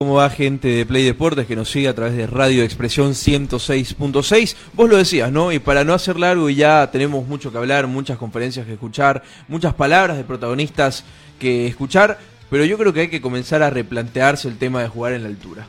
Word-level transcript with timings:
¿Cómo 0.00 0.14
va 0.14 0.30
gente 0.30 0.68
de 0.68 0.86
Play 0.86 1.02
Deportes 1.02 1.48
que 1.48 1.56
nos 1.56 1.72
sigue 1.72 1.88
a 1.88 1.94
través 1.96 2.16
de 2.16 2.28
Radio 2.28 2.62
Expresión 2.62 3.14
106.6? 3.14 4.54
Vos 4.74 4.88
lo 4.88 4.96
decías, 4.96 5.32
¿no? 5.32 5.50
Y 5.50 5.58
para 5.58 5.82
no 5.82 5.92
hacer 5.92 6.20
largo, 6.20 6.48
y 6.48 6.54
ya 6.54 6.88
tenemos 6.92 7.26
mucho 7.26 7.50
que 7.50 7.58
hablar, 7.58 7.88
muchas 7.88 8.16
conferencias 8.16 8.64
que 8.64 8.74
escuchar, 8.74 9.24
muchas 9.48 9.74
palabras 9.74 10.16
de 10.16 10.22
protagonistas 10.22 11.02
que 11.40 11.66
escuchar, 11.66 12.20
pero 12.48 12.64
yo 12.64 12.78
creo 12.78 12.92
que 12.92 13.00
hay 13.00 13.08
que 13.08 13.20
comenzar 13.20 13.60
a 13.64 13.70
replantearse 13.70 14.46
el 14.46 14.56
tema 14.56 14.82
de 14.82 14.88
jugar 14.88 15.14
en 15.14 15.24
la 15.24 15.30
altura. 15.30 15.66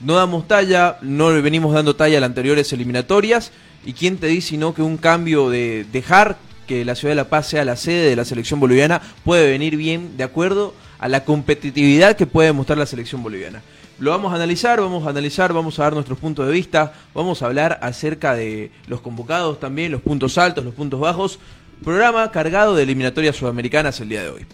No 0.00 0.14
damos 0.14 0.46
talla, 0.46 0.98
no 1.02 1.32
le 1.32 1.40
venimos 1.40 1.74
dando 1.74 1.96
talla 1.96 2.18
a 2.18 2.20
las 2.20 2.28
anteriores 2.28 2.72
eliminatorias, 2.72 3.50
y 3.84 3.94
quién 3.94 4.18
te 4.18 4.28
dice 4.28 4.50
sino 4.50 4.72
que 4.72 4.82
un 4.82 4.98
cambio 4.98 5.50
de 5.50 5.84
dejar 5.90 6.36
que 6.68 6.84
la 6.84 6.94
ciudad 6.94 7.10
de 7.10 7.16
La 7.16 7.28
Paz 7.28 7.48
sea 7.48 7.64
la 7.64 7.74
sede 7.74 8.08
de 8.08 8.14
la 8.14 8.24
selección 8.24 8.60
boliviana 8.60 9.02
puede 9.24 9.50
venir 9.50 9.76
bien 9.76 10.16
de 10.16 10.22
acuerdo 10.22 10.74
a 11.04 11.08
la 11.08 11.22
competitividad 11.22 12.16
que 12.16 12.24
puede 12.24 12.50
mostrar 12.54 12.78
la 12.78 12.86
selección 12.86 13.22
boliviana. 13.22 13.60
Lo 13.98 14.10
vamos 14.10 14.32
a 14.32 14.36
analizar, 14.36 14.80
vamos 14.80 15.06
a 15.06 15.10
analizar, 15.10 15.52
vamos 15.52 15.78
a 15.78 15.82
dar 15.82 15.92
nuestros 15.92 16.18
puntos 16.18 16.46
de 16.46 16.52
vista, 16.52 16.94
vamos 17.12 17.42
a 17.42 17.44
hablar 17.44 17.78
acerca 17.82 18.34
de 18.34 18.70
los 18.86 19.02
convocados 19.02 19.60
también, 19.60 19.92
los 19.92 20.00
puntos 20.00 20.38
altos, 20.38 20.64
los 20.64 20.72
puntos 20.72 20.98
bajos. 20.98 21.38
Programa 21.84 22.30
cargado 22.30 22.74
de 22.74 22.84
eliminatorias 22.84 23.36
sudamericanas 23.36 24.00
el 24.00 24.08
día 24.08 24.22
de 24.22 24.30
hoy. 24.30 24.46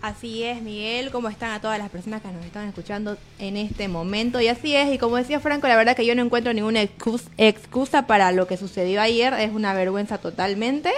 Así 0.00 0.42
es, 0.42 0.60
Miguel, 0.62 1.12
¿cómo 1.12 1.28
están 1.28 1.52
a 1.52 1.60
todas 1.60 1.78
las 1.78 1.90
personas 1.90 2.22
que 2.22 2.32
nos 2.32 2.44
están 2.44 2.66
escuchando 2.66 3.16
en 3.38 3.56
este 3.56 3.86
momento? 3.86 4.40
Y 4.40 4.48
así 4.48 4.74
es, 4.74 4.92
y 4.92 4.98
como 4.98 5.14
decía 5.14 5.38
Franco, 5.38 5.68
la 5.68 5.76
verdad 5.76 5.94
que 5.94 6.04
yo 6.04 6.16
no 6.16 6.22
encuentro 6.22 6.52
ninguna 6.52 6.82
excusa 6.82 8.06
para 8.08 8.32
lo 8.32 8.48
que 8.48 8.56
sucedió 8.56 9.00
ayer, 9.00 9.32
es 9.34 9.52
una 9.52 9.74
vergüenza 9.74 10.18
totalmente. 10.18 10.90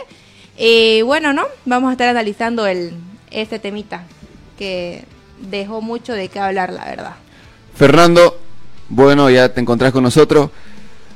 Y 0.56 1.02
bueno, 1.02 1.34
¿no? 1.34 1.42
Vamos 1.66 1.90
a 1.90 1.92
estar 1.92 2.08
analizando 2.08 2.66
el, 2.66 2.94
este 3.30 3.58
temita 3.58 4.06
que 4.58 5.04
dejó 5.40 5.80
mucho 5.80 6.12
de 6.12 6.28
qué 6.28 6.38
hablar, 6.38 6.72
la 6.72 6.84
verdad. 6.84 7.14
Fernando, 7.74 8.38
bueno, 8.88 9.30
ya 9.30 9.48
te 9.48 9.60
encontrás 9.60 9.92
con 9.92 10.04
nosotros. 10.04 10.50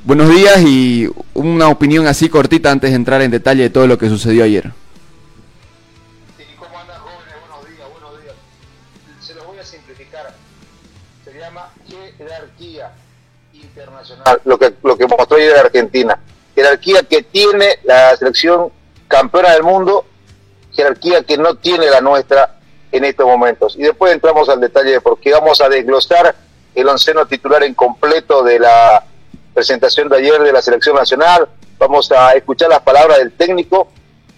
Buenos 0.03 0.29
días 0.29 0.61
y 0.61 1.09
una 1.33 1.67
opinión 1.69 2.07
así 2.07 2.29
cortita 2.29 2.71
antes 2.71 2.89
de 2.91 2.95
entrar 2.95 3.21
en 3.21 3.31
detalle 3.31 3.63
de 3.63 3.69
todo 3.69 3.87
lo 3.87 3.97
que 3.97 4.09
sucedió 4.09 4.43
ayer. 4.43 4.71
Sí, 6.37 6.43
¿cómo 6.57 6.79
andan 6.79 6.99
jóvenes? 7.01 7.35
Buenos 7.41 7.67
días, 7.67 7.87
buenos 7.91 8.23
días. 8.23 8.35
Se 9.19 9.33
los 9.33 9.45
voy 9.45 9.59
a 9.59 9.63
simplificar. 9.63 10.33
Se 11.23 11.37
llama 11.37 11.69
jerarquía 12.17 12.91
internacional. 13.53 14.41
Lo 14.45 14.57
que, 14.57 14.73
lo 14.83 14.97
que 14.97 15.07
mostró 15.07 15.37
ayer 15.37 15.57
Argentina. 15.57 16.19
Jerarquía 16.55 17.03
que 17.03 17.23
tiene 17.23 17.79
la 17.83 18.15
selección 18.17 18.71
campeona 19.07 19.51
del 19.51 19.63
mundo, 19.63 20.05
jerarquía 20.73 21.23
que 21.23 21.37
no 21.37 21.55
tiene 21.55 21.89
la 21.89 22.01
nuestra 22.01 22.58
en 22.91 23.05
estos 23.05 23.25
momentos. 23.25 23.75
Y 23.77 23.83
después 23.83 24.13
entramos 24.13 24.49
al 24.49 24.59
detalle 24.59 25.01
porque 25.01 25.31
vamos 25.31 25.61
a 25.61 25.69
desglosar 25.69 26.35
el 26.75 26.87
onceno 26.87 27.25
titular 27.25 27.63
en 27.63 27.73
completo 27.73 28.43
de 28.43 28.59
la 28.59 29.03
presentación 29.53 30.09
de 30.09 30.17
ayer 30.17 30.41
de 30.41 30.51
la 30.51 30.61
selección 30.61 30.95
nacional. 30.95 31.47
Vamos 31.77 32.11
a 32.11 32.33
escuchar 32.33 32.69
las 32.69 32.81
palabras 32.81 33.19
del 33.19 33.31
técnico. 33.31 33.89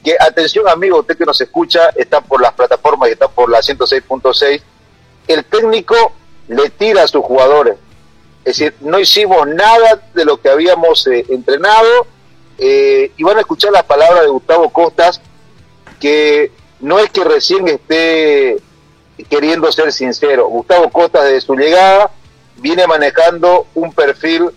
Que 0.04 0.16
atención 0.20 0.68
amigo, 0.68 1.00
usted 1.00 1.18
que 1.18 1.26
nos 1.26 1.40
escucha, 1.40 1.90
está 1.96 2.22
por 2.22 2.42
las 2.42 2.54
plataformas 2.54 3.10
y 3.10 3.12
está 3.14 3.28
por 3.28 3.50
la 3.50 3.60
106.6. 3.60 4.62
El 5.28 5.46
técnico 5.46 5.96
le 6.48 6.70
tira 6.72 7.04
a 7.04 7.08
sus 7.08 7.24
jugadores. 7.24 7.76
Es 8.44 8.58
decir, 8.58 8.76
no 8.82 9.00
hicimos 9.00 9.48
nada 9.48 10.02
de 10.14 10.26
lo 10.26 10.42
que 10.42 10.50
habíamos 10.50 11.06
eh, 11.08 11.26
entrenado. 11.30 12.08
Eh, 12.58 13.12
y 13.16 13.24
van 13.24 13.38
a 13.38 13.42
escuchar 13.42 13.72
las 13.72 13.84
palabras 13.84 14.24
de 14.24 14.30
Gustavo 14.30 14.70
Costas, 14.72 15.22
que 16.00 16.52
no 16.82 17.00
es 17.00 17.10
que 17.10 17.24
recién 17.24 17.68
esté 17.68 18.58
queriendo 19.30 19.72
ser 19.72 19.92
sincero. 19.92 20.48
Gustavo 20.48 20.90
Costa 20.90 21.24
desde 21.24 21.42
su 21.42 21.56
llegada 21.56 22.12
viene 22.58 22.88
manejando 22.88 23.68
un 23.76 23.94
perfil 23.94 24.50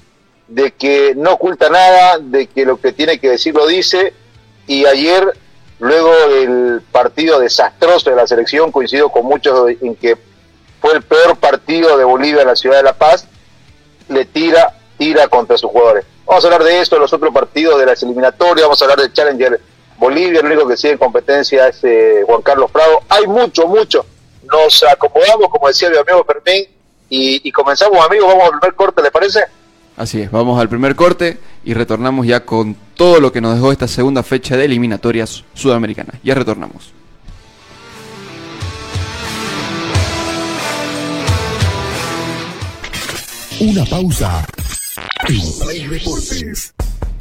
de 0.48 0.72
que 0.72 1.14
no 1.16 1.32
oculta 1.32 1.68
nada, 1.70 2.18
de 2.18 2.46
que 2.46 2.64
lo 2.64 2.78
que 2.80 2.92
tiene 2.92 3.18
que 3.18 3.30
decir 3.30 3.54
lo 3.54 3.66
dice, 3.66 4.12
y 4.66 4.84
ayer, 4.86 5.26
luego 5.78 6.12
del 6.28 6.82
partido 6.92 7.40
desastroso 7.40 8.10
de 8.10 8.16
la 8.16 8.26
selección, 8.26 8.72
coincido 8.72 9.10
con 9.10 9.24
muchos 9.24 9.70
en 9.80 9.94
que 9.96 10.16
fue 10.80 10.92
el 10.92 11.02
peor 11.02 11.36
partido 11.36 11.96
de 11.96 12.04
Bolivia 12.04 12.42
en 12.42 12.48
la 12.48 12.56
ciudad 12.56 12.78
de 12.78 12.82
La 12.82 12.94
Paz, 12.94 13.26
le 14.08 14.26
tira, 14.26 14.78
tira 14.98 15.28
contra 15.28 15.56
sus 15.56 15.70
jugadores. 15.70 16.04
Vamos 16.26 16.44
a 16.44 16.46
hablar 16.48 16.64
de 16.64 16.80
esto, 16.80 16.96
de 16.96 17.00
los 17.00 17.12
otros 17.12 17.32
partidos 17.32 17.78
de 17.78 17.86
las 17.86 18.02
eliminatorias, 18.02 18.66
vamos 18.66 18.80
a 18.80 18.84
hablar 18.84 19.00
del 19.00 19.12
Challenger 19.12 19.60
Bolivia, 20.04 20.40
el 20.40 20.46
único 20.46 20.68
que 20.68 20.76
sigue 20.76 20.92
en 20.92 20.98
competencia 20.98 21.66
es 21.68 21.82
eh, 21.82 22.22
Juan 22.26 22.42
Carlos 22.42 22.70
Prado. 22.70 23.00
Hay 23.08 23.26
mucho, 23.26 23.66
mucho. 23.66 24.04
Nos 24.52 24.82
acomodamos, 24.82 25.48
como 25.48 25.66
decía 25.66 25.88
mi 25.88 25.96
amigo 25.96 26.22
Fermín, 26.26 26.66
y, 27.08 27.50
comenzamos, 27.52 28.04
amigos. 28.04 28.28
Vamos 28.28 28.44
al 28.44 28.60
primer 28.60 28.74
corte, 28.74 29.02
¿le 29.02 29.10
parece? 29.10 29.40
Así 29.96 30.20
es, 30.20 30.30
vamos 30.30 30.60
al 30.60 30.68
primer 30.68 30.94
corte 30.94 31.38
y 31.64 31.72
retornamos 31.72 32.26
ya 32.26 32.44
con 32.44 32.76
todo 32.96 33.18
lo 33.18 33.32
que 33.32 33.40
nos 33.40 33.54
dejó 33.54 33.72
esta 33.72 33.88
segunda 33.88 34.22
fecha 34.22 34.58
de 34.58 34.66
eliminatorias 34.66 35.42
sudamericanas. 35.54 36.16
Ya 36.22 36.34
retornamos. 36.34 36.92
Una 43.58 43.86
pausa 43.86 44.46
en 45.28 45.58
Play 45.64 45.86
Deportes. 45.86 46.74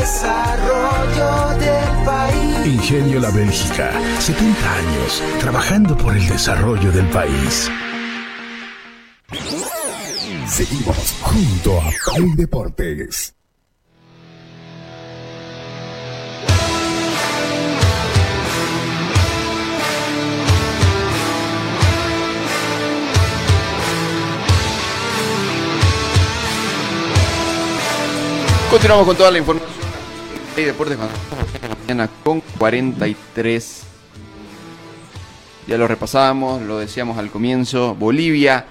desarrollo 0.00 1.58
del 1.58 2.04
país. 2.06 2.66
Ingenio 2.66 3.20
La 3.20 3.30
Bélgica, 3.30 3.92
70 4.18 4.74
años 4.74 5.22
trabajando 5.40 5.96
por 5.96 6.16
el 6.16 6.26
desarrollo 6.26 6.90
del 6.90 7.06
país. 7.10 7.70
Seguimos 10.48 11.16
junto 11.20 11.80
a 11.80 11.90
Play 12.14 12.32
Deportes. 12.34 13.34
Continuamos 28.70 29.04
con 29.04 29.16
toda 29.16 29.30
la 29.32 29.38
información. 29.38 29.69
Play 30.54 30.66
Deportes 30.66 30.98
mañana 31.86 32.08
con 32.24 32.40
43. 32.58 33.82
Ya 35.66 35.78
lo 35.78 35.86
repasábamos, 35.86 36.62
lo 36.62 36.78
decíamos 36.78 37.18
al 37.18 37.30
comienzo. 37.30 37.94
Bolivia 37.94 38.66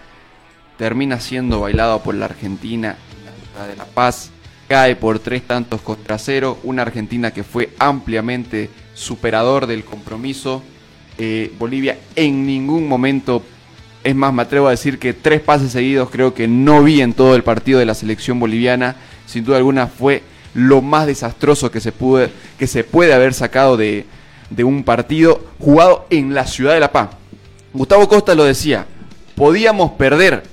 termina 0.77 1.19
siendo 1.19 1.61
bailado 1.61 2.01
por 2.01 2.15
la 2.15 2.25
Argentina 2.25 2.97
en 3.17 3.59
la 3.59 3.67
de 3.67 3.75
La 3.77 3.85
Paz. 3.85 4.31
Cae 4.67 4.95
por 4.95 5.19
tres 5.19 5.43
tantos 5.43 5.81
contra 5.81 6.17
cero. 6.17 6.59
Una 6.63 6.81
Argentina 6.81 7.31
que 7.31 7.43
fue 7.43 7.69
ampliamente 7.79 8.69
superador 8.93 9.65
del 9.65 9.85
compromiso. 9.85 10.61
Eh, 11.17 11.53
Bolivia 11.57 11.97
en 12.15 12.45
ningún 12.45 12.87
momento, 12.87 13.41
es 14.03 14.15
más, 14.15 14.33
me 14.33 14.41
atrevo 14.41 14.67
a 14.67 14.71
decir 14.71 14.99
que 14.99 15.13
tres 15.13 15.39
pases 15.41 15.71
seguidos 15.71 16.09
creo 16.09 16.33
que 16.33 16.47
no 16.47 16.83
vi 16.83 17.01
en 17.01 17.13
todo 17.13 17.35
el 17.35 17.43
partido 17.43 17.79
de 17.79 17.85
la 17.85 17.95
selección 17.95 18.39
boliviana. 18.39 18.97
Sin 19.25 19.45
duda 19.45 19.57
alguna 19.57 19.87
fue 19.87 20.23
lo 20.53 20.81
más 20.81 21.07
desastroso 21.07 21.71
que 21.71 21.79
se, 21.79 21.91
pude, 21.91 22.29
que 22.57 22.67
se 22.67 22.83
puede 22.83 23.13
haber 23.13 23.33
sacado 23.33 23.77
de, 23.77 24.05
de 24.49 24.63
un 24.63 24.83
partido 24.83 25.41
jugado 25.59 26.05
en 26.09 26.33
la 26.33 26.45
ciudad 26.47 26.73
de 26.73 26.79
La 26.79 26.91
Paz. 26.91 27.09
Gustavo 27.73 28.07
Costa 28.07 28.33
lo 28.35 28.43
decía, 28.45 28.85
podíamos 29.35 29.91
perder 29.91 30.43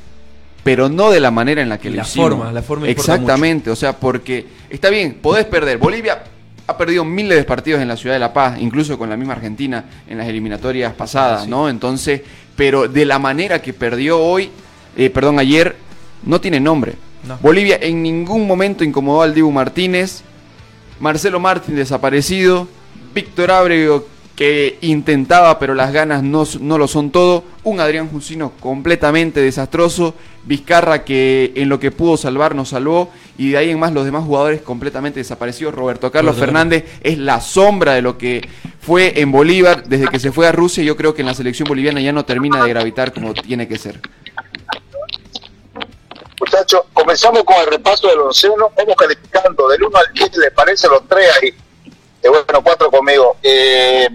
pero 0.66 0.88
no 0.88 1.12
de 1.12 1.20
la 1.20 1.30
manera 1.30 1.62
en 1.62 1.68
la 1.68 1.78
que 1.78 1.90
lo 1.90 1.94
la 1.96 2.02
hicimos. 2.02 2.30
forma, 2.30 2.50
la 2.52 2.60
forma 2.60 2.88
Exactamente, 2.88 3.70
o 3.70 3.76
sea, 3.76 3.96
porque 3.96 4.44
está 4.68 4.90
bien, 4.90 5.18
podés 5.22 5.44
perder. 5.44 5.78
Bolivia 5.78 6.24
ha 6.66 6.76
perdido 6.76 7.04
miles 7.04 7.38
de 7.38 7.44
partidos 7.44 7.80
en 7.80 7.86
la 7.86 7.96
ciudad 7.96 8.16
de 8.16 8.18
La 8.18 8.32
Paz, 8.32 8.58
incluso 8.60 8.98
con 8.98 9.08
la 9.08 9.16
misma 9.16 9.34
Argentina 9.34 9.84
en 10.08 10.18
las 10.18 10.26
eliminatorias 10.26 10.92
pasadas, 10.94 11.44
Sí. 11.44 11.50
¿no? 11.50 11.68
Entonces, 11.68 12.20
pero 12.56 12.88
de 12.88 13.04
la 13.04 13.20
manera 13.20 13.62
que 13.62 13.72
perdió 13.74 14.18
hoy, 14.20 14.50
eh, 14.96 15.08
perdón, 15.08 15.38
ayer, 15.38 15.76
no 16.24 16.40
tiene 16.40 16.58
nombre. 16.58 16.94
No. 17.26 17.38
Bolivia 17.42 17.78
en 17.80 18.02
ningún 18.02 18.46
momento 18.46 18.84
incomodó 18.84 19.22
al 19.22 19.34
Dibu 19.34 19.50
Martínez, 19.50 20.22
Marcelo 21.00 21.40
Martín 21.40 21.76
desaparecido, 21.76 22.68
Víctor 23.14 23.50
Ábrego 23.50 24.06
que 24.36 24.76
intentaba 24.82 25.58
pero 25.58 25.74
las 25.74 25.92
ganas 25.92 26.22
no, 26.22 26.44
no 26.60 26.78
lo 26.78 26.86
son 26.86 27.10
todo, 27.10 27.42
un 27.64 27.80
Adrián 27.80 28.08
Jusino 28.08 28.52
completamente 28.60 29.40
desastroso, 29.40 30.14
Vizcarra 30.44 31.02
que 31.02 31.52
en 31.56 31.68
lo 31.68 31.80
que 31.80 31.90
pudo 31.90 32.16
salvar 32.16 32.54
nos 32.54 32.68
salvó. 32.68 33.10
Y 33.36 33.50
de 33.50 33.56
ahí 33.56 33.70
en 33.70 33.80
más 33.80 33.92
los 33.92 34.04
demás 34.04 34.24
jugadores 34.24 34.62
completamente 34.62 35.18
desaparecidos, 35.18 35.74
Roberto 35.74 36.12
Carlos. 36.12 36.36
Fernández 36.36 36.84
es 37.02 37.18
la 37.18 37.40
sombra 37.40 37.94
de 37.94 38.02
lo 38.02 38.16
que 38.16 38.48
fue 38.80 39.20
en 39.20 39.32
Bolívar 39.32 39.88
desde 39.88 40.06
que 40.06 40.20
se 40.20 40.30
fue 40.30 40.46
a 40.46 40.52
Rusia, 40.52 40.84
yo 40.84 40.96
creo 40.96 41.14
que 41.14 41.22
en 41.22 41.26
la 41.26 41.34
selección 41.34 41.66
boliviana 41.66 42.00
ya 42.00 42.12
no 42.12 42.24
termina 42.24 42.62
de 42.62 42.68
gravitar 42.68 43.12
como 43.12 43.34
tiene 43.34 43.66
que 43.66 43.76
ser. 43.76 44.00
Muchachos, 46.38 46.82
comenzamos 46.92 47.44
con 47.44 47.56
el 47.56 47.66
repaso 47.66 48.08
del 48.08 48.20
onceno. 48.20 48.70
Vamos 48.76 48.94
calificando 48.96 49.68
del 49.68 49.82
1 49.84 49.98
al 49.98 50.12
10, 50.12 50.36
¿les 50.36 50.50
parece 50.52 50.86
los 50.88 51.06
tres 51.08 51.26
ahí? 51.42 51.48
Eh, 52.22 52.28
bueno, 52.28 52.62
cuatro 52.62 52.90
conmigo. 52.90 53.36
Eh, 53.42 54.08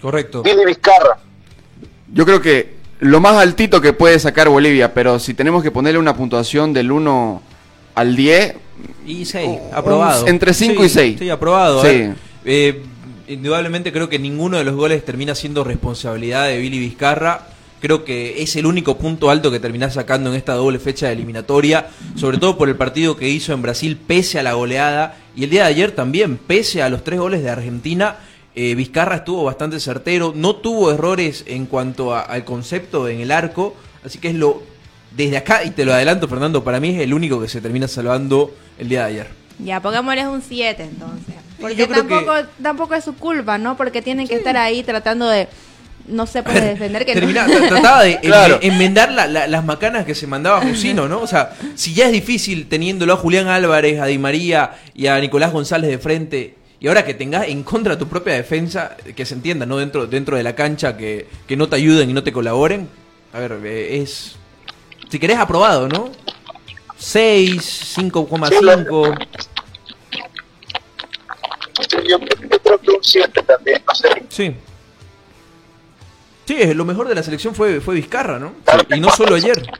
Correcto. 0.00 0.42
Billy 0.42 0.64
Vizcarra, 0.64 1.18
Yo 2.12 2.24
creo 2.24 2.40
que 2.40 2.76
lo 3.00 3.20
más 3.20 3.36
altito 3.36 3.80
que 3.80 3.92
puede 3.92 4.18
sacar 4.18 4.48
Bolivia, 4.48 4.94
pero 4.94 5.18
si 5.18 5.34
tenemos 5.34 5.62
que 5.62 5.70
ponerle 5.70 5.98
una 5.98 6.16
puntuación 6.16 6.72
del 6.72 6.90
1 6.92 7.42
al 7.94 8.16
10, 8.16 8.54
Y 9.06 9.24
6, 9.24 9.48
Un- 9.48 9.60
aprobado. 9.74 10.26
entre 10.28 10.54
cinco 10.54 10.84
y 10.84 10.88
Sí, 10.88 10.94
seis. 10.94 11.18
Sí, 11.18 11.28
aprobado. 11.30 11.82
Sí. 11.82 12.10
Eh, 12.44 12.82
indudablemente 13.26 13.92
creo 13.92 14.08
que 14.08 14.18
ninguno 14.18 14.56
de 14.56 14.64
los 14.64 14.74
goles 14.76 15.04
termina 15.04 15.34
siendo 15.34 15.64
responsabilidad 15.64 16.46
de 16.46 16.58
Billy 16.58 16.78
Vizcarra. 16.78 17.48
Creo 17.80 18.04
que 18.04 18.42
es 18.42 18.56
el 18.56 18.66
único 18.66 18.96
punto 18.98 19.30
alto 19.30 19.50
que 19.50 19.60
termina 19.60 19.88
sacando 19.90 20.30
en 20.30 20.36
esta 20.36 20.54
doble 20.54 20.78
fecha 20.78 21.06
de 21.06 21.12
eliminatoria, 21.12 21.86
sobre 22.16 22.38
todo 22.38 22.58
por 22.58 22.68
el 22.68 22.76
partido 22.76 23.16
que 23.16 23.28
hizo 23.28 23.52
en 23.52 23.62
Brasil 23.62 23.96
pese 24.04 24.38
a 24.38 24.42
la 24.42 24.54
goleada 24.54 25.16
y 25.36 25.44
el 25.44 25.50
día 25.50 25.62
de 25.64 25.68
ayer 25.68 25.92
también, 25.92 26.36
pese 26.38 26.82
a 26.82 26.88
los 26.88 27.04
tres 27.04 27.20
goles 27.20 27.42
de 27.42 27.50
Argentina, 27.50 28.16
eh, 28.56 28.74
Vizcarra 28.74 29.16
estuvo 29.16 29.44
bastante 29.44 29.78
certero, 29.78 30.32
no 30.34 30.56
tuvo 30.56 30.90
errores 30.90 31.44
en 31.46 31.66
cuanto 31.66 32.12
a- 32.14 32.22
al 32.22 32.44
concepto 32.44 33.08
en 33.08 33.20
el 33.20 33.30
arco, 33.30 33.76
así 34.04 34.18
que 34.18 34.28
es 34.28 34.34
lo 34.34 34.62
desde 35.16 35.36
acá 35.36 35.62
y 35.64 35.70
te 35.70 35.84
lo 35.84 35.92
adelanto 35.94 36.26
Fernando, 36.28 36.62
para 36.64 36.80
mí 36.80 36.90
es 36.96 37.00
el 37.00 37.14
único 37.14 37.40
que 37.40 37.48
se 37.48 37.60
termina 37.60 37.86
salvando 37.88 38.52
el 38.78 38.88
día 38.88 39.00
de 39.00 39.06
ayer. 39.06 39.26
Ya, 39.60 39.80
pongámosles 39.80 40.26
un 40.26 40.42
7 40.42 40.82
entonces. 40.84 41.34
Porque 41.60 41.86
tampoco, 41.86 42.32
que- 42.34 42.62
tampoco 42.62 42.94
es 42.94 43.04
su 43.04 43.14
culpa, 43.14 43.58
¿no? 43.58 43.76
Porque 43.76 44.02
tienen 44.02 44.28
que 44.28 44.34
estar 44.36 44.56
ahí 44.56 44.82
tratando 44.84 45.28
de, 45.28 45.48
no 46.08 46.26
sé, 46.26 46.42
pues 46.42 46.54
de 46.60 46.68
defender 46.68 47.04
que 47.04 47.14
Termina- 47.14 47.46
no. 47.46 47.54
tra- 47.54 47.68
trataba 47.68 48.02
de 48.02 48.18
Claro. 48.22 48.58
enmendar 48.62 49.12
la- 49.12 49.26
la- 49.26 49.46
las 49.46 49.64
macanas 49.64 50.04
que 50.06 50.14
se 50.14 50.26
mandaba 50.26 50.60
Jusino, 50.62 51.08
¿no? 51.08 51.20
O 51.20 51.26
sea, 51.26 51.52
si 51.74 51.94
ya 51.94 52.06
es 52.06 52.12
difícil 52.12 52.68
teniéndolo 52.68 53.12
a 53.12 53.16
Julián 53.16 53.48
Álvarez, 53.48 54.00
a 54.00 54.06
Di 54.06 54.18
María 54.18 54.72
y 54.94 55.06
a 55.06 55.18
Nicolás 55.20 55.52
González 55.52 55.90
de 55.90 55.98
frente, 55.98 56.54
y 56.80 56.86
ahora 56.88 57.04
que 57.04 57.14
tengas 57.14 57.48
en 57.48 57.62
contra 57.64 57.98
tu 57.98 58.06
propia 58.08 58.34
defensa, 58.34 58.96
que 59.16 59.26
se 59.26 59.34
entienda, 59.34 59.66
¿no? 59.66 59.78
Dentro, 59.78 60.06
dentro 60.06 60.36
de 60.36 60.42
la 60.42 60.54
cancha, 60.54 60.96
que, 60.96 61.26
que 61.46 61.56
no 61.56 61.68
te 61.68 61.76
ayuden 61.76 62.08
y 62.10 62.12
no 62.12 62.22
te 62.22 62.32
colaboren, 62.32 62.88
a 63.32 63.40
ver, 63.40 63.58
eh, 63.64 63.98
es... 64.00 64.36
Si 65.10 65.18
querés, 65.18 65.38
aprobado, 65.38 65.88
¿no? 65.88 66.10
6, 66.98 67.96
5,5. 67.98 69.18
yo, 72.08 72.18
yo 72.18 72.18
creo 72.60 72.78
que 72.80 72.90
un 72.90 72.98
7 73.02 73.42
también, 73.42 73.82
no 73.86 73.94
sé. 73.94 74.08
Sí. 74.28 74.54
Sí, 76.48 76.56
es- 76.58 76.74
lo 76.74 76.86
mejor 76.86 77.06
de 77.06 77.14
la 77.14 77.22
selección 77.22 77.54
fue, 77.54 77.78
fue 77.78 77.94
Vizcarra, 77.96 78.38
¿no? 78.38 78.52
Y 78.96 78.98
no 79.00 79.10
solo 79.10 79.34
ayer. 79.34 79.70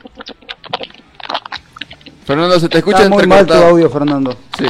Fernando, 2.27 2.59
se 2.59 2.69
te 2.69 2.77
escucha 2.77 2.97
Está 3.05 3.09
muy 3.09 3.25
mal 3.25 3.43
tu 3.47 3.53
audio, 3.53 3.89
Fernando. 3.89 4.37
Sí. 4.55 4.65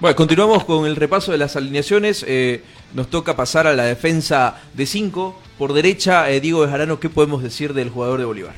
Bueno, 0.00 0.16
continuamos 0.16 0.64
con 0.64 0.86
el 0.86 0.96
repaso 0.96 1.30
de 1.30 1.38
las 1.38 1.54
alineaciones. 1.54 2.24
Eh, 2.26 2.64
nos 2.94 3.08
toca 3.08 3.36
pasar 3.36 3.68
a 3.68 3.74
la 3.74 3.84
defensa 3.84 4.56
de 4.74 4.86
5. 4.86 5.40
Por 5.56 5.72
derecha, 5.72 6.28
eh, 6.28 6.40
Diego 6.40 6.62
Bejarano, 6.62 6.98
¿qué 6.98 7.08
podemos 7.08 7.44
decir 7.44 7.74
del 7.74 7.90
jugador 7.90 8.18
de 8.18 8.24
Bolívar? 8.24 8.54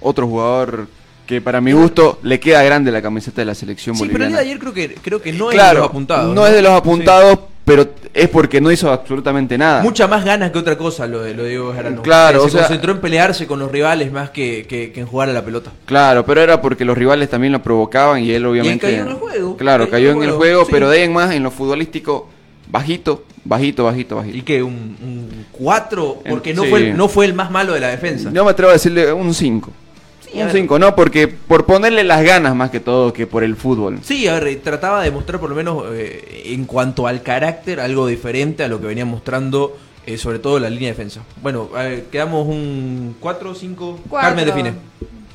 Otro 0.00 0.28
jugador 0.28 0.86
que 1.26 1.40
para 1.40 1.60
mi 1.60 1.72
gusto 1.72 2.20
le 2.22 2.38
queda 2.38 2.62
grande 2.62 2.92
la 2.92 3.02
camiseta 3.02 3.42
de 3.42 3.46
la 3.46 3.56
selección 3.56 3.96
Sí, 3.96 4.08
pero 4.12 4.24
el 4.26 4.32
de 4.34 4.38
ayer 4.38 4.58
creo 4.60 4.72
que, 4.72 4.94
creo 4.94 5.20
que 5.20 5.32
no 5.32 5.50
es 5.50 5.58
de 5.60 5.74
los 5.74 5.84
apuntados. 5.88 6.32
no 6.32 6.46
es 6.46 6.52
de 6.52 6.62
los 6.62 6.72
apuntados, 6.72 7.40
pero 7.64 7.88
es 8.12 8.28
porque 8.28 8.60
no 8.60 8.70
hizo 8.72 8.90
absolutamente 8.90 9.56
nada. 9.56 9.82
Mucha 9.82 10.08
más 10.08 10.24
ganas 10.24 10.50
que 10.50 10.58
otra 10.58 10.76
cosa 10.76 11.06
lo 11.06 11.22
de, 11.22 11.34
lo 11.34 11.44
de 11.44 11.50
Diego 11.50 11.68
Bejarano. 11.70 12.02
Claro, 12.02 12.40
se 12.40 12.46
o 12.46 12.48
sea- 12.50 12.60
concentró 12.62 12.92
en 12.92 13.00
pelearse 13.00 13.46
con 13.46 13.58
los 13.58 13.70
rivales 13.70 14.10
más 14.12 14.30
que, 14.30 14.66
que- 14.68 14.90
que 14.92 15.00
en 15.00 15.06
jugar 15.06 15.28
a 15.28 15.32
la 15.32 15.44
pelota. 15.44 15.70
Claro, 15.86 16.24
pero 16.26 16.40
era 16.40 16.60
porque 16.60 16.84
los 16.84 16.96
rivales 16.98 17.28
también 17.30 17.52
lo 17.52 17.62
provocaban 17.62 18.22
y 18.22 18.30
él 18.32 18.44
obviamente... 18.46 18.86
cayó 18.86 19.02
en 19.02 19.08
el 19.08 19.14
juego. 19.14 19.56
Claro, 19.56 19.88
cayó, 19.88 20.10
en 20.10 20.22
el 20.22 20.32
juego, 20.32 20.64
sí. 20.64 20.68
pero 20.72 20.88
de 20.90 20.98
ahí 20.98 21.04
en 21.04 21.12
más 21.12 21.32
en 21.32 21.42
lo 21.42 21.50
futbolístico, 21.50 22.28
bajito, 22.68 23.24
bajito, 23.44 23.84
bajito, 23.84 24.16
bajito. 24.16 24.36
¿Y 24.36 24.42
que 24.42 24.62
¿Un 24.62 25.46
4? 25.52 26.22
Porque 26.28 26.54
no, 26.54 26.64
Sí. 26.64 26.70
fue 26.70 26.78
el, 26.90 26.96
no 26.96 27.08
fue 27.08 27.24
el 27.26 27.34
más 27.34 27.50
malo 27.50 27.74
de 27.74 27.80
la 27.80 27.88
defensa. 27.88 28.30
Yo 28.32 28.44
me 28.44 28.50
atrevo 28.50 28.70
a 28.70 28.74
decirle 28.74 29.12
un 29.12 29.32
5. 29.34 29.70
Sí, 30.32 30.38
un 30.38 30.46
ver. 30.46 30.56
5, 30.56 30.78
no, 30.78 30.94
porque 30.94 31.28
por 31.28 31.66
ponerle 31.66 32.04
las 32.04 32.22
ganas 32.22 32.54
más 32.54 32.70
que 32.70 32.80
todo 32.80 33.12
que 33.12 33.26
por 33.26 33.42
el 33.42 33.56
fútbol. 33.56 33.98
Sí, 34.02 34.28
a 34.28 34.38
ver, 34.38 34.60
trataba 34.60 35.02
de 35.02 35.10
mostrar 35.10 35.40
por 35.40 35.50
lo 35.50 35.56
menos 35.56 35.84
eh, 35.92 36.42
en 36.46 36.64
cuanto 36.64 37.06
al 37.06 37.22
carácter 37.22 37.80
algo 37.80 38.06
diferente 38.06 38.62
a 38.62 38.68
lo 38.68 38.80
que 38.80 38.86
venía 38.86 39.04
mostrando, 39.04 39.76
eh, 40.06 40.18
sobre 40.18 40.38
todo 40.38 40.58
la 40.58 40.70
línea 40.70 40.88
de 40.88 40.92
defensa. 40.92 41.22
Bueno, 41.42 41.68
ver, 41.72 42.04
quedamos 42.04 42.46
un 42.46 43.16
4 43.20 43.50
o 43.50 43.54
5. 43.54 44.00
Cuatro. 44.08 44.28
Carmen 44.28 44.46
define. 44.46 44.74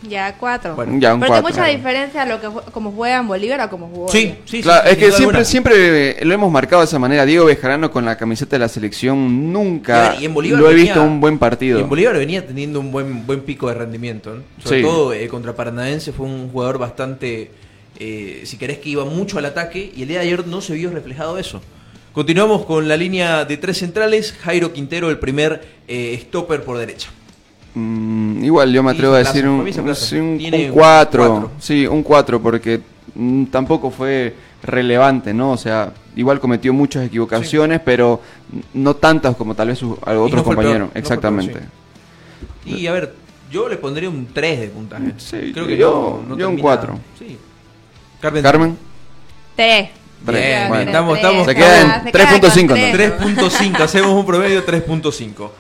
Ya, 0.10 0.36
4. 0.38 0.76
Bueno, 0.76 0.98
Ya, 1.00 1.14
un 1.14 1.20
Pero 1.20 1.34
hay 1.34 1.42
cuatro. 1.42 1.60
mucha 1.62 1.70
diferencia 1.72 2.22
a 2.22 2.26
lo 2.26 2.40
que 2.42 2.48
como 2.72 2.92
juega 2.92 3.18
en 3.18 3.28
Bolívar 3.28 3.62
a 3.62 3.70
como 3.70 3.88
jugó. 3.88 4.10
Sí, 4.10 4.36
sí, 4.46 4.58
sí. 4.58 4.62
Claro, 4.64 4.84
sin 4.84 4.92
es 4.92 4.98
que 4.98 5.06
siempre, 5.12 5.26
alguna. 5.38 5.44
siempre 5.46 6.26
lo 6.26 6.34
hemos 6.34 6.52
marcado 6.52 6.82
de 6.82 6.86
esa 6.88 7.00
manera. 7.00 7.26
Diego 7.26 7.46
Bejarano 7.46 7.92
con 7.92 8.06
la 8.06 8.18
camiseta 8.18 8.56
de 8.56 8.60
la 8.60 8.68
selección 8.70 9.52
nunca 9.52 10.10
ver, 10.12 10.22
y 10.22 10.26
en 10.26 10.34
Bolívar 10.34 10.60
lo 10.60 10.66
he 10.70 10.74
venía- 10.74 10.94
visto 10.94 11.04
un 11.04 11.20
buen 11.20 11.38
partido. 11.40 11.80
y 11.80 11.82
en 11.84 11.90
Bolívar 11.90 12.18
venía 12.18 12.46
teniendo 12.46 12.80
un 12.80 12.92
buen 12.92 13.26
buen 13.26 13.42
pico 13.42 13.68
de 13.68 13.74
rendimiento. 13.76 14.36
¿no? 14.36 14.44
Sobre 14.64 14.78
Sí. 14.80 14.84
todo 14.84 15.14
eh, 15.14 15.28
contra 15.28 15.56
Paranaense 15.56 16.12
fue 16.12 16.26
un 16.26 16.50
jugador 16.52 16.78
bastante, 16.78 17.52
eh, 18.00 18.42
si 18.46 18.58
querés, 18.58 18.78
que 18.80 18.90
iba 18.90 19.06
mucho 19.06 19.38
al 19.40 19.46
ataque 19.46 19.92
y 19.96 20.02
el 20.04 20.08
día 20.10 20.20
de 20.20 20.26
ayer 20.26 20.48
no 20.48 20.62
se 20.62 20.74
vio 20.74 20.92
reflejado 20.92 21.38
eso. 21.38 21.62
Continuamos 22.14 22.66
con 22.66 22.88
la 22.88 22.96
línea 22.96 23.44
de 23.44 23.58
tres 23.58 23.78
centrales. 23.80 24.34
Jairo 24.42 24.72
Quintero, 24.72 25.10
el 25.10 25.20
primer 25.20 25.62
eh, 25.88 26.18
stopper 26.22 26.64
por 26.64 26.78
derecha. 26.78 27.10
Mm, 27.76 28.44
igual 28.44 28.72
yo 28.72 28.82
me 28.84 28.92
atrevo 28.92 29.14
a 29.16 29.20
decir 29.20 29.46
un, 29.48 29.58
para 29.58 29.66
mí 29.66 29.74
se 29.74 29.80
aplaza. 29.82 30.06
sí, 30.06 30.18
un, 30.18 30.38
Tiene 30.38 30.58
un 30.66 30.66
un 30.70 30.72
4. 30.72 31.28
cuatro. 31.28 31.52
Sí, 31.60 31.86
un 31.86 32.04
4 32.04 32.42
porque 32.42 32.82
mm, 33.14 33.46
tampoco 33.46 33.92
fue 33.92 34.34
relevante, 34.64 35.34
¿no? 35.34 35.52
O 35.52 35.58
sea, 35.58 35.92
igual 36.16 36.40
cometió 36.40 36.74
muchas 36.74 37.06
equivocaciones, 37.06 37.82
pero 37.84 38.22
no 38.74 38.96
tantas 38.96 39.36
como 39.36 39.54
tal 39.56 39.68
vez 39.68 39.78
sus 39.80 39.92
otros 40.00 40.32
no 40.32 40.44
compañeros. 40.44 40.90
no 40.94 41.00
Exactamente. 41.00 41.54
peor, 41.54 42.78
Y 42.80 42.88
a 42.88 42.94
ver, 42.94 43.14
yo 43.52 43.68
le 43.70 43.76
pondría 43.78 44.10
un 44.10 44.26
3 44.34 44.60
de 44.62 44.68
puntaje. 44.70 45.14
Sí, 45.18 45.52
Creo 45.54 45.68
que 45.68 45.78
yo- 45.78 46.22
no, 46.24 46.30
no 46.36 46.38
yo 46.40 46.48
un 46.50 46.56
termina- 46.56 46.62
cuatro. 46.62 47.00
Sí. 47.20 47.38
Carmen. 48.22 48.42
Carmen, 48.42 48.78
3. 49.56 49.90
Tres, 50.26 50.68
bueno. 50.70 50.84
Estamos- 50.86 51.18
estamos- 51.18 51.46
Se 51.46 51.54
queda 51.56 51.82
en 51.82 52.12
3.5 52.12 52.76
entonces. 52.76 52.94
3.5, 53.20 53.84
hacemos 53.84 54.12
un 54.14 54.26
promedio 54.26 54.64
3.5. 54.66 55.52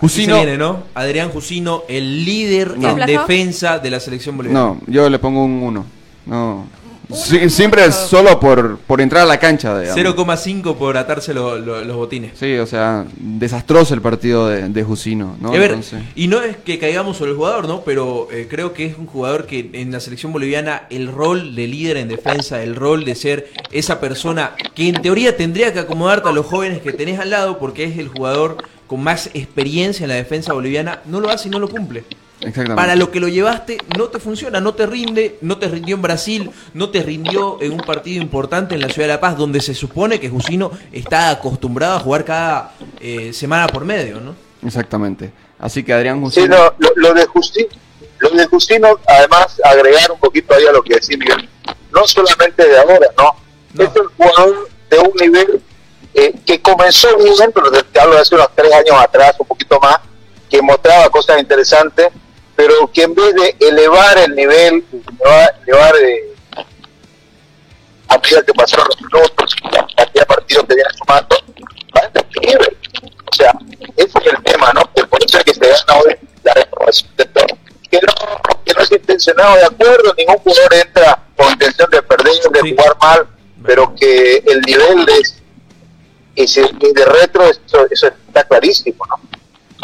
Jusino. 0.00 0.36
Se 0.38 0.42
viene, 0.44 0.58
¿no? 0.58 0.84
Adrián 0.94 1.30
Jusino, 1.30 1.82
el 1.88 2.24
líder 2.24 2.76
No. 2.78 2.90
en 2.90 3.06
defensa 3.06 3.78
de 3.78 3.90
la 3.90 4.00
selección 4.00 4.36
boliviana. 4.36 4.60
No, 4.66 4.80
yo 4.86 5.08
le 5.08 5.18
pongo 5.18 5.44
un 5.44 5.62
1. 5.62 5.86
No. 6.26 6.66
Sí, 7.14 7.48
siempre 7.50 7.84
es 7.84 7.94
solo 7.94 8.40
por, 8.40 8.78
por 8.78 9.00
entrar 9.00 9.22
a 9.22 9.26
la 9.26 9.38
cancha. 9.38 9.78
digamos. 9.78 9.96
0,5 9.96 10.74
por 10.74 10.96
atarse 10.96 11.32
lo- 11.32 11.56
lo- 11.56 11.84
los 11.84 11.96
botines. 11.96 12.32
Sí, 12.34 12.56
o 12.58 12.66
sea, 12.66 13.04
desastroso 13.16 13.94
el 13.94 14.02
partido 14.02 14.48
de, 14.48 14.68
de 14.68 14.82
Jusino, 14.82 15.36
¿no? 15.40 15.50
A 15.50 15.52
ver, 15.52 15.70
Entonces- 15.70 16.02
y 16.16 16.26
no 16.26 16.42
es 16.42 16.56
que 16.56 16.80
caigamos 16.80 17.16
sobre 17.16 17.30
el 17.30 17.36
jugador, 17.36 17.68
¿no? 17.68 17.82
Pero 17.82 18.26
eh, 18.32 18.48
creo 18.50 18.72
que 18.72 18.86
es 18.86 18.98
un 18.98 19.06
jugador 19.06 19.46
que 19.46 19.70
en 19.74 19.92
la 19.92 20.00
selección 20.00 20.32
boliviana 20.32 20.82
el 20.90 21.06
rol 21.12 21.54
de 21.54 21.68
líder 21.68 21.96
en 21.98 22.08
defensa, 22.08 22.60
el 22.60 22.74
rol 22.74 23.04
de 23.04 23.14
ser 23.14 23.50
esa 23.70 24.00
persona 24.00 24.56
que 24.74 24.88
en 24.88 25.00
teoría 25.00 25.36
tendría 25.36 25.72
que 25.72 25.78
acomodarte 25.78 26.28
a 26.28 26.32
los 26.32 26.44
jóvenes 26.46 26.80
que 26.80 26.92
tenés 26.92 27.20
al 27.20 27.30
lado 27.30 27.60
porque 27.60 27.84
es 27.84 27.98
el 27.98 28.08
jugador 28.08 28.56
con 28.86 29.02
más 29.02 29.30
experiencia 29.34 30.04
en 30.04 30.08
la 30.10 30.14
defensa 30.16 30.52
boliviana, 30.52 31.00
no 31.06 31.20
lo 31.20 31.30
hace 31.30 31.48
y 31.48 31.50
no 31.50 31.58
lo 31.58 31.68
cumple. 31.68 32.04
Exactamente. 32.40 32.74
Para 32.76 32.96
lo 32.96 33.10
que 33.10 33.18
lo 33.18 33.28
llevaste 33.28 33.78
no 33.96 34.04
te 34.08 34.18
funciona, 34.18 34.60
no 34.60 34.74
te 34.74 34.86
rinde, 34.86 35.38
no 35.40 35.56
te 35.58 35.68
rindió 35.68 35.96
en 35.96 36.02
Brasil, 36.02 36.50
no 36.74 36.90
te 36.90 37.02
rindió 37.02 37.56
en 37.62 37.72
un 37.72 37.80
partido 37.80 38.22
importante 38.22 38.74
en 38.74 38.82
la 38.82 38.88
ciudad 38.90 39.08
de 39.08 39.14
La 39.14 39.20
Paz, 39.20 39.38
donde 39.38 39.60
se 39.60 39.74
supone 39.74 40.20
que 40.20 40.28
Jusino 40.28 40.70
está 40.92 41.30
acostumbrado 41.30 41.96
a 41.96 42.00
jugar 42.00 42.24
cada 42.26 42.74
eh, 43.00 43.32
semana 43.32 43.66
por 43.68 43.84
medio, 43.86 44.20
¿no? 44.20 44.34
Exactamente. 44.64 45.30
Así 45.58 45.82
que 45.82 45.94
Adrián 45.94 46.18
Sí, 46.30 46.40
Jusino. 46.42 46.56
no, 46.56 46.74
lo, 46.78 46.90
lo 46.96 47.14
de 47.14 47.24
Justino, 47.26 47.68
lo 48.18 48.30
de 48.30 48.46
Justino, 48.46 48.88
además, 49.08 49.58
agregar 49.64 50.12
un 50.12 50.20
poquito 50.20 50.54
ahí 50.54 50.66
a 50.66 50.72
lo 50.72 50.82
que 50.82 50.94
decía 50.96 51.16
Miguel, 51.16 51.48
no 51.90 52.06
solamente 52.06 52.68
de 52.68 52.78
ahora, 52.78 53.06
¿no? 53.16 53.34
No. 53.72 53.82
Es 53.82 53.90
un 53.98 54.08
jugador 54.16 54.68
de 54.90 54.98
un 54.98 55.12
nivel 55.20 55.62
eh, 56.18 56.32
que 56.46 56.62
comenzó 56.62 57.14
bien, 57.18 57.52
pero 57.54 57.70
te 57.70 58.00
hablo 58.00 58.14
de 58.14 58.22
hace 58.22 58.34
unos 58.34 58.48
tres 58.54 58.72
años 58.72 58.96
atrás, 58.98 59.34
un 59.38 59.46
poquito 59.46 59.78
más, 59.80 59.98
que 60.48 60.62
mostraba 60.62 61.10
cosas 61.10 61.38
interesantes, 61.38 62.08
pero 62.56 62.90
que 62.90 63.02
en 63.02 63.14
vez 63.14 63.34
de 63.34 63.56
elevar 63.60 64.16
el 64.16 64.34
nivel, 64.34 64.82
elevar, 64.92 65.54
elevar 65.66 65.94
eh, 65.96 66.24
a 68.08 68.16
medida 68.18 68.42
que 68.42 68.54
pasaron 68.54 68.86
los 68.86 69.00
minutos, 69.02 69.56
la 69.64 69.86
cantidad 69.94 70.22
de 70.22 70.26
partidos 70.26 70.64
que 70.64 70.74
viene 70.74 70.90
sumando, 70.96 71.36
va 71.94 72.00
en 72.06 72.12
declive. 72.14 72.76
O 73.30 73.34
sea, 73.36 73.52
ese 73.96 74.18
es 74.18 74.26
el 74.26 74.42
tema, 74.42 74.72
¿no? 74.72 74.82
Que 74.94 75.04
por 75.04 75.22
eso 75.22 75.36
es 75.36 75.44
que 75.44 75.52
se 75.54 75.60
gana 75.60 76.00
hoy 76.00 76.16
la 76.44 76.54
renovación 76.54 77.10
de 77.18 77.24
todo. 77.26 77.46
Que 77.90 78.00
no, 78.00 78.14
que 78.64 78.72
no 78.72 78.80
es 78.80 78.90
intencionado, 78.90 79.56
de 79.56 79.64
acuerdo, 79.66 80.14
ningún 80.16 80.38
jugador 80.38 80.74
entra 80.74 81.22
con 81.36 81.52
intención 81.52 81.90
de 81.90 82.02
perder, 82.02 82.32
de 82.32 82.60
Sí. 82.62 82.70
jugar 82.74 82.96
mal, 83.02 83.28
pero 83.66 83.94
que 83.94 84.42
el 84.46 84.60
nivel 84.62 85.04
de, 85.04 85.22
ese, 86.36 86.62
de 86.62 87.04
retro, 87.20 87.42
eso, 87.44 87.86
eso 87.90 88.06
está 88.28 88.44
clarísimo, 88.44 89.04
¿no? 89.08 89.16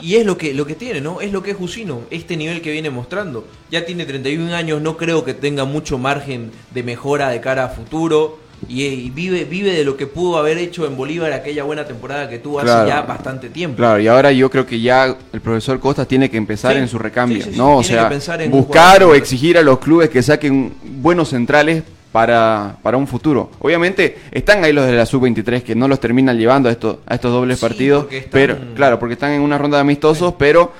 Y 0.03 0.17
es 0.17 0.27
lo 0.27 0.37
que, 0.37 0.53
lo 0.53 0.67
que 0.67 0.75
tiene, 0.75 1.01
¿no? 1.01 1.21
Es 1.21 1.33
lo 1.33 1.43
que 1.43 1.53
es 1.53 1.57
Jusino, 1.57 2.03
este 2.11 2.37
nivel 2.37 2.61
que 2.61 2.73
viene 2.73 2.91
mostrando. 2.91 3.47
Ya 3.71 3.85
tiene 3.85 4.05
31 4.05 4.53
años, 4.55 4.83
no 4.83 4.97
creo 4.97 5.25
que 5.25 5.33
tenga 5.35 5.65
mucho 5.65 5.97
margen 5.99 6.51
de 6.73 6.83
mejora 6.83 7.29
de 7.31 7.41
cara 7.41 7.65
a 7.65 7.69
futuro. 7.69 8.39
Y, 8.69 8.85
y 8.85 9.11
vive, 9.11 9.45
vive 9.45 9.73
de 9.73 9.85
lo 9.85 9.97
que 9.97 10.07
pudo 10.07 10.39
haber 10.39 10.57
hecho 10.59 10.87
en 10.87 10.97
Bolívar 10.97 11.33
aquella 11.33 11.65
buena 11.65 11.85
temporada 11.85 12.29
que 12.29 12.39
tuvo 12.39 12.61
Claro. 12.61 12.81
hace 12.83 12.89
ya 12.91 13.03
bastante 13.03 13.49
tiempo. 13.49 13.77
Claro, 13.77 14.01
y 14.01 14.07
ahora 14.07 14.31
yo 14.33 14.49
creo 14.51 14.65
que 14.67 14.81
ya 14.81 15.17
el 15.33 15.41
profesor 15.41 15.81
Costas 15.81 16.07
tiene 16.07 16.31
que 16.31 16.37
empezar 16.37 16.73
Sí, 16.75 16.79
en 16.79 16.87
su 16.89 16.99
recambio, 16.99 17.39
sí, 17.39 17.45
sí, 17.45 17.51
sí, 17.53 17.59
¿no? 17.59 17.79
O 17.79 17.81
tiene 17.83 17.97
sea, 17.97 18.05
que 18.05 18.15
pensar 18.15 18.41
en 18.43 18.53
un 18.53 18.61
buscar 18.61 19.03
o 19.03 19.15
exigir 19.15 19.59
a 19.59 19.63
los 19.63 19.79
clubes 19.81 20.11
que 20.11 20.23
saquen 20.23 20.75
buenos 20.83 21.31
centrales 21.31 21.83
para, 22.13 22.77
para 22.83 22.97
un 22.99 23.07
futuro. 23.07 23.51
Obviamente 23.59 24.19
están 24.31 24.63
ahí 24.65 24.73
los 24.73 24.87
de 24.87 24.93
la 24.93 25.07
sub-23 25.07 25.63
que 25.63 25.75
no 25.75 25.89
los 25.89 25.99
terminan 25.99 26.39
llevando 26.39 26.69
a 26.69 26.73
estos, 26.73 26.99
a 27.07 27.15
estos 27.15 27.33
dobles 27.33 27.59
Sí, 27.59 27.63
partidos, 27.67 28.07
están- 28.13 28.31
pero 28.31 28.59
claro, 28.75 28.99
porque 28.99 29.15
están 29.15 29.33
en 29.33 29.41
una 29.41 29.57
ronda 29.59 29.79
de 29.79 29.81
amistosos, 29.81 30.35
pero 30.39 30.73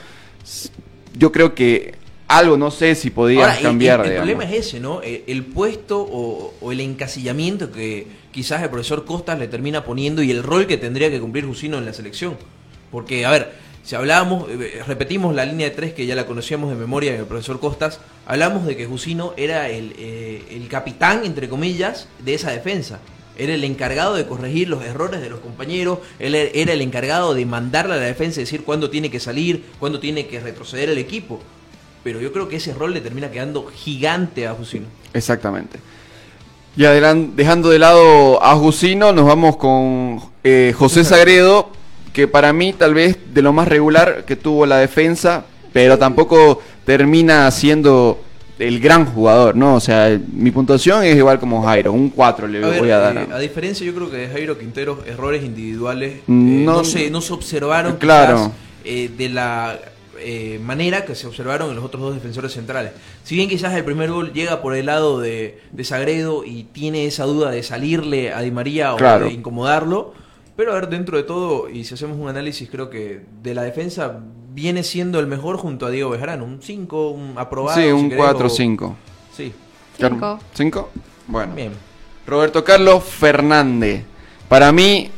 yo 1.17 1.33
creo 1.33 1.55
que 1.55 1.95
algo 2.29 2.57
no 2.57 2.71
sé 2.71 2.95
si 2.95 3.11
podía 3.11 3.41
Ahora, 3.41 3.57
el- 3.59 3.63
cambiar. 3.63 4.01
el, 4.01 4.07
el 4.07 4.11
digamos. 4.13 4.29
problema 4.35 4.55
es 4.55 4.67
ese, 4.67 4.81
¿no? 4.81 5.03
El, 5.03 5.25
el 5.27 5.45
puesto 5.45 6.01
o, 6.01 6.55
o 6.61 6.73
el 6.73 6.81
encasillamiento 6.81 7.71
que 7.73 8.07
quizás 8.31 8.63
el 8.63 8.71
profesor 8.71 9.05
Costas 9.05 9.39
le 9.39 9.49
termina 9.49 9.85
poniendo 9.85 10.23
y 10.23 10.31
el 10.31 10.43
rol 10.43 10.67
que 10.67 10.79
tendría 10.79 11.11
que 11.11 11.21
cumplir 11.21 11.45
Jusino 11.47 11.79
en 11.79 11.85
la 11.85 11.93
selección. 11.93 12.37
Porque, 12.91 13.25
a 13.27 13.31
ver, 13.31 13.53
si 13.83 13.95
hablábamos, 13.97 14.49
eh, 14.49 14.83
repetimos 14.87 15.35
la 15.35 15.45
línea 15.45 15.69
de 15.69 15.75
tres 15.75 15.93
que 15.93 16.07
ya 16.07 16.15
la 16.15 16.27
conocíamos 16.27 16.71
de 16.71 16.77
memoria 16.77 17.13
del 17.13 17.25
profesor 17.25 17.59
Costas, 17.61 18.01
hablamos 18.27 18.65
de 18.67 18.77
que 18.77 18.87
Jusino 18.87 19.35
era 19.37 19.69
el, 19.69 19.95
eh, 19.99 20.45
el 20.51 20.69
capitán, 20.69 21.25
entre 21.25 21.49
comillas, 21.49 22.09
de 22.21 22.35
esa 22.35 22.51
defensa. 22.51 23.01
Era 23.37 23.55
el 23.55 23.65
encargado 23.65 24.15
de 24.15 24.27
corregir 24.27 24.69
los 24.69 24.85
errores 24.85 25.21
de 25.21 25.31
los 25.31 25.41
compañeros, 25.41 25.99
él 26.19 26.35
er- 26.35 26.51
era 26.55 26.75
el 26.75 26.83
encargado 26.83 27.35
de 27.35 27.47
mandarle 27.47 27.95
a 27.95 27.97
la 27.97 28.03
defensa 28.05 28.41
y 28.41 28.45
decir 28.45 28.63
cuándo 28.63 28.91
tiene 28.91 29.11
que 29.11 29.21
salir, 29.21 29.65
cuándo 29.79 29.99
tiene 30.01 30.27
que 30.27 30.39
retroceder 30.39 30.91
el 30.91 30.99
equipo. 30.99 31.41
Pero 32.05 32.21
yo 32.21 32.33
creo 32.33 32.49
que 32.49 32.57
ese 32.57 32.75
rol 32.75 32.93
le 32.93 33.01
termina 33.01 33.31
quedando 33.31 33.65
gigante 33.67 34.47
a 34.47 34.55
Jusino. 34.55 34.87
Exactamente. 35.15 35.79
Y 36.77 36.83
dejando 36.83 37.71
de 37.71 37.79
lado 37.79 38.43
a 38.43 38.55
Jusino, 38.57 39.13
nos 39.13 39.27
vamos 39.27 39.57
con 39.57 40.21
eh, 40.45 40.75
José 40.77 41.05
Sagredo, 41.05 41.71
que 42.13 42.29
para 42.29 42.53
mí 42.53 42.73
tal 42.73 42.95
vez 42.95 43.17
de 43.33 43.43
lo 43.43 43.53
más 43.53 43.69
regular 43.69 44.25
que 44.27 44.37
tuvo 44.37 44.67
la 44.67 44.79
defensa, 44.79 45.45
pero 45.73 45.99
tampoco 45.99 46.61
termina 46.85 47.51
siendo 47.51 48.21
el 48.59 48.79
gran 48.81 49.07
jugador, 49.07 49.57
¿no? 49.57 49.75
O 49.77 49.81
sea, 49.81 50.21
mi 50.33 50.51
puntuación 50.51 51.03
es 51.05 51.17
igual 51.17 51.41
como 51.41 51.63
Jairo, 51.63 51.93
un 51.93 52.11
4 52.11 52.47
le 52.47 52.63
A 52.65 52.69
ver, 52.69 52.79
voy 52.81 52.91
a 52.91 52.99
dar. 52.99 53.17
eh, 53.17 53.27
a 53.33 53.39
diferencia 53.39 53.85
yo 53.87 53.95
creo 53.95 54.11
que 54.11 54.19
de 54.19 54.29
Jairo 54.29 54.59
Quintero, 54.59 55.03
errores 55.07 55.43
individuales 55.43 56.17
eh, 56.19 56.23
No- 56.29 56.73
no, 56.79 56.85
se, 56.85 57.11
no 57.11 57.21
se 57.21 57.33
observaron 57.33 57.97
Claro. 57.97 58.37
quizás, 58.37 58.51
eh, 58.85 59.11
de 59.17 59.29
la 59.31 59.79
eh, 60.25 60.61
manera 60.63 61.05
que 61.05 61.17
se 61.17 61.27
observaron 61.27 61.71
en 61.71 61.77
los 61.77 61.85
otros 61.85 62.03
dos 62.03 62.15
defensores 62.15 62.53
centrales. 62.53 62.93
Si 63.25 63.35
bien 63.35 63.49
quizás 63.49 63.75
el 63.75 63.83
primer 63.85 64.11
gol 64.11 64.33
llega 64.33 64.61
por 64.63 64.77
el 64.77 64.87
lado 64.87 65.19
de, 65.21 65.59
de 65.73 65.85
Sagredo 65.85 66.45
y 66.45 66.65
tiene 66.65 67.07
esa 67.07 67.25
duda 67.25 67.51
de 67.51 67.63
salirle 67.65 68.33
a 68.33 68.43
Di 68.43 68.53
María 68.53 68.95
o 68.95 68.97
Claro. 68.99 69.25
de 69.27 69.33
incomodarlo, 69.33 70.15
pero 70.65 70.73
a 70.77 70.81
ver, 70.81 70.89
dentro 70.89 71.17
de 71.17 71.25
todo, 71.25 71.69
y 71.69 71.83
si 71.85 71.95
hacemos 71.95 72.17
un 72.19 72.29
análisis, 72.29 72.69
creo 72.71 72.89
que 72.89 73.23
de 73.43 73.53
la 73.55 73.63
defensa 73.63 74.21
viene 74.55 74.85
siendo 74.85 75.19
el 75.19 75.27
mejor 75.27 75.57
junto 75.57 75.87
a 75.87 75.91
Diego 75.91 76.11
Bejarano. 76.11 76.45
Un 76.45 76.61
5, 76.63 77.11
un 77.11 77.35
aprobado. 77.37 77.77
sí, 77.81 77.87
si 77.87 77.91
un 77.93 78.09
querés, 78.09 78.25
4 78.25 78.47
o- 78.47 78.51
5. 78.51 78.97
Sí, 79.37 79.53
Cinco. 79.99 80.39
¿Cinco? 80.55 80.91
Bueno. 81.27 81.55
bien. 81.57 81.73
Roberto 82.27 82.63
Carlos 82.63 83.03
Fernández. 83.03 84.05
Para 84.49 84.71
mí, 84.71 85.11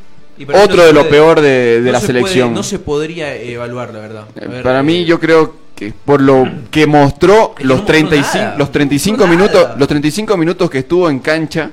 para 0.46 0.58
mí 0.60 0.64
otro 0.64 0.76
no 0.78 0.82
de 0.84 0.92
lo 0.94 1.00
puede- 1.00 1.10
peor 1.10 1.40
de, 1.42 1.80
de 1.82 1.86
no 1.86 1.92
la 1.92 2.00
se 2.00 2.06
puede- 2.06 2.18
selección. 2.20 2.54
no 2.54 2.62
se 2.62 2.78
podría 2.78 3.34
evaluar, 3.36 3.92
la 3.92 4.00
verdad. 4.00 4.24
Eh, 4.36 4.46
ver, 4.48 4.62
Para 4.62 4.82
mí 4.82 4.98
eh, 4.98 5.04
yo 5.04 5.20
creo 5.20 5.56
que 5.76 5.92
por 6.04 6.22
lo 6.22 6.48
que 6.70 6.86
mostró 6.86 7.54
no 7.58 7.64
los 7.66 7.78
mostró 7.80 7.86
35 7.86 8.38
nada, 8.38 8.56
los 8.56 8.68
no 8.68 8.72
35 8.72 9.16
mostró 9.26 9.36
minutos 9.36 9.78
los 9.78 9.88
35 9.88 10.36
minutos 10.38 10.70
que 10.70 10.78
estuvo 10.78 11.10
en 11.10 11.18
cancha 11.18 11.70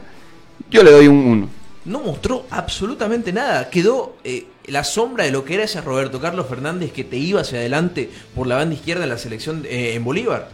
yo 0.70 0.84
le 0.84 0.92
doy 0.92 1.08
un 1.08 1.18
1. 1.18 1.61
No 1.86 2.00
mostró 2.00 2.46
absolutamente 2.50 3.34
nada. 3.34 3.70
Quedó 3.70 4.16
eh, 4.24 4.48
la 4.68 4.84
sombra 4.84 5.26
de 5.26 5.32
lo 5.32 5.44
que 5.44 5.56
era 5.56 5.64
ese 5.64 5.82
Roberto 5.82 6.20
Carlos 6.20 6.48
Fernández 6.48 6.92
que 6.92 7.04
te 7.04 7.18
iba 7.18 7.42
hacia 7.42 7.60
adelante 7.60 8.10
por 8.36 8.48
la 8.48 8.56
banda 8.56 8.76
izquierda 8.76 9.04
en 9.04 9.10
la 9.10 9.18
selección 9.18 9.66
eh, 9.68 9.94
en 9.96 10.04
Bolívar. 10.04 10.50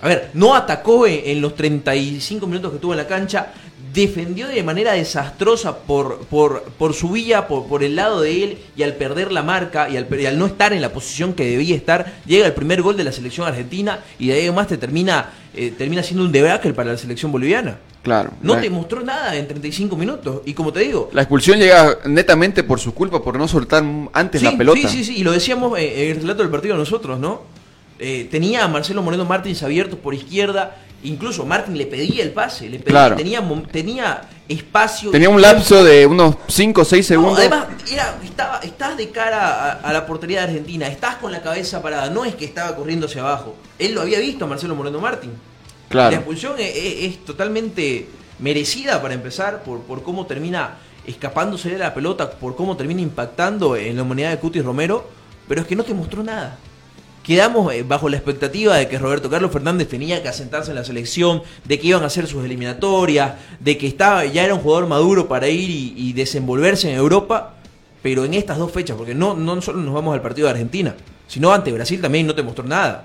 A 0.00 0.08
ver, 0.08 0.30
no 0.34 0.54
atacó 0.54 1.06
en, 1.06 1.20
en 1.24 1.40
los 1.40 1.54
35 1.54 2.46
minutos 2.46 2.70
que 2.70 2.76
estuvo 2.76 2.92
en 2.92 2.98
la 2.98 3.06
cancha, 3.06 3.52
defendió 3.94 4.48
de 4.48 4.62
manera 4.62 4.92
desastrosa 4.92 5.78
por, 5.78 6.26
por, 6.26 6.64
por 6.64 6.94
su 6.94 7.10
vía, 7.10 7.46
por, 7.46 7.66
por 7.66 7.82
el 7.84 7.96
lado 7.96 8.20
de 8.20 8.44
él, 8.44 8.58
y 8.76 8.82
al 8.82 8.94
perder 8.94 9.32
la 9.32 9.42
marca 9.42 9.88
y 9.88 9.96
al, 9.96 10.08
al 10.26 10.38
no 10.38 10.46
estar 10.46 10.72
en 10.72 10.82
la 10.82 10.92
posición 10.92 11.32
que 11.32 11.46
debía 11.46 11.76
estar, 11.76 12.20
llega 12.26 12.46
el 12.46 12.52
primer 12.52 12.82
gol 12.82 12.96
de 12.96 13.04
la 13.04 13.12
selección 13.12 13.46
argentina 13.46 14.00
y 14.18 14.28
de 14.28 14.34
ahí 14.34 14.46
en 14.46 14.54
más 14.54 14.66
te 14.66 14.76
termina, 14.76 15.30
eh, 15.54 15.72
termina 15.76 16.02
siendo 16.02 16.24
un 16.24 16.32
debacle 16.32 16.74
para 16.74 16.92
la 16.92 16.98
selección 16.98 17.30
boliviana. 17.30 17.78
Claro. 18.04 18.30
No 18.42 18.54
la, 18.54 18.60
te 18.60 18.70
mostró 18.70 19.00
nada 19.00 19.34
en 19.34 19.48
35 19.48 19.96
minutos. 19.96 20.42
Y 20.44 20.54
como 20.54 20.72
te 20.72 20.80
digo, 20.80 21.10
la 21.12 21.22
expulsión 21.22 21.58
llega 21.58 21.98
netamente 22.04 22.62
por 22.62 22.78
su 22.78 22.94
culpa 22.94 23.20
por 23.24 23.36
no 23.38 23.48
soltar 23.48 23.82
antes 24.12 24.40
sí, 24.40 24.44
la 24.46 24.56
pelota. 24.56 24.80
Sí, 24.82 24.88
sí, 24.88 25.04
sí, 25.04 25.16
y 25.16 25.24
lo 25.24 25.32
decíamos 25.32 25.76
eh, 25.78 26.04
en 26.10 26.16
el 26.16 26.20
relato 26.22 26.42
del 26.42 26.50
partido 26.50 26.76
nosotros, 26.76 27.18
¿no? 27.18 27.42
Eh, 27.98 28.28
tenía 28.30 28.64
a 28.64 28.68
Marcelo 28.68 29.02
Moreno 29.02 29.24
Martins 29.24 29.62
abiertos 29.62 29.98
por 29.98 30.14
izquierda, 30.14 30.76
incluso 31.02 31.46
Martín 31.46 31.78
le 31.78 31.86
pedía 31.86 32.22
el 32.22 32.30
pase, 32.32 32.68
le 32.68 32.78
pedía, 32.78 32.90
Claro. 32.92 33.16
tenía, 33.16 33.42
tenía 33.72 34.22
espacio. 34.48 35.10
Tenía 35.10 35.30
un 35.30 35.40
lapso 35.40 35.82
de 35.82 36.04
unos 36.04 36.36
5 36.48 36.80
o 36.82 36.84
6 36.84 37.02
No, 37.02 37.08
segundos. 37.08 37.38
además, 37.38 37.66
era, 37.90 38.16
estaba, 38.22 38.58
estás 38.58 38.96
de 38.98 39.08
cara 39.10 39.70
a, 39.70 39.72
a 39.80 39.92
la 39.92 40.04
portería 40.06 40.40
de 40.40 40.48
Argentina, 40.48 40.88
estás 40.88 41.16
con 41.16 41.32
la 41.32 41.40
cabeza 41.40 41.80
parada, 41.80 42.10
no 42.10 42.24
es 42.26 42.34
que 42.34 42.44
estaba 42.44 42.76
corriendo 42.76 43.06
hacia 43.06 43.22
abajo. 43.22 43.56
Él 43.78 43.94
lo 43.94 44.02
había 44.02 44.18
visto 44.18 44.44
a 44.44 44.48
Marcelo 44.48 44.74
Moreno 44.74 45.00
Martín. 45.00 45.30
La 46.10 46.16
expulsión 46.16 46.54
es, 46.58 46.74
es- 46.76 47.02
es 47.04 47.24
totalmente 47.24 48.06
merecida 48.38 49.00
para 49.00 49.14
empezar 49.14 49.62
por, 49.62 49.80
por 49.82 50.02
cómo 50.02 50.26
termina 50.26 50.76
escapándose 51.06 51.70
de 51.70 51.78
la 51.78 51.92
pelota, 51.94 52.30
por 52.30 52.56
cómo 52.56 52.76
termina 52.76 53.00
impactando 53.00 53.76
en 53.76 53.96
la 53.96 54.02
humanidad 54.02 54.30
de 54.30 54.38
Cutis 54.38 54.64
Romero, 54.64 55.06
pero 55.46 55.60
es 55.60 55.66
que 55.66 55.76
no 55.76 55.84
te 55.84 55.94
mostró 55.94 56.22
nada. 56.22 56.58
Quedamos 57.22 57.72
eh, 57.72 57.82
bajo 57.86 58.08
la 58.08 58.16
expectativa 58.16 58.76
de 58.76 58.86
que 58.88 58.98
Roberto 58.98 59.30
Carlos 59.30 59.50
Fernández 59.52 59.88
tenía 59.88 60.22
que 60.22 60.28
asentarse 60.28 60.70
en 60.70 60.76
la 60.76 60.84
selección, 60.84 61.42
de 61.64 61.78
que 61.78 61.86
iban 61.88 62.02
a 62.02 62.06
hacer 62.06 62.26
sus 62.26 62.44
eliminatorias, 62.44 63.34
de 63.60 63.78
que 63.78 63.86
estaba 63.86 64.24
ya 64.26 64.44
era 64.44 64.54
un 64.54 64.60
jugador 64.60 64.86
maduro 64.88 65.26
para 65.28 65.48
ir 65.48 65.70
y, 65.70 65.94
y 65.96 66.12
desenvolverse 66.12 66.90
en 66.90 66.96
Europa, 66.96 67.54
pero 68.02 68.24
en 68.26 68.34
estas 68.34 68.58
dos 68.58 68.70
fechas, 68.72 68.96
porque 68.96 69.14
no, 69.14 69.34
no 69.34 69.60
solo 69.62 69.78
nos 69.80 69.94
vamos 69.94 70.12
al 70.14 70.20
partido 70.22 70.46
de 70.46 70.52
Argentina, 70.52 70.94
sino 71.26 71.52
ante 71.52 71.72
Brasil 71.72 72.00
también 72.02 72.26
no 72.26 72.34
te 72.34 72.42
mostró 72.42 72.64
nada 72.64 73.04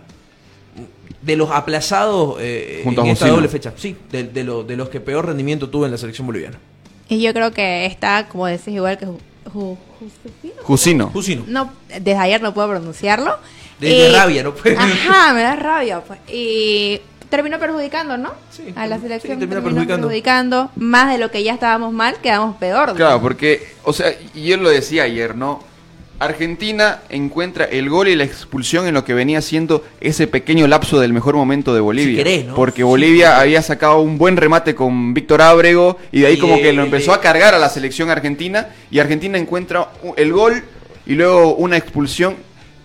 de 1.22 1.36
los 1.36 1.52
aplazados 1.52 2.38
eh, 2.40 2.82
Junto 2.84 3.02
en 3.02 3.08
a 3.08 3.12
esta 3.12 3.28
doble 3.28 3.48
fecha. 3.50 3.74
Sí, 3.76 3.96
de, 4.12 4.24
de 4.24 4.44
lo- 4.44 4.64
de 4.64 4.76
los 4.78 4.90
que 4.90 5.00
peor 5.00 5.26
rendimiento 5.28 5.70
tuvo 5.70 5.86
en 5.86 5.92
la 5.92 5.98
selección 5.98 6.26
boliviana. 6.28 6.58
Y 7.08 7.22
yo 7.22 7.34
creo 7.34 7.52
que 7.52 7.86
está, 7.86 8.28
como 8.30 8.46
decís, 8.48 8.70
igual 8.70 8.98
que. 8.98 9.08
Jusino. 10.64 11.08
Jusino. 11.10 11.44
No, 11.48 11.72
desde 11.88 12.16
ayer 12.18 12.42
no 12.42 12.54
puedo 12.54 12.70
pronunciarlo. 12.70 13.38
De, 13.80 13.88
de 13.90 14.10
Y- 14.10 14.14
rabia, 14.14 14.44
¿no? 14.44 14.54
Ajá, 14.78 15.34
me 15.34 15.42
da 15.42 15.56
rabia. 15.56 16.02
Pues. 16.02 16.20
Y 16.32 17.02
terminó 17.30 17.60
perjudicando, 17.60 18.18
¿no? 18.18 18.32
Sí, 18.52 18.74
a 18.76 18.88
la 18.88 18.98
sí, 18.98 19.04
selección 19.04 19.40
terminó 19.40 19.56
terminó 19.62 19.76
perjudicando. 19.76 20.08
perjudicando. 20.08 20.72
Más 20.76 21.12
de 21.12 21.18
lo 21.18 21.32
que 21.32 21.44
ya 21.44 21.54
estábamos 21.54 21.94
mal, 21.94 22.18
quedamos 22.22 22.58
peor. 22.58 22.94
Claro, 22.96 23.22
porque, 23.22 23.68
o 23.84 23.94
sea, 23.94 24.14
y 24.34 24.44
yo 24.48 24.58
lo 24.58 24.70
decía 24.70 25.04
ayer, 25.04 25.36
¿no? 25.36 25.64
Argentina 26.20 27.00
encuentra 27.10 27.66
el 27.66 27.90
gol 27.90 28.10
y 28.10 28.16
la 28.16 28.26
expulsión 28.26 28.88
en 28.88 28.94
lo 28.94 29.06
que 29.06 29.14
venía 29.14 29.42
siendo 29.42 29.84
ese 30.02 30.28
pequeño 30.28 30.68
lapso 30.68 31.00
del 31.00 31.14
mejor 31.14 31.36
momento 31.36 31.74
de 31.74 31.80
Bolivia. 31.80 32.12
Si 32.12 32.18
querés, 32.18 32.46
¿no? 32.46 32.56
Porque 32.56 32.84
Bolivia 32.84 33.36
sí. 33.36 33.42
había 33.42 33.62
sacado 33.62 34.02
un 34.02 34.18
buen 34.18 34.36
remate 34.36 34.76
con 34.76 35.14
Víctor 35.14 35.42
Ábrego 35.42 35.98
y 36.12 36.22
de 36.22 36.28
ahí 36.28 36.34
Y 36.34 36.40
como 36.40 36.58
que 36.58 36.74
lo 36.74 36.84
empezó 36.84 37.14
a 37.14 37.22
cargar 37.22 37.56
a 37.56 37.60
la 37.60 37.70
selección 37.70 38.10
argentina 38.10 38.68
y 38.92 39.00
Argentina 39.00 39.38
encuentra 39.38 39.90
el 40.18 40.34
gol 40.34 40.62
y 41.06 41.16
luego 41.16 41.56
una 41.56 41.78
expulsión 41.78 42.36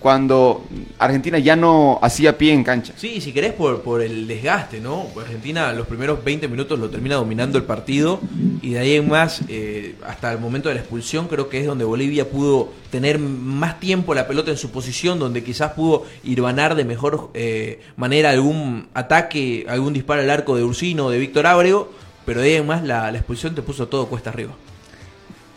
cuando 0.05 0.67
Argentina 0.99 1.39
ya 1.39 1.57
no 1.57 1.99
hacía 2.03 2.37
pie 2.37 2.53
en 2.53 2.63
cancha. 2.63 2.93
Sí, 2.95 3.23
si 3.23 3.33
querés 3.33 3.55
por, 3.55 3.81
por 3.81 4.03
el 4.03 4.29
desgaste, 4.29 4.79
¿no? 4.79 5.07
Argentina 5.19 5.73
los 5.73 5.87
primeros 5.87 6.23
20 6.23 6.47
minutos 6.47 6.79
lo 6.79 6.91
termina 6.91 7.15
dominando 7.15 7.57
el 7.57 7.65
partido 7.65 8.21
y 8.61 8.75
de 8.75 8.81
ahí 8.81 8.97
en 8.97 9.09
más, 9.09 9.41
eh, 9.49 9.95
hasta 10.07 10.31
el 10.31 10.41
momento 10.41 10.69
de 10.69 10.75
la 10.75 10.83
expulsión, 10.83 11.27
creo 11.27 11.49
que 11.49 11.61
es 11.61 11.67
donde 11.67 11.87
Bolivia 11.87 12.29
pudo 12.29 12.69
tener 12.91 13.19
más 13.19 13.81
tiempo 13.81 14.13
la 14.13 14.29
pelota 14.29 14.51
en 14.51 14.59
su 14.59 14.71
posición, 14.71 15.19
donde 15.19 15.43
quizás 15.43 15.73
pudo 15.73 16.05
irvanar 16.23 16.75
de 16.75 16.85
mejor 16.85 17.31
eh, 17.33 17.81
manera 17.97 18.29
algún 18.29 18.89
ataque, 18.93 19.65
algún 19.71 19.95
disparo 19.95 20.21
al 20.21 20.29
arco 20.29 20.55
de 20.55 20.65
Ursino 20.65 21.07
o 21.07 21.11
de 21.11 21.19
Víctor 21.19 21.47
Ábrego, 21.47 21.91
pero 22.27 22.43
de 22.43 22.49
ahí 22.51 22.55
en 22.57 22.67
más 22.67 22.85
la, 22.85 23.11
la 23.11 23.17
expulsión 23.17 23.55
te 23.55 23.63
puso 23.63 23.89
todo 23.89 24.05
cuesta 24.05 24.29
arriba. 24.29 24.53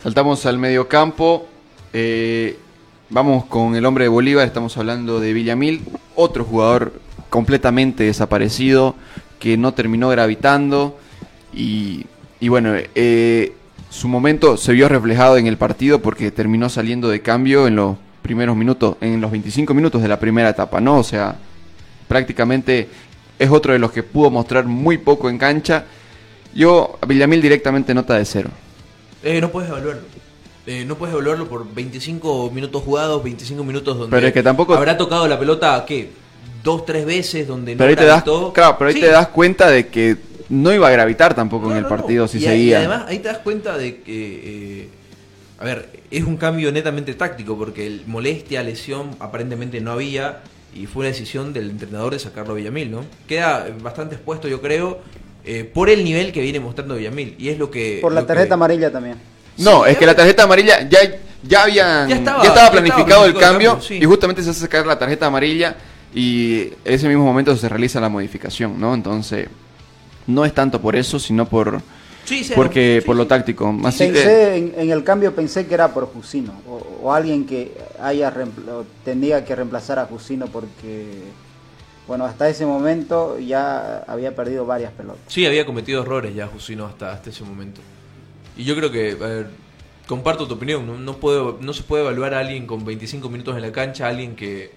Saltamos 0.02 0.46
al 0.46 0.56
medio 0.56 0.88
campo. 0.88 1.46
eh, 1.92 2.56
vamos 3.10 3.44
con 3.46 3.74
el 3.74 3.84
hombre 3.86 4.04
de 4.04 4.08
Bolívar. 4.08 4.46
Estamos 4.46 4.76
hablando 4.76 5.20
de 5.20 5.32
Villamil, 5.32 5.82
otro 6.14 6.44
jugador 6.44 6.92
completamente 7.30 8.04
desaparecido 8.04 8.94
que 9.38 9.56
no 9.56 9.72
terminó 9.74 10.08
gravitando. 10.08 10.98
Y, 11.52 12.06
y 12.40 12.48
bueno, 12.48 12.74
eh, 12.94 13.52
su 13.90 14.08
momento 14.08 14.56
se 14.56 14.72
vio 14.72 14.88
reflejado 14.88 15.36
en 15.36 15.46
el 15.46 15.56
partido 15.56 16.00
porque 16.00 16.30
terminó 16.30 16.68
saliendo 16.68 17.08
de 17.08 17.22
cambio 17.22 17.66
en 17.66 17.76
los 17.76 17.96
primeros 18.22 18.56
minutos, 18.56 18.96
en 19.00 19.20
los 19.20 19.30
25 19.30 19.72
minutos 19.74 20.02
de 20.02 20.08
la 20.08 20.20
primera 20.20 20.50
etapa, 20.50 20.80
¿no? 20.80 20.98
O 20.98 21.04
sea, 21.04 21.36
prácticamente 22.06 22.88
es 23.38 23.50
otro 23.50 23.72
de 23.72 23.78
los 23.78 23.92
que 23.92 24.02
pudo 24.02 24.30
mostrar 24.30 24.66
muy 24.66 24.98
poco 24.98 25.30
en 25.30 25.38
cancha. 25.38 25.84
Yo, 26.54 26.98
Villamil 27.06 27.40
directamente 27.40 27.94
nota 27.94 28.14
de 28.14 28.24
cero. 28.24 28.50
Eh, 29.22 29.40
no 29.40 29.50
puedes 29.50 29.70
evaluarlo. 29.70 30.02
Eh, 30.70 30.84
no 30.84 30.96
puedes 30.98 31.14
evaluarlo 31.14 31.48
por 31.48 31.66
25 31.74 32.50
minutos 32.50 32.82
jugados, 32.82 33.22
25 33.24 33.64
minutos 33.64 33.96
donde 33.96 34.14
Pero 34.14 34.26
es 34.26 34.34
que 34.34 34.42
tampoco- 34.42 34.74
habrá 34.74 34.98
tocado 34.98 35.26
la 35.26 35.38
pelota, 35.38 35.82
¿qué? 35.88 36.10
Dos, 36.62 36.84
tres 36.84 37.06
veces 37.06 37.48
donde 37.48 37.72
no 37.72 37.78
Pero 37.78 37.88
ahí 37.88 37.96
te 37.96 38.04
das, 38.04 38.22
claro, 38.52 38.76
pero 38.76 38.88
ahí 38.88 38.94
Sí. 38.94 39.00
te 39.00 39.06
das 39.06 39.28
cuenta 39.28 39.70
de 39.70 39.86
que 39.86 40.16
no 40.50 40.70
iba 40.74 40.86
a 40.86 40.90
gravitar 40.90 41.34
tampoco 41.34 41.66
No, 41.66 41.70
en 41.72 41.76
el 41.78 41.82
no, 41.84 41.88
no. 41.88 41.96
partido 41.96 42.28
si 42.28 42.36
y, 42.36 42.40
seguía. 42.42 42.70
Y 42.72 42.74
además 42.84 43.04
ahí 43.08 43.18
te 43.20 43.28
das 43.28 43.38
cuenta 43.38 43.78
de 43.78 44.02
que, 44.02 44.82
eh, 44.82 44.88
a 45.58 45.64
ver, 45.64 45.88
es 46.10 46.24
un 46.24 46.36
cambio 46.36 46.70
netamente 46.70 47.14
táctico 47.14 47.56
porque 47.56 47.86
el 47.86 48.02
molestia, 48.06 48.62
lesión 48.62 49.12
aparentemente 49.20 49.80
no 49.80 49.92
había 49.92 50.40
y 50.74 50.84
fue 50.84 51.00
una 51.00 51.08
decisión 51.08 51.54
del 51.54 51.70
entrenador 51.70 52.12
de 52.12 52.18
sacarlo 52.18 52.52
a 52.52 52.56
Villamil, 52.56 52.90
¿no? 52.90 53.04
Queda 53.26 53.68
bastante 53.82 54.16
expuesto, 54.16 54.48
yo 54.48 54.60
creo, 54.60 54.98
eh, 55.46 55.64
por 55.64 55.88
el 55.88 56.04
nivel 56.04 56.30
que 56.30 56.42
viene 56.42 56.60
mostrando 56.60 56.94
Villamil 56.96 57.36
y 57.38 57.48
es 57.48 57.58
lo 57.58 57.70
que 57.70 58.00
Por 58.02 58.12
la 58.12 58.26
tarjeta 58.26 58.48
que- 58.48 58.52
amarilla 58.54 58.92
también. 58.92 59.16
No, 59.58 59.84
Sí, 59.84 59.90
es 59.90 59.98
que 59.98 60.06
la 60.06 60.14
tarjeta 60.14 60.42
amarilla 60.44 60.88
ya, 60.88 60.98
ya 61.42 61.62
habían 61.62 62.08
Ya 62.08 62.14
ya 62.14 62.16
estaba- 62.16 62.42
ya 62.44 62.50
planificado 62.52 62.54
estaba 62.54 62.66
el 62.66 62.72
planificado 62.72 63.24
el 63.26 63.32
cambio, 63.34 63.70
cambio, 63.72 63.86
sí. 63.88 63.94
y 64.00 64.04
justamente 64.04 64.42
se 64.42 64.50
hace 64.50 64.60
sacar 64.60 64.86
la 64.86 64.98
tarjeta 64.98 65.26
amarilla 65.26 65.76
y 66.14 66.62
en 66.84 66.94
ese 66.94 67.08
mismo 67.08 67.24
momento 67.24 67.54
se 67.56 67.68
realiza 67.68 68.00
la 68.00 68.08
modificación, 68.08 68.80
¿no? 68.80 68.94
Entonces, 68.94 69.48
no 70.26 70.44
es 70.44 70.54
tanto 70.54 70.80
por 70.80 70.96
eso, 70.96 71.18
sino 71.18 71.46
por 71.48 71.80
Sí, 72.24 72.46
porque 72.54 72.98
Sí, 73.00 73.06
por 73.06 73.16
lo 73.16 73.26
táctico. 73.26 73.74
Así 73.84 74.06
que 74.06 74.12
Pensé 74.12 74.56
en, 74.56 74.74
en 74.76 74.90
el 74.90 75.02
cambio 75.02 75.34
pensé 75.34 75.66
que 75.66 75.72
era 75.72 75.88
por 75.94 76.06
Jusino 76.12 76.52
o, 76.68 76.82
o 77.02 77.14
alguien 77.14 77.46
que 77.46 77.72
haya 78.02 78.30
reempla- 78.30 78.72
o 78.80 78.84
tendría 79.02 79.42
que 79.46 79.56
reemplazar 79.56 79.98
a 79.98 80.04
Jusino 80.04 80.46
porque 80.46 81.22
bueno 82.06 82.26
hasta 82.26 82.46
ese 82.50 82.66
momento 82.66 83.38
ya 83.38 84.04
había 84.06 84.34
perdido 84.36 84.66
varias 84.66 84.92
pelotas. 84.92 85.22
Sí, 85.28 85.46
había 85.46 85.64
cometido 85.64 86.02
errores 86.02 86.34
ya 86.34 86.46
Jusino 86.48 86.84
hasta, 86.84 87.12
hasta 87.12 87.30
ese 87.30 87.44
momento. 87.44 87.80
Y 88.58 88.64
yo 88.64 88.76
creo 88.76 88.90
que, 88.90 89.12
a 89.12 89.26
ver, 89.26 89.46
comparto 90.06 90.46
tu 90.46 90.54
opinión, 90.54 90.86
no, 90.86 90.98
no, 90.98 91.16
puedo, 91.16 91.58
no 91.60 91.72
se 91.72 91.82
puede 91.84 92.02
evaluar 92.02 92.34
a 92.34 92.40
alguien 92.40 92.66
con 92.66 92.84
25 92.84 93.28
minutos 93.30 93.56
en 93.56 93.62
la 93.62 93.72
cancha, 93.72 94.06
a 94.06 94.08
alguien 94.10 94.36
que... 94.36 94.70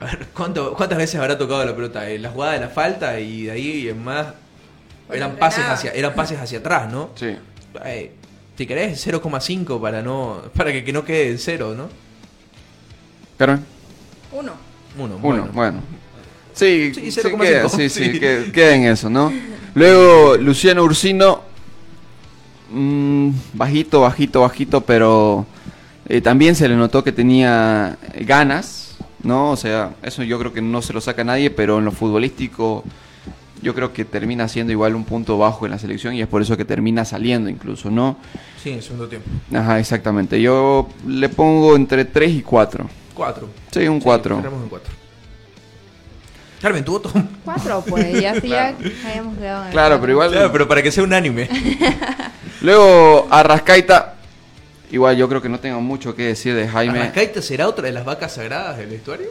A 0.00 0.04
ver, 0.06 0.28
¿cuánto- 0.34 0.72
¿cuántas 0.74 0.98
veces 0.98 1.20
habrá 1.20 1.36
tocado 1.36 1.64
la 1.64 1.74
pelota? 1.74 2.08
En 2.08 2.22
la 2.22 2.30
jugada 2.30 2.52
de 2.54 2.60
la 2.60 2.68
falta 2.68 3.18
y 3.20 3.44
de 3.44 3.50
ahí 3.50 3.88
en 3.88 4.02
más... 4.02 4.28
Bueno, 5.08 5.26
Eran 5.26 5.36
pases, 5.36 5.64
hacia, 5.64 5.90
eran 5.92 6.14
pases 6.14 6.38
hacia 6.40 6.60
atrás, 6.60 6.90
¿no? 6.90 7.10
sí. 7.16 7.36
Eh, 7.84 8.12
si 8.56 8.66
querés, 8.66 9.04
0,5 9.06 9.80
para 9.80 10.02
no 10.02 10.42
para 10.54 10.70
que, 10.72 10.84
que 10.84 10.92
no 10.92 11.04
quede 11.04 11.30
en 11.30 11.38
cero, 11.38 11.74
¿no? 11.76 11.88
Carmen, 13.38 13.64
Uno. 14.30 14.52
Uno, 14.98 15.18
uno, 15.22 15.48
bueno. 15.52 15.80
Sí, 16.52 16.92
Sí, 16.94 17.10
sí, 17.10 17.20
0,5, 17.22 17.40
queda, 17.40 17.68
sí, 17.70 17.88
sí, 17.88 18.12
sí. 18.12 18.20
que- 18.20 18.50
queda 18.52 18.74
en 18.74 18.84
eso, 18.84 19.08
¿no? 19.08 19.32
Luego 19.74 20.36
Luciano 20.36 20.82
Ursino, 20.84 21.42
mm, 22.72 23.30
bajito, 23.54 24.00
bajito, 24.00 24.40
bajito, 24.42 24.80
pero 24.80 25.46
eh, 26.08 26.20
también 26.20 26.54
se 26.54 26.68
le 26.68 26.76
notó 26.76 27.04
que 27.04 27.12
tenía 27.12 27.96
ganas, 28.20 28.96
¿no? 29.22 29.50
O 29.50 29.56
sea, 29.56 29.94
eso 30.02 30.22
yo 30.22 30.38
creo 30.38 30.52
que 30.52 30.62
no 30.62 30.82
se 30.82 30.92
lo 30.92 31.00
saca 31.00 31.24
nadie, 31.24 31.50
pero 31.50 31.78
en 31.78 31.84
lo 31.84 31.92
futbolístico 31.92 32.84
yo 33.62 33.74
creo 33.74 33.92
que 33.92 34.04
termina 34.04 34.48
siendo 34.48 34.72
igual 34.72 34.96
un 34.96 35.04
punto 35.04 35.38
bajo 35.38 35.66
en 35.66 35.70
la 35.70 35.78
selección 35.78 36.14
y 36.14 36.20
es 36.20 36.26
por 36.26 36.42
eso 36.42 36.56
que 36.56 36.64
termina 36.64 37.04
saliendo 37.04 37.48
incluso, 37.48 37.90
¿no? 37.90 38.16
Sí, 38.60 38.70
en 38.70 38.82
segundo 38.82 39.06
tiempo. 39.08 39.28
Ajá, 39.54 39.78
exactamente. 39.78 40.40
Yo 40.42 40.88
le 41.06 41.28
pongo 41.28 41.76
entre 41.76 42.04
3 42.04 42.32
y 42.32 42.42
4. 42.42 42.88
Cuatro. 43.14 43.48
Sí, 43.70 43.86
un 43.86 43.98
Sí, 43.98 44.04
4. 44.04 44.36
cerramos 44.36 44.62
en 44.64 44.68
cuatro. 44.68 44.92
Carmen, 46.62 46.84
tu 46.84 46.92
voto. 46.92 47.10
Cuatro, 47.44 47.84
pues, 47.88 48.22
y 48.22 48.24
así 48.24 48.42
Claro. 48.42 48.76
ya 48.80 49.08
habíamos 49.10 49.36
quedado 49.36 49.60
en 49.62 49.66
el 49.66 49.72
Claro, 49.72 49.88
cuatro. 49.88 50.00
pero 50.00 50.12
igual 50.12 50.30
Claro, 50.30 50.52
pero 50.52 50.68
para 50.68 50.82
que 50.82 50.92
sea 50.92 51.02
unánime. 51.04 51.48
Luego 52.60 53.26
Arrascaita, 53.30 54.14
igual 54.90 55.16
yo 55.16 55.28
creo 55.28 55.42
que 55.42 55.48
no 55.48 55.58
tengo 55.58 55.80
mucho 55.80 56.14
que 56.14 56.22
decir 56.28 56.54
de 56.54 56.68
Jaime. 56.68 57.00
¿Arrascaita 57.00 57.42
será 57.42 57.68
otra 57.68 57.86
de 57.86 57.92
las 57.92 58.04
vacas 58.04 58.34
sagradas 58.34 58.76
del 58.78 58.88
vestuario? 58.90 59.28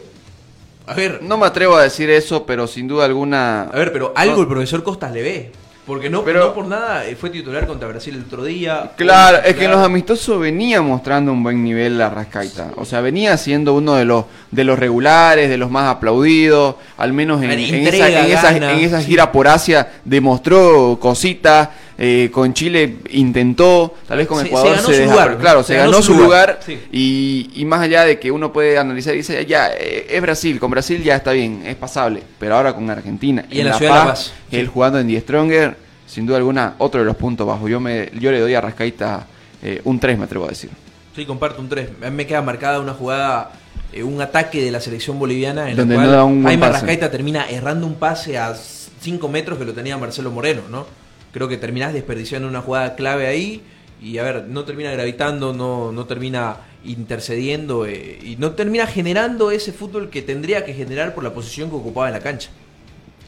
A 0.86 0.94
ver, 0.94 1.20
No 1.22 1.38
me 1.38 1.46
atrevo 1.46 1.76
a 1.76 1.82
decir 1.82 2.10
eso, 2.10 2.44
pero 2.44 2.66
sin 2.66 2.88
duda 2.88 3.04
alguna. 3.06 3.62
a 3.62 3.76
ver, 3.78 3.92
pero 3.92 4.12
algo 4.16 4.36
No. 4.36 4.42
el 4.42 4.48
profesor 4.48 4.82
Costas 4.82 5.12
le 5.12 5.22
ve. 5.22 5.52
Porque 5.86 6.08
no, 6.08 6.22
Pero- 6.22 6.46
no 6.46 6.54
por 6.54 6.66
nada 6.66 7.04
eh, 7.06 7.16
fue 7.16 7.28
titular 7.30 7.66
contra 7.66 7.88
Brasil 7.88 8.14
el 8.14 8.22
otro 8.22 8.44
día. 8.44 8.92
Claro, 8.96 9.38
es 9.44 9.56
que 9.56 9.64
en 9.64 9.72
los 9.72 9.80
amistosos 9.84 10.38
venía 10.40 10.80
mostrando 10.80 11.32
un 11.32 11.42
buen 11.42 11.64
nivel 11.64 11.98
la 11.98 12.08
Rascaita. 12.08 12.70
O 12.76 12.84
sea, 12.84 13.00
venía 13.00 13.36
siendo 13.36 13.74
uno 13.74 13.94
de 13.94 14.04
los 14.04 14.26
de 14.52 14.62
los 14.62 14.78
regulares, 14.78 15.50
de 15.50 15.58
los 15.58 15.72
más 15.72 15.88
aplaudidos. 15.90 16.76
Al 16.98 17.12
menos 17.12 17.42
en, 17.42 17.50
en 17.50 17.58
entrega, 17.58 18.06
esa, 18.08 18.20
en, 18.20 18.32
esa, 18.62 18.72
en 18.72 18.78
esa 18.84 19.00
sí. 19.00 19.06
gira 19.08 19.32
por 19.32 19.48
Asia 19.48 19.90
demostró 20.04 20.98
cositas. 21.00 21.70
Eh, 22.04 22.30
con 22.32 22.52
Chile 22.52 22.96
intentó, 23.10 23.94
tal 24.08 24.18
vez 24.18 24.26
con 24.26 24.40
Se- 24.40 24.46
Ecuador 24.48 24.70
se 24.70 24.74
ganó 24.76 24.88
se 24.88 24.94
su 24.94 25.00
deja- 25.02 25.12
lugar. 25.12 25.38
Claro, 25.38 25.62
se, 25.62 25.76
ganó, 25.76 26.02
su 26.02 26.14
lugar. 26.14 26.58
sí. 26.66 26.78
y, 26.90 27.50
y 27.54 27.64
más 27.64 27.80
allá 27.80 28.04
de 28.04 28.18
que 28.18 28.32
uno 28.32 28.52
puede 28.52 28.76
analizar 28.76 29.14
y 29.14 29.18
dice, 29.18 29.46
ya, 29.46 29.68
eh, 29.72 30.08
es 30.10 30.20
Brasil, 30.20 30.58
con 30.58 30.70
Brasil 30.72 31.00
ya 31.04 31.14
está 31.14 31.30
bien, 31.30 31.62
es 31.64 31.76
pasable. 31.76 32.24
Pero 32.40 32.56
ahora 32.56 32.74
con 32.74 32.90
Argentina, 32.90 33.44
Y 33.50 33.60
en 33.60 33.68
la 33.68 33.78
Ciudad 33.78 33.92
de 33.92 33.98
La 34.00 34.04
Paz, 34.06 34.32
sí. 34.50 34.56
él 34.56 34.66
jugando 34.66 34.98
en 34.98 35.06
Die 35.06 35.20
Stronger, 35.20 35.76
sin 36.06 36.26
duda 36.26 36.38
alguna, 36.38 36.74
otro 36.78 37.00
de 37.00 37.06
los 37.06 37.14
puntos 37.16 37.46
bajos. 37.46 37.70
Yo 37.70 37.78
me 37.78 38.10
yo 38.18 38.32
le 38.32 38.40
doy 38.40 38.52
a 38.54 38.60
Rascaita 38.60 39.26
eh, 39.62 39.80
un 39.84 40.00
3, 40.00 40.18
me 40.18 40.24
atrevo 40.24 40.46
a 40.46 40.48
decir. 40.48 40.70
Sí, 41.14 41.24
comparto 41.24 41.60
un 41.62 41.68
3. 41.68 41.88
A 42.04 42.10
mí 42.10 42.16
me 42.16 42.26
queda 42.26 42.42
marcada 42.42 42.80
una 42.80 42.94
jugada, 42.94 43.52
eh, 43.92 44.02
un 44.02 44.20
ataque 44.20 44.60
de 44.60 44.72
la 44.72 44.80
selección 44.80 45.20
boliviana 45.20 45.70
en 45.70 45.76
Donde 45.76 45.94
la 45.94 46.00
cual 46.00 46.10
no 46.10 46.16
da 46.16 46.24
un 46.24 46.32
buen 46.42 46.46
Jaime 46.46 46.60
pase. 46.62 46.70
Arrascaita 46.78 47.10
termina 47.12 47.48
errando 47.48 47.86
un 47.86 47.94
pase 47.94 48.36
a 48.38 48.54
5 48.54 49.28
metros 49.28 49.56
que 49.58 49.64
lo 49.64 49.72
tenía 49.72 49.96
Marcelo 49.98 50.32
Moreno, 50.32 50.62
¿no? 50.68 50.86
Creo 51.32 51.48
que 51.48 51.56
terminás 51.56 51.92
desperdiciando 51.94 52.46
una 52.48 52.60
jugada 52.60 52.94
clave 52.94 53.26
ahí 53.26 53.62
y, 54.02 54.18
a 54.18 54.22
ver, 54.22 54.44
no 54.48 54.64
termina 54.64 54.90
gravitando, 54.92 55.52
no, 55.52 55.90
no 55.92 56.04
termina 56.06 56.56
intercediendo 56.84 57.86
eh, 57.86 58.18
y 58.22 58.36
no 58.36 58.52
termina 58.52 58.86
generando 58.86 59.50
ese 59.50 59.72
fútbol 59.72 60.10
que 60.10 60.20
tendría 60.22 60.64
que 60.64 60.74
generar 60.74 61.14
por 61.14 61.24
la 61.24 61.32
posición 61.32 61.70
que 61.70 61.76
ocupaba 61.76 62.08
en 62.08 62.14
la 62.14 62.20
cancha. 62.20 62.50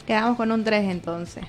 Quedamos 0.07 0.37
con 0.37 0.51
un 0.53 0.65
3 0.65 0.91
entonces. 0.91 1.45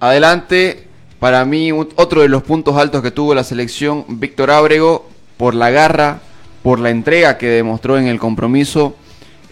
Adelante, 0.00 0.84
para 1.20 1.44
mí, 1.44 1.70
un- 1.72 1.88
otro 1.96 2.22
de 2.22 2.28
los 2.28 2.42
puntos 2.42 2.76
altos 2.76 3.02
que 3.02 3.10
tuvo 3.10 3.34
la 3.34 3.44
selección, 3.44 4.04
Víctor 4.08 4.50
Ábrego, 4.50 5.08
por 5.36 5.54
la 5.54 5.70
garra, 5.70 6.20
por 6.62 6.80
la 6.80 6.90
entrega 6.90 7.38
que 7.38 7.48
demostró 7.48 7.98
en 7.98 8.06
el 8.06 8.18
compromiso. 8.18 8.96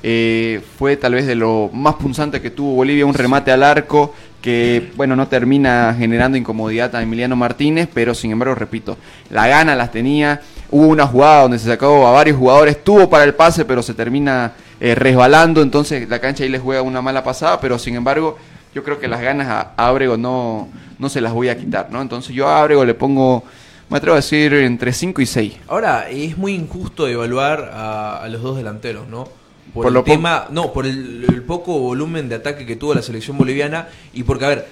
eh, 0.02 0.62
fue 0.78 0.96
tal 0.96 1.12
vez 1.12 1.26
de 1.26 1.34
lo 1.34 1.68
más 1.74 1.96
punzante 1.96 2.40
que 2.40 2.48
tuvo 2.50 2.72
Bolivia, 2.74 3.04
un 3.04 3.12
remate 3.12 3.52
al 3.52 3.62
arco 3.62 4.14
que, 4.40 4.92
bueno, 4.96 5.16
no 5.16 5.28
termina 5.28 5.94
generando 5.96 6.38
incomodidad 6.38 6.94
a 6.94 7.02
Emiliano 7.02 7.36
Martínez, 7.36 7.88
pero 7.92 8.14
sin 8.14 8.30
embargo, 8.30 8.54
repito, 8.54 8.96
la 9.30 9.46
gana 9.46 9.74
las 9.76 9.92
tenía. 9.92 10.40
Hubo 10.70 10.86
una 10.86 11.06
jugada 11.06 11.42
donde 11.42 11.58
se 11.58 11.66
sacó 11.66 12.06
a 12.06 12.12
varios 12.12 12.36
jugadores, 12.36 12.82
tuvo 12.82 13.10
para 13.10 13.24
el 13.24 13.34
pase, 13.34 13.64
pero 13.64 13.82
se 13.82 13.94
termina 13.94 14.52
eh, 14.80 14.94
resbalando, 14.94 15.62
entonces 15.62 16.08
la 16.08 16.20
cancha 16.20 16.44
ahí 16.44 16.48
les 16.48 16.62
juega 16.62 16.82
una 16.82 17.02
mala 17.02 17.22
pasada, 17.22 17.60
pero 17.60 17.78
sin 17.78 17.96
embargo, 17.96 18.38
yo 18.74 18.82
creo 18.84 18.98
que 18.98 19.08
las 19.08 19.20
ganas 19.20 19.48
a 19.48 19.72
a 19.76 19.88
Ábrego 19.88 20.16
no, 20.16 20.68
no 20.98 21.08
se 21.08 21.20
las 21.20 21.32
voy 21.32 21.48
a 21.48 21.58
quitar, 21.58 21.90
¿no? 21.90 22.00
Entonces 22.00 22.34
yo 22.34 22.48
a 22.48 22.60
Ábrego 22.62 22.84
le 22.84 22.94
pongo, 22.94 23.42
me 23.88 23.98
atrevo 23.98 24.14
a 24.14 24.20
decir, 24.20 24.54
entre 24.54 24.92
5 24.92 25.20
y 25.20 25.26
6. 25.26 25.56
Ahora, 25.68 26.08
es 26.08 26.38
muy 26.38 26.54
injusto 26.54 27.08
evaluar 27.08 27.70
a 27.74 28.26
los 28.30 28.42
dos 28.42 28.56
delanteros, 28.56 29.08
¿no? 29.08 29.39
Por, 29.72 29.84
Por 29.84 29.86
el 29.88 29.94
lo 29.94 30.04
tema, 30.04 30.46
no, 30.50 30.72
por 30.72 30.86
el, 30.86 31.24
el 31.28 31.42
poco 31.42 31.78
volumen 31.78 32.28
de 32.28 32.36
ataque 32.36 32.66
que 32.66 32.76
tuvo 32.76 32.94
la 32.94 33.02
selección 33.02 33.38
boliviana 33.38 33.88
y 34.12 34.24
porque, 34.24 34.44
a 34.44 34.48
ver, 34.48 34.66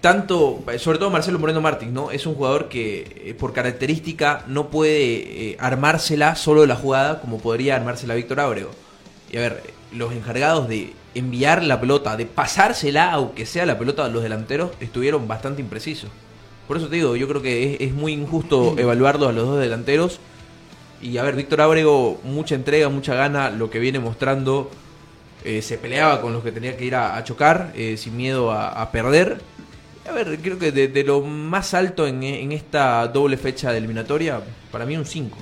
tanto, 0.00 0.62
sobre 0.78 0.98
todo 0.98 1.10
Marcelo 1.10 1.38
Moreno 1.38 1.60
Martín, 1.60 1.92
¿no? 1.92 2.10
Es 2.10 2.26
un 2.26 2.34
jugador 2.34 2.68
que 2.68 3.22
eh, 3.24 3.34
por 3.34 3.52
característica 3.52 4.44
no 4.46 4.68
puede 4.68 5.50
eh, 5.50 5.56
armársela 5.60 6.36
solo 6.36 6.62
de 6.62 6.66
la 6.66 6.76
jugada 6.76 7.20
como 7.20 7.38
podría 7.38 7.76
armársela 7.76 8.14
Víctor 8.14 8.40
Ábrego. 8.40 8.70
Y 9.30 9.36
a 9.36 9.40
ver, 9.40 9.62
los 9.92 10.12
encargados 10.12 10.68
de 10.68 10.94
enviar 11.14 11.62
la 11.62 11.80
pelota, 11.80 12.16
de 12.16 12.26
pasársela, 12.26 13.12
aunque 13.12 13.46
sea 13.46 13.66
la 13.66 13.78
pelota 13.78 14.04
a 14.04 14.08
los 14.08 14.22
delanteros, 14.22 14.70
estuvieron 14.80 15.28
bastante 15.28 15.60
imprecisos. 15.60 16.10
Por 16.66 16.76
eso 16.76 16.88
te 16.88 16.96
digo, 16.96 17.16
yo 17.16 17.28
creo 17.28 17.42
que 17.42 17.74
es, 17.74 17.80
es 17.80 17.92
muy 17.92 18.12
injusto 18.12 18.74
evaluarlos 18.78 19.28
a 19.28 19.32
los 19.32 19.46
dos 19.46 19.60
delanteros. 19.60 20.18
Y 21.02 21.16
a 21.18 21.22
ver, 21.22 21.34
Víctor 21.36 21.60
Ábrego, 21.62 22.20
mucha 22.24 22.54
entrega, 22.54 22.88
mucha 22.88 23.14
gana, 23.14 23.50
lo 23.50 23.70
que 23.70 23.78
viene 23.78 23.98
mostrando. 24.00 24.70
eh, 25.44 25.62
se 25.62 25.78
peleaba 25.78 26.20
con 26.20 26.32
los 26.34 26.42
que 26.44 26.52
tenía 26.52 26.76
que 26.76 26.84
ir 26.84 26.94
a, 26.94 27.16
a 27.16 27.24
chocar, 27.24 27.72
eh, 27.74 27.96
sin 27.96 28.16
miedo 28.16 28.50
a, 28.52 28.68
a 28.70 28.90
perder. 28.92 29.40
A 30.08 30.12
ver, 30.12 30.38
creo 30.40 30.58
que 30.58 30.72
de, 30.72 30.88
de 30.88 31.04
lo 31.04 31.20
más 31.22 31.72
alto 31.74 32.06
en, 32.06 32.22
en 32.22 32.52
esta 32.52 33.06
doble 33.08 33.36
fecha 33.38 33.70
de 33.72 33.78
eliminatoria, 33.78 34.42
para 34.70 34.84
mí 34.86 34.96
un 34.96 35.06
5. 35.06 35.38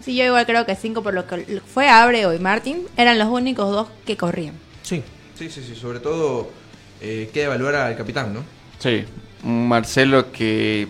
Sí, 0.00 0.16
yo 0.16 0.24
igual 0.24 0.44
creo 0.46 0.66
que 0.66 0.76
cinco 0.76 1.02
por 1.02 1.14
lo 1.14 1.26
que 1.26 1.60
fue 1.66 1.88
Abrego 1.88 2.32
y 2.34 2.38
Martín 2.38 2.86
eran 2.96 3.18
los 3.18 3.28
únicos 3.28 3.70
dos 3.70 3.88
que 4.04 4.16
corrían. 4.16 4.54
Sí, 4.82 5.02
sí, 5.34 5.48
sí, 5.48 5.62
sí. 5.64 5.74
Sobre 5.74 6.00
todo 6.00 6.50
eh, 7.00 7.30
queda 7.32 7.46
evaluar 7.46 7.74
al 7.74 7.96
capitán, 7.96 8.34
¿no? 8.34 8.44
Sí, 8.78 9.04
Marcelo 9.42 10.30
que, 10.30 10.88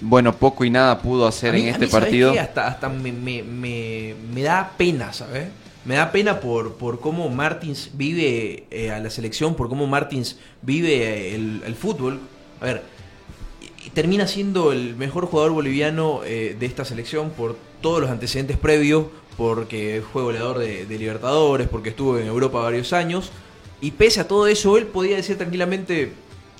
bueno, 0.00 0.34
poco 0.34 0.64
y 0.64 0.70
nada 0.70 1.00
pudo 1.00 1.26
hacer 1.26 1.52
mí- 1.54 1.62
en 1.62 1.68
a 1.68 1.70
este 1.72 1.86
mí, 1.86 1.90
¿sabes 1.90 2.04
partido. 2.06 2.32
qué? 2.32 2.40
Hasta, 2.40 2.66
hasta 2.66 2.88
me, 2.88 3.12
me, 3.12 3.42
me, 3.42 4.14
me 4.32 4.42
da 4.42 4.72
pena, 4.76 5.12
¿sabes? 5.12 5.48
Me 5.84 5.94
da 5.96 6.12
pena 6.12 6.40
por, 6.40 6.74
por 6.74 7.00
cómo 7.00 7.28
Martins 7.30 7.90
vive 7.94 8.64
eh, 8.70 8.90
a 8.90 8.98
la 8.98 9.08
selección, 9.10 9.54
por 9.54 9.68
cómo 9.68 9.86
Martins 9.86 10.38
vive 10.62 10.94
eh, 11.30 11.34
el, 11.34 11.62
el 11.66 11.74
fútbol. 11.74 12.20
A 12.60 12.64
ver, 12.66 12.82
termina 13.94 14.26
siendo 14.26 14.72
el 14.72 14.94
mejor 14.96 15.26
jugador 15.26 15.52
boliviano 15.52 16.20
eh, 16.24 16.56
de 16.58 16.66
esta 16.66 16.84
selección 16.84 17.30
por 17.30 17.56
todos 17.80 18.00
los 18.00 18.10
antecedentes 18.10 18.58
previos, 18.58 19.06
porque 19.38 20.02
fue 20.12 20.22
goleador 20.22 20.58
de, 20.58 20.84
de 20.84 20.98
Libertadores, 20.98 21.66
porque 21.68 21.88
estuvo 21.90 22.18
en 22.18 22.26
Europa 22.26 22.60
varios 22.60 22.92
años. 22.92 23.30
Y 23.80 23.92
pese 23.92 24.20
a 24.20 24.28
todo 24.28 24.46
eso, 24.46 24.76
él 24.76 24.84
podía 24.86 25.16
decir 25.16 25.38
tranquilamente, 25.38 26.12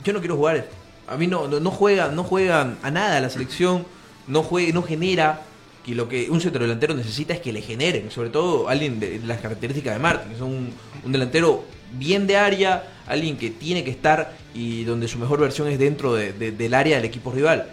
yo 0.02 0.12
no 0.14 0.20
quiero 0.20 0.36
jugar. 0.36 0.66
A 1.10 1.16
mí 1.16 1.26
no, 1.26 1.48
no, 1.48 1.60
no 1.60 1.70
juega, 1.70 2.08
no 2.08 2.24
juegan 2.24 2.78
a 2.82 2.90
nada 2.90 3.20
la 3.20 3.28
selección, 3.30 3.84
no 4.26 4.42
juega, 4.42 4.72
no 4.72 4.82
genera. 4.82 5.42
Que 5.84 5.94
lo 5.94 6.08
que 6.10 6.28
un 6.30 6.40
centro 6.42 6.62
delantero 6.62 6.92
necesita 6.94 7.32
es 7.32 7.40
que 7.40 7.52
le 7.54 7.62
generen, 7.62 8.10
sobre 8.10 8.28
todo 8.28 8.68
alguien 8.68 9.00
de 9.00 9.18
las 9.24 9.40
características 9.40 9.94
de 9.94 9.98
Martín, 9.98 10.32
es 10.34 10.40
un, 10.42 10.70
delantero 11.06 11.64
bien 11.94 12.26
de 12.26 12.36
área, 12.36 12.84
alguien 13.06 13.38
que 13.38 13.48
tiene 13.48 13.82
que 13.82 13.90
estar 13.90 14.36
y 14.54 14.84
donde 14.84 15.08
su 15.08 15.18
mejor 15.18 15.40
versión 15.40 15.68
es 15.68 15.78
dentro 15.78 16.12
de- 16.14 16.34
de- 16.34 16.52
del 16.52 16.74
área 16.74 16.96
del 16.96 17.06
equipo 17.06 17.32
rival. 17.32 17.66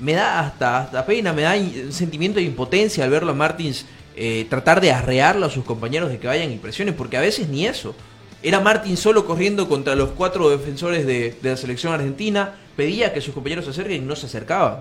Me 0.00 0.12
da 0.12 0.40
hasta, 0.40 0.80
hasta 0.82 1.06
pena, 1.06 1.32
me 1.32 1.42
da 1.42 1.54
un 1.56 1.92
sentimiento 1.94 2.38
de 2.40 2.44
impotencia 2.44 3.04
al 3.04 3.10
verlo 3.10 3.32
a 3.32 3.34
Martins 3.34 3.86
eh, 4.16 4.46
tratar 4.50 4.80
de 4.82 4.92
arrearlo 4.92 5.46
a 5.46 5.50
sus 5.50 5.64
compañeros 5.64 6.10
de 6.10 6.18
que 6.18 6.26
vayan 6.26 6.52
y 6.52 6.56
presionen, 6.56 6.94
porque 6.94 7.16
a 7.16 7.20
veces 7.22 7.48
ni 7.48 7.66
eso. 7.66 7.94
Era 8.42 8.60
Martín 8.60 8.96
solo 8.96 9.26
corriendo 9.26 9.68
contra 9.68 9.94
los 9.94 10.10
cuatro 10.10 10.48
defensores 10.48 11.06
de, 11.06 11.34
de 11.42 11.50
la 11.50 11.56
selección 11.56 11.92
argentina, 11.92 12.54
pedía 12.76 13.12
que 13.12 13.20
sus 13.20 13.34
compañeros 13.34 13.66
se 13.66 13.72
acerquen 13.72 14.02
y 14.02 14.06
no 14.06 14.16
se 14.16 14.26
acercaban. 14.26 14.78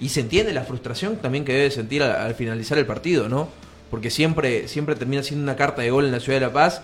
Y 0.00 0.08
se 0.08 0.20
entiende 0.20 0.52
la 0.54 0.62
frustración 0.64 1.16
también 1.16 1.44
que 1.44 1.52
debe 1.52 1.70
sentir 1.70 2.02
al, 2.02 2.12
al 2.12 2.34
finalizar 2.34 2.78
el 2.78 2.86
partido, 2.86 3.28
¿no? 3.28 3.48
Porque 3.90 4.10
siempre, 4.10 4.66
siempre 4.68 4.96
termina 4.96 5.22
siendo 5.22 5.42
una 5.44 5.54
carta 5.56 5.82
de 5.82 5.90
gol 5.90 6.06
en 6.06 6.12
la 6.12 6.20
ciudad 6.20 6.40
de 6.40 6.46
La 6.46 6.52
Paz 6.52 6.80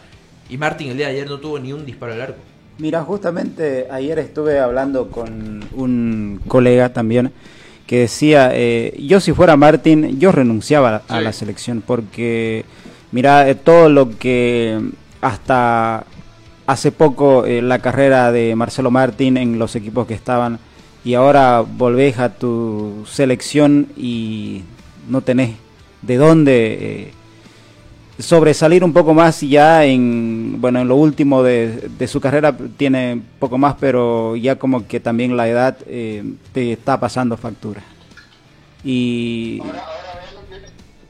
y 0.49 0.59
Martín 0.59 0.91
el 0.91 0.97
día 0.97 1.07
de 1.07 1.15
ayer 1.15 1.29
no 1.29 1.39
tuvo 1.41 1.59
ni 1.59 1.73
un 1.73 1.87
disparo 1.87 2.13
al 2.13 2.21
arco. 2.21 2.39
Mira, 2.79 3.03
justamente 3.03 3.89
ayer 3.91 4.19
estuve 4.19 4.59
hablando 4.59 5.11
con 5.11 5.65
un 5.75 6.41
colega 6.47 6.93
también 6.93 7.33
que 7.87 8.01
decía, 8.01 8.51
eh, 8.55 8.95
yo 9.01 9.19
si 9.21 9.33
fuera 9.33 9.57
Martín, 9.57 10.21
yo 10.21 10.31
renunciaba 10.33 11.03
a 11.09 11.19
Sí. 11.19 11.25
la 11.25 11.33
selección 11.33 11.83
porque, 11.85 12.65
mira, 13.11 13.49
eh, 13.49 13.55
todo 13.57 13.89
lo 13.89 14.17
que 14.19 14.79
hasta 15.21 16.05
hace 16.67 16.93
poco 16.93 17.45
eh, 17.45 17.63
la 17.63 17.81
carrera 17.81 18.33
de 18.33 18.55
Marcelo 18.55 18.91
Martín 18.91 19.37
en 19.37 19.59
los 19.59 19.77
equipos 19.77 20.07
que 20.07 20.15
estaban. 20.15 20.59
Y 21.05 21.15
ahora 21.15 21.61
volvés 21.61 22.19
a 22.19 22.35
tu 22.35 23.05
selección 23.07 23.89
y 23.97 24.63
no 25.09 25.23
tenés 25.23 25.57
de 26.03 26.17
dónde... 26.17 26.79
eh, 26.81 27.13
sobresalir 28.21 28.85
un 28.85 28.93
poco 28.93 29.15
más 29.15 29.41
ya 29.41 29.85
en 29.85 30.61
bueno 30.61 30.81
en 30.81 30.89
lo 30.89 30.97
último 30.97 31.43
de, 31.43 32.07
su 32.07 32.21
carrera. 32.21 32.57
Tiene 32.77 33.21
poco 33.39 33.59
más 33.59 33.77
pero 33.81 34.37
ya 34.37 34.57
como 34.57 34.87
que 34.87 35.01
también 35.01 35.37
la 35.37 35.49
edad 35.49 35.77
eh, 35.87 36.25
te 36.53 36.73
está 36.73 36.99
pasando 37.01 37.37
factura. 37.37 37.83
Y 38.85 39.63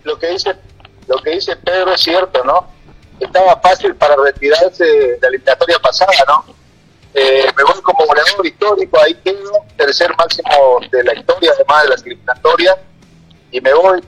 lo 0.05 0.19
que 0.19 0.29
dice 0.29 0.55
lo 1.09 1.19
que 1.19 1.31
dice 1.31 1.57
Pedro 1.57 1.93
es 1.93 2.01
cierto, 2.01 2.45
¿no? 2.45 2.67
Estaba 3.21 3.61
fácil 3.61 3.95
para 3.95 4.17
retirarse 4.17 4.85
de 4.85 5.19
la 5.21 5.29
eliminatoria 5.29 5.79
pasada, 5.79 6.13
¿no? 6.27 6.55
Eh, 7.13 7.47
me 7.57 7.65
voy 7.65 7.83
como 7.83 8.07
goleador 8.07 8.47
histórico, 8.47 8.99
ahí 9.01 9.15
quedo, 9.15 9.53
tercer 9.77 10.15
máximo 10.17 10.81
de 10.91 11.05
la 11.05 11.15
historia, 11.15 11.53
además 11.55 11.83
de 11.83 11.89
las 11.91 12.03
eliminatorias, 12.03 12.77
y 13.51 13.61
me 13.61 13.75
voy. 13.75 14.01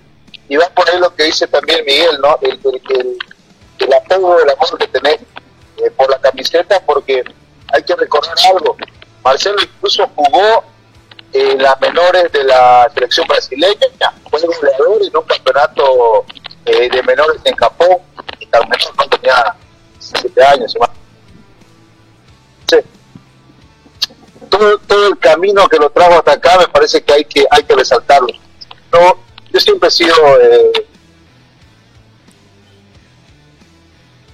Y 0.49 0.57
va 0.57 0.69
por 0.71 0.89
ahí 0.89 0.99
lo 0.99 1.15
que 1.15 1.25
dice 1.25 1.47
también 1.47 1.85
Miguel, 1.85 2.19
¿no? 2.21 2.39
El, 2.43 2.61
el, 2.65 3.19
el, 3.79 3.95
apego, 3.95 4.39
el 4.39 4.51
amor 4.51 4.79
que 4.79 4.87
tenés 4.89 5.21
eh, 5.79 5.91
por 5.97 6.11
la 6.11 6.19
camiseta, 6.19 6.81
porque 6.87 7.25
hay 7.73 7.83
que 7.83 7.97
recordar 7.97 8.35
algo. 8.55 8.77
Marcelo 9.25 9.57
incluso 9.61 10.09
jugó 10.15 10.65
eh, 11.33 11.57
las 11.59 11.81
menores 11.81 12.31
de 12.31 12.45
la 12.45 12.91
selección 12.93 13.27
brasileña, 13.27 14.13
fue 14.31 14.41
goleador 14.43 15.03
en 15.03 15.17
un 15.17 15.25
campeonato 15.25 16.25
eh, 16.67 16.89
de 16.91 17.03
menores 17.03 17.41
en 17.45 17.57
Japón, 17.57 17.99
tenía 19.11 19.55
17 19.99 20.45
años. 20.45 20.77
Sí. 22.71 22.77
Todo, 24.49 24.79
todo 24.79 25.09
el 25.09 25.19
camino 25.19 25.69
que 25.69 25.79
lo 25.79 25.91
trajo 25.91 26.15
hasta 26.15 26.33
acá 26.33 26.59
me 26.59 26.69
parece 26.69 27.03
que 27.03 27.13
hay 27.13 27.25
que 27.25 27.47
hay 27.51 27.63
que 27.65 27.75
resaltarlo. 27.75 28.29
No, 28.93 29.17
yo 29.51 29.61
siempre 29.61 29.89
he 29.89 29.93
sido 29.93 30.15
eh, 30.41 30.87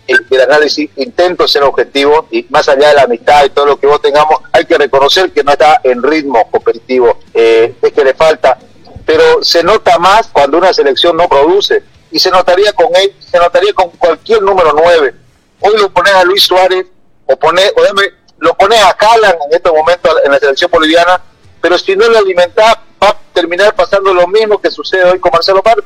el, 0.08 0.26
el 0.30 0.40
análisis, 0.40 0.90
intento 0.96 1.46
ser 1.46 1.62
objetivo 1.62 2.26
y 2.30 2.44
más 2.48 2.68
allá 2.68 2.88
de 2.88 2.94
la 2.94 3.02
amistad 3.02 3.44
y 3.44 3.50
todo 3.50 3.66
lo 3.66 3.78
que 3.78 3.86
vos 3.86 4.00
tengamos, 4.00 4.40
hay 4.52 4.64
que 4.64 4.76
reconocer 4.76 5.32
que 5.32 5.44
no 5.44 5.52
está 5.52 5.80
en 5.84 6.02
ritmo 6.02 6.50
competitivo, 6.50 7.20
eh, 7.34 7.74
es 7.80 7.92
que 7.92 8.04
le 8.04 8.14
falta, 8.14 8.58
pero 9.04 9.42
se 9.44 9.62
nota 9.62 9.98
más 9.98 10.28
cuando 10.28 10.58
una 10.58 10.72
selección 10.72 11.16
no 11.16 11.28
produce 11.28 11.82
y 12.10 12.18
se 12.18 12.30
notaría 12.30 12.72
con 12.72 12.94
él, 12.96 13.14
se 13.18 13.38
notaría 13.38 13.72
con 13.72 13.90
cualquier 13.90 14.42
número 14.42 14.72
9. 14.72 15.14
Hoy 15.60 15.76
lo 15.78 15.90
pones 15.90 16.14
a 16.14 16.24
Luis 16.24 16.44
Suárez 16.44 16.86
o, 17.26 17.36
pones, 17.36 17.72
o 17.76 17.82
dame, 17.82 18.02
lo 18.38 18.54
pones 18.54 18.82
a 18.82 18.94
Calan 18.94 19.36
en 19.46 19.56
este 19.56 19.70
momento 19.70 20.10
en 20.24 20.32
la 20.32 20.38
selección 20.38 20.70
boliviana, 20.70 21.20
pero 21.60 21.76
si 21.78 21.96
no 21.96 22.08
lo 22.08 22.18
alimentás 22.18 22.78
va 23.02 23.08
a 23.08 23.18
terminar 23.32 23.74
pasando 23.74 24.14
lo 24.14 24.26
mismo 24.26 24.60
que 24.60 24.70
sucede 24.70 25.04
hoy 25.04 25.18
con 25.18 25.32
Marcelo 25.32 25.62
Martí. 25.64 25.82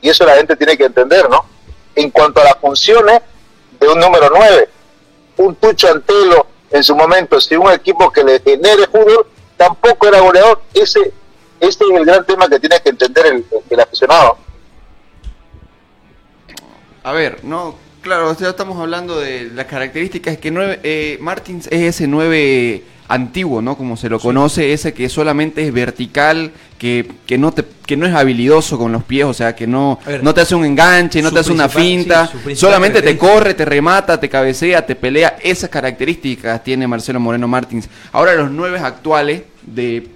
Y 0.00 0.08
eso 0.08 0.24
la 0.24 0.36
gente 0.36 0.56
tiene 0.56 0.76
que 0.76 0.84
entender, 0.84 1.28
¿no? 1.28 1.44
En 1.94 2.10
cuanto 2.10 2.40
a 2.40 2.44
las 2.44 2.56
funciones 2.58 3.20
de 3.80 3.88
un 3.88 3.98
número 3.98 4.30
9, 4.30 4.68
un 5.38 5.56
Tucho 5.56 5.88
Antelo 5.88 6.46
en 6.70 6.84
su 6.84 6.94
momento, 6.94 7.40
si 7.40 7.56
un 7.56 7.70
equipo 7.72 8.12
que 8.12 8.22
le 8.22 8.40
genere 8.40 8.86
fútbol, 8.86 9.26
tampoco 9.56 10.06
era 10.06 10.20
goleador. 10.20 10.62
Ese, 10.72 11.12
ese 11.58 11.84
es 11.84 11.90
el 11.92 12.04
gran 12.04 12.24
tema 12.24 12.48
que 12.48 12.60
tiene 12.60 12.80
que 12.80 12.90
entender 12.90 13.44
el 13.68 13.80
aficionado. 13.80 14.38
A 17.08 17.12
ver, 17.12 17.38
no, 17.42 17.74
claro, 18.02 18.34
sea, 18.34 18.50
estamos 18.50 18.78
hablando 18.78 19.18
de 19.18 19.50
las 19.54 19.64
características 19.64 20.36
que 20.36 20.50
nueve, 20.50 20.78
eh, 20.82 21.16
Martins 21.22 21.66
es 21.68 21.80
ese 21.94 22.06
9 22.06 22.82
antiguo, 23.08 23.62
¿no? 23.62 23.78
Como 23.78 23.96
se 23.96 24.10
lo 24.10 24.20
conoce, 24.20 24.74
ese 24.74 24.92
que 24.92 25.08
solamente 25.08 25.66
es 25.66 25.72
vertical, 25.72 26.52
que, 26.76 27.10
que 27.26 27.38
no 27.38 27.50
te 27.52 27.64
que 27.86 27.96
no 27.96 28.04
es 28.04 28.14
habilidoso 28.14 28.76
con 28.76 28.92
los 28.92 29.04
pies, 29.04 29.24
o 29.24 29.32
sea, 29.32 29.56
que 29.56 29.66
no, 29.66 29.98
ver, 30.04 30.22
no 30.22 30.34
te 30.34 30.42
hace 30.42 30.54
un 30.54 30.66
enganche, 30.66 31.22
no 31.22 31.32
te 31.32 31.38
hace 31.38 31.50
una 31.50 31.70
finta, 31.70 32.26
sí, 32.26 32.54
solamente 32.54 33.00
te 33.00 33.16
corre, 33.16 33.54
te 33.54 33.64
remata, 33.64 34.20
te 34.20 34.28
cabecea, 34.28 34.84
te 34.84 34.94
pelea, 34.94 35.38
esas 35.42 35.70
características 35.70 36.62
tiene 36.62 36.86
Marcelo 36.86 37.20
Moreno 37.20 37.48
Martins. 37.48 37.88
Ahora 38.12 38.34
los 38.34 38.50
nueve 38.50 38.78
actuales 38.80 39.44
de 39.62 40.06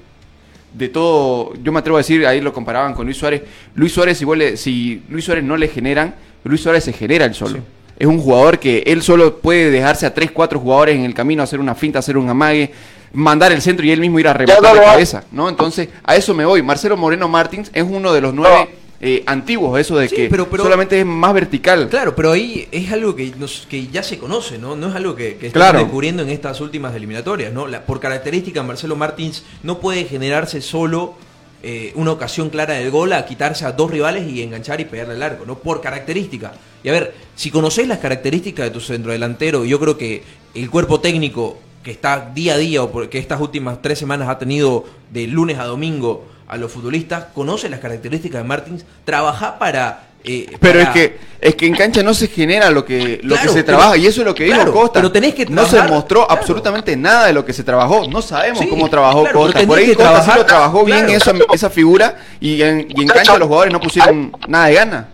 de 0.74 0.88
todo, 0.88 1.52
yo 1.62 1.70
me 1.72 1.78
atrevo 1.80 1.96
a 1.96 2.00
decir, 2.00 2.26
ahí 2.26 2.40
lo 2.42 2.52
comparaban 2.52 2.92
con 2.94 3.04
Luis 3.06 3.16
Suárez. 3.18 3.42
Luis 3.74 3.92
Suárez, 3.92 4.16
si, 4.18 4.24
vos 4.26 4.36
le- 4.36 4.56
si 4.58 5.02
Luis 5.10 5.24
Suárez 5.24 5.44
no 5.44 5.56
le 5.56 5.68
generan, 5.68 6.14
Luis 6.44 6.60
Suárez 6.62 6.84
se 6.84 6.92
genera 6.92 7.24
el 7.24 7.34
solo. 7.34 7.56
Sí. 7.58 7.62
Es 7.98 8.06
un 8.06 8.18
jugador 8.18 8.58
que 8.58 8.82
él 8.86 9.02
solo 9.02 9.36
puede 9.38 9.70
dejarse 9.70 10.06
a 10.06 10.14
3, 10.14 10.30
4 10.32 10.58
jugadores 10.58 10.96
en 10.96 11.04
el 11.04 11.14
camino, 11.14 11.42
hacer 11.42 11.60
una 11.60 11.74
finta, 11.74 12.00
hacer 12.00 12.16
un 12.16 12.28
amague, 12.28 12.72
mandar 13.12 13.52
el 13.52 13.60
centro 13.62 13.84
y 13.86 13.90
él 13.92 14.00
mismo 14.00 14.18
ir 14.18 14.26
a 14.28 14.32
rematar 14.32 14.62
no 14.62 14.68
hace. 14.70 14.80
cabeza, 14.80 15.24
¿no? 15.30 15.48
Entonces, 15.48 15.88
a 16.02 16.16
eso 16.16 16.34
me 16.34 16.44
voy. 16.44 16.62
Marcelo 16.62 16.96
Moreno 16.96 17.28
Martins 17.28 17.70
es 17.72 17.84
uno 17.88 18.12
de 18.12 18.20
los 18.20 18.34
nueve 18.34 18.68
eh, 19.04 19.22
antiguos, 19.26 19.78
eso 19.80 19.96
de 19.98 20.08
Sí, 20.08 20.14
que 20.16 20.28
pero- 20.30 20.48
pero- 20.48 20.62
solamente 20.62 20.98
es 20.98 21.04
más 21.04 21.34
vertical. 21.34 21.88
Claro, 21.88 22.14
pero 22.16 22.32
ahí 22.32 22.68
es 22.72 22.90
algo 22.92 23.14
que, 23.16 23.32
nos- 23.36 23.66
que 23.68 23.88
ya 23.88 24.02
se 24.02 24.16
conoce, 24.16 24.58
¿no? 24.58 24.74
No 24.76 24.88
es 24.88 24.94
algo 24.94 25.14
que, 25.16 25.36
que 25.36 25.48
estamos 25.48 25.68
Claro. 25.70 25.78
descubriendo 25.80 26.22
en 26.22 26.30
estas 26.30 26.60
últimas 26.60 26.94
eliminatorias, 26.94 27.52
¿no? 27.52 27.66
La- 27.66 27.84
por 27.84 27.98
característica, 28.00 28.62
Marcelo 28.62 28.94
Martins 28.96 29.44
no 29.64 29.78
puede 29.80 30.04
generarse 30.04 30.60
solo 30.62 31.14
eh, 31.62 31.92
una 31.94 32.12
ocasión 32.12 32.50
clara 32.50 32.74
del 32.74 32.90
gol 32.90 33.12
a 33.12 33.24
quitarse 33.24 33.64
a 33.64 33.72
dos 33.72 33.90
rivales 33.90 34.28
y 34.28 34.42
enganchar 34.42 34.80
y 34.80 34.84
pegarle 34.84 35.14
al 35.14 35.22
arco, 35.22 35.46
¿no? 35.46 35.58
Por 35.58 35.80
característica. 35.80 36.52
Y 36.82 36.88
a 36.88 36.92
ver, 36.92 37.14
si 37.36 37.50
conocéis 37.50 37.86
las 37.86 37.98
características 37.98 38.66
de 38.66 38.70
tu 38.70 38.80
centrodelantero, 38.80 39.64
yo 39.64 39.78
creo 39.78 39.96
que 39.96 40.24
el 40.54 40.68
cuerpo 40.70 41.00
técnico 41.00 41.58
que 41.82 41.92
está 41.92 42.30
día 42.34 42.54
a 42.54 42.58
día 42.58 42.82
o 42.82 43.08
que 43.08 43.18
estas 43.18 43.40
últimas 43.40 43.80
tres 43.80 43.98
semanas 43.98 44.28
ha 44.28 44.38
tenido 44.38 44.84
de 45.10 45.26
lunes 45.26 45.58
a 45.58 45.64
domingo 45.64 46.26
a 46.48 46.56
los 46.56 46.70
futbolistas, 46.70 47.26
conoce 47.32 47.68
las 47.68 47.80
características 47.80 48.42
de 48.42 48.48
Martins, 48.48 48.84
trabaja 49.04 49.58
para... 49.58 50.08
eh, 50.24 50.46
Pero 50.60 50.78
es 50.80 50.86
para- 50.86 50.92
que 50.94 51.32
es 51.40 51.56
que 51.56 51.66
en 51.66 51.74
cancha 51.74 52.04
no 52.04 52.14
se 52.14 52.28
genera 52.28 52.70
lo 52.70 52.84
que 52.84 53.18
lo 53.24 53.34
Claro, 53.34 53.42
que 53.42 53.48
se 53.58 53.64
pero- 53.64 53.78
trabaja 53.78 53.96
y 53.96 54.06
eso 54.06 54.20
es 54.20 54.26
lo 54.26 54.32
que 54.34 54.44
dijo 54.44 54.56
claro, 54.56 54.72
Costa. 54.72 54.92
pero 54.94 55.10
tenés 55.10 55.34
que 55.34 55.44
no 55.46 55.64
se 55.64 55.70
trabajar, 55.70 55.90
mostró 55.90 56.26
claro. 56.26 56.40
absolutamente 56.40 56.96
nada 56.96 57.26
de 57.26 57.32
lo 57.32 57.44
que 57.44 57.52
se 57.52 57.64
trabajó. 57.64 58.06
No 58.08 58.22
sabemos 58.22 58.60
Sí, 58.60 58.68
cómo 58.68 58.88
trabajó 58.88 59.26
Costa. 59.32 59.60
Por 59.66 59.78
ahí 59.78 59.86
que 59.86 59.94
Costa 59.96 60.10
sí 60.10 60.12
trabajar, 60.14 60.38
lo 60.38 60.46
trabajó 60.46 60.84
bien 60.84 61.10
esa, 61.10 61.32
esa 61.52 61.68
figura 61.70 62.16
y 62.38 62.62
en, 62.62 62.86
y 62.88 63.02
en 63.02 63.08
cancha 63.08 63.36
los 63.38 63.48
jugadores 63.48 63.72
no 63.72 63.80
pusieron 63.80 64.30
nada 64.46 64.66
de 64.66 64.74
gana. 64.74 65.08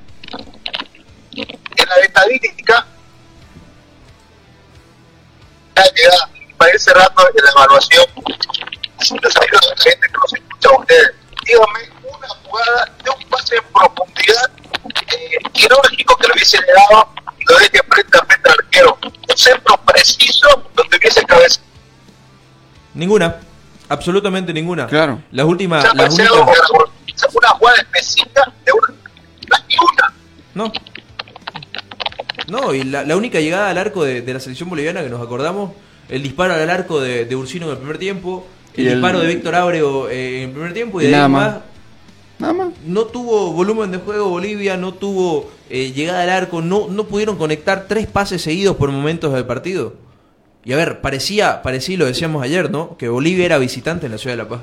en 1.35 1.89
la 1.89 1.97
estadística 2.05 2.87
para 6.57 6.73
ir 6.73 6.81
cerrando 6.81 7.23
la 7.43 7.51
evaluación 7.51 8.05
los 8.17 9.37
amigos 9.37 9.61
de 9.63 9.69
la 9.77 9.83
gente 9.83 10.07
que 10.09 10.13
nos 10.13 10.33
escucha 10.35 10.69
a 10.71 10.81
ustedes 10.81 11.11
díganme 11.47 11.81
una 12.03 12.29
jugada 12.45 12.93
de 13.05 13.11
un 13.11 13.31
pase 13.31 13.57
en 13.57 13.63
profundidad 13.73 14.51
eh, 15.13 15.39
quirúrgico 15.59 16.17
que 16.17 16.27
le 16.29 16.33
hubiese 16.35 16.59
dado 16.91 17.09
y 17.39 17.45
lo 17.53 17.59
deje 17.59 17.81
frente 17.91 18.19
a 18.19 18.25
frente 18.25 18.49
al 18.51 18.55
arquero 18.59 18.99
un 19.03 19.37
centro 19.37 19.77
preciso 19.85 20.49
donde 20.75 20.97
hubiese 20.97 21.23
cabeza 21.25 21.61
Ninguna, 22.95 23.37
absolutamente 23.89 24.53
ninguna. 24.53 24.87
Claro. 24.87 25.21
Las 25.31 25.47
últimas, 25.47 25.85
ya 25.85 25.93
las 25.95 26.15
únicas, 26.15 26.35
una 27.35 27.49
jugada 27.51 27.77
específica 27.79 28.53
de 28.65 28.73
una 28.73 28.95
una 29.49 30.15
no. 30.55 30.73
No, 32.49 32.75
y 32.75 32.83
la, 32.85 33.05
la 33.05 33.17
única 33.17 33.41
llegada 33.41 33.71
al 33.71 33.79
arco 33.79 34.05
de, 34.05 34.23
de 34.23 34.35
la 34.35 34.41
selección 34.41 34.69
boliviana 34.71 35.03
que 35.03 35.11
nos 35.11 35.21
acordamos, 35.23 35.73
el 36.09 36.23
disparo 36.23 36.55
al 36.55 36.71
arco 36.71 37.01
de, 37.01 37.25
de 37.27 37.37
Ursino 37.37 37.67
en 37.67 37.73
el 37.73 37.79
primer 37.79 37.99
tiempo, 37.99 38.47
el, 38.75 38.85
Y 38.85 38.89
el- 38.89 38.95
disparo 38.95 39.21
de 39.21 39.27
Víctor 39.27 39.55
Ábrego 39.55 40.09
eh, 40.09 40.43
en 40.43 40.49
el 40.49 40.55
primer 40.55 40.73
tiempo 40.73 41.01
y, 41.01 41.05
Y 41.05 41.09
de 41.09 41.15
ahí 41.15 41.17
nada 41.19 41.29
más. 41.29 41.57
Nada 42.39 42.53
más. 42.53 42.69
no 42.87 43.05
tuvo 43.05 43.53
volumen 43.53 43.91
de 43.91 43.99
juego 43.99 44.29
Bolivia, 44.29 44.77
no 44.77 44.95
tuvo 44.95 45.51
eh, 45.71 45.93
llegada 45.93 46.23
al 46.23 46.31
arco, 46.31 46.63
no, 46.63 46.87
no 46.89 47.05
pudieron 47.05 47.37
conectar 47.37 47.87
tres 47.89 48.07
pases 48.07 48.43
seguidos 48.43 48.77
por 48.77 48.91
momentos 48.93 49.33
del 49.35 49.45
partido. 49.45 49.95
Y 50.65 50.73
a 50.73 50.77
ver, 50.77 51.01
parecía, 51.01 51.63
parecía, 51.63 51.99
lo 51.99 52.07
decíamos 52.07 52.43
ayer, 52.43 52.71
¿no? 52.71 52.97
Que 52.97 53.09
Bolivia 53.09 53.45
era 53.45 53.59
visitante 53.59 54.07
en 54.07 54.13
la 54.13 54.19
ciudad 54.19 54.37
de 54.37 54.43
La 54.43 54.49
Paz. 54.49 54.61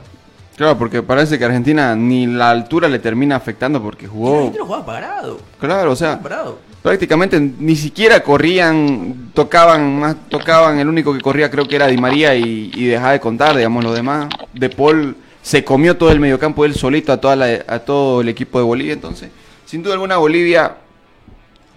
Claro, 0.55 0.77
porque 0.77 1.03
parece 1.03 1.37
que 1.37 1.43
Argentina 1.43 1.95
ni 1.95 2.27
la 2.27 2.49
altura 2.51 2.87
le 2.87 2.99
termina 2.99 3.35
afectando 3.35 3.81
porque 3.81 4.07
jugó. 4.07 4.43
gente 4.43 4.59
no 4.59 4.65
jugaba 4.65 4.85
parado. 4.85 5.39
Claro, 5.59 5.91
o 5.91 5.95
sea, 5.97 6.21
parado. 6.21 6.59
prácticamente 6.81 7.39
ni 7.39 7.75
siquiera 7.75 8.23
corrían, 8.23 9.31
tocaban 9.33 9.99
más, 9.99 10.15
tocaban, 10.29 10.79
el 10.79 10.87
único 10.87 11.13
que 11.13 11.19
corría 11.19 11.51
creo 11.51 11.67
que 11.67 11.75
era 11.75 11.87
Di 11.87 11.97
María 11.97 12.35
y, 12.35 12.71
y 12.73 12.85
dejaba 12.85 13.11
de 13.11 13.19
contar, 13.19 13.55
digamos, 13.57 13.83
los 13.83 13.95
demás. 13.95 14.29
De 14.53 14.69
Paul 14.69 15.17
se 15.45 15.63
comió 15.63 15.95
todo 15.95 16.09
el 16.09 16.19
mediocampo 16.19 16.65
él 16.65 16.73
solito 16.73 17.13
a, 17.13 17.17
toda 17.21 17.35
la- 17.35 17.63
a 17.67 17.77
todo 17.77 18.21
el 18.21 18.29
equipo 18.29 18.57
de 18.57 18.65
Bolivia, 18.65 18.93
entonces, 18.93 19.29
sin 19.63 19.83
duda 19.83 19.93
alguna 19.93 20.17
Bolivia, 20.17 20.77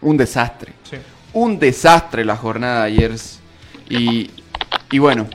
un 0.01 0.17
desastre. 0.17 0.73
Un 1.35 1.59
desastre 1.59 2.25
la 2.25 2.35
jornada 2.35 2.85
de 2.85 2.93
ayer. 2.93 3.13
Y, 3.91 4.31
y 4.91 4.99
bueno. 4.99 5.27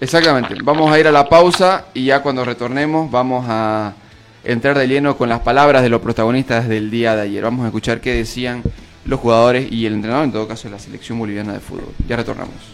Exactamente. 0.00 0.54
Vamos 0.62 0.92
a 0.92 1.00
ir 1.00 1.06
a 1.08 1.12
la 1.12 1.26
pausa 1.30 1.86
y 1.94 2.04
ya 2.04 2.20
cuando 2.20 2.44
retornemos 2.44 3.10
vamos 3.10 3.46
a 3.48 3.94
entrar 4.44 4.76
de 4.76 4.86
lleno 4.86 5.16
con 5.16 5.30
las 5.30 5.40
palabras 5.40 5.82
de 5.82 5.88
los 5.88 6.02
protagonistas 6.02 6.68
del 6.68 6.90
día 6.90 7.16
de 7.16 7.22
ayer. 7.22 7.42
Vamos 7.42 7.64
a 7.64 7.68
escuchar 7.68 8.02
qué 8.02 8.12
decían 8.14 8.62
los 9.06 9.18
jugadores 9.18 9.72
y 9.72 9.86
el 9.86 9.94
entrenador, 9.94 10.24
en 10.26 10.32
todo 10.32 10.46
caso, 10.46 10.64
de 10.68 10.72
la 10.72 10.78
selección 10.78 11.18
boliviana 11.18 11.54
de 11.54 11.60
fútbol. 11.60 11.88
Ya 12.06 12.16
retornamos. 12.16 12.73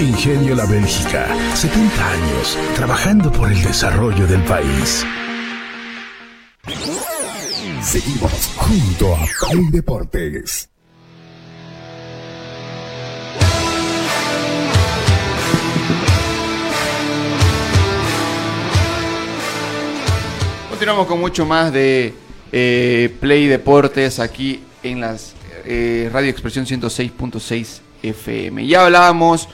Ingenio 0.00 0.54
La 0.54 0.66
Bélgica, 0.66 1.26
70 1.54 2.10
años 2.10 2.58
trabajando 2.74 3.32
por 3.32 3.50
el 3.50 3.62
desarrollo 3.62 4.26
del 4.26 4.42
país. 4.44 5.04
Seguimos 7.82 8.32
junto 8.56 9.14
a 9.14 9.26
Play 9.50 9.70
Deportes. 9.70 10.68
Continuamos 20.68 21.06
con 21.06 21.20
mucho 21.20 21.46
más 21.46 21.72
de 21.72 22.14
eh, 22.52 23.16
Play 23.20 23.46
Deportes 23.46 24.18
aquí 24.18 24.62
en 24.82 25.00
las 25.00 25.34
eh, 25.64 26.08
Radio 26.12 26.30
Expresión 26.30 26.66
106.6 26.66 27.89
FM. 28.02 28.66
Ya 28.66 28.84
hablábamos 28.84 29.48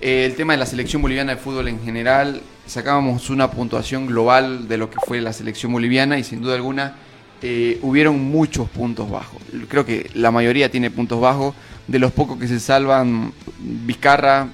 eh, 0.00 0.24
el 0.24 0.34
tema 0.34 0.54
de 0.54 0.58
la 0.58 0.66
selección 0.66 1.02
boliviana 1.02 1.34
de 1.34 1.40
fútbol 1.40 1.68
en 1.68 1.82
general, 1.82 2.42
sacábamos 2.66 3.30
una 3.30 3.50
puntuación 3.50 4.06
global 4.06 4.68
de 4.68 4.78
lo 4.78 4.88
que 4.90 4.96
fue 5.06 5.20
la 5.20 5.32
selección 5.32 5.72
boliviana 5.72 6.18
y 6.18 6.24
sin 6.24 6.40
duda 6.40 6.54
alguna 6.54 6.96
eh, 7.42 7.78
hubieron 7.82 8.22
muchos 8.22 8.68
puntos 8.68 9.10
bajos. 9.10 9.40
Creo 9.68 9.86
que 9.86 10.10
la 10.14 10.30
mayoría 10.30 10.70
tiene 10.70 10.90
puntos 10.90 11.20
bajos. 11.20 11.54
De 11.86 11.98
los 11.98 12.12
pocos 12.12 12.38
que 12.38 12.46
se 12.46 12.60
salvan, 12.60 13.32
Vizcarra, 13.58 14.48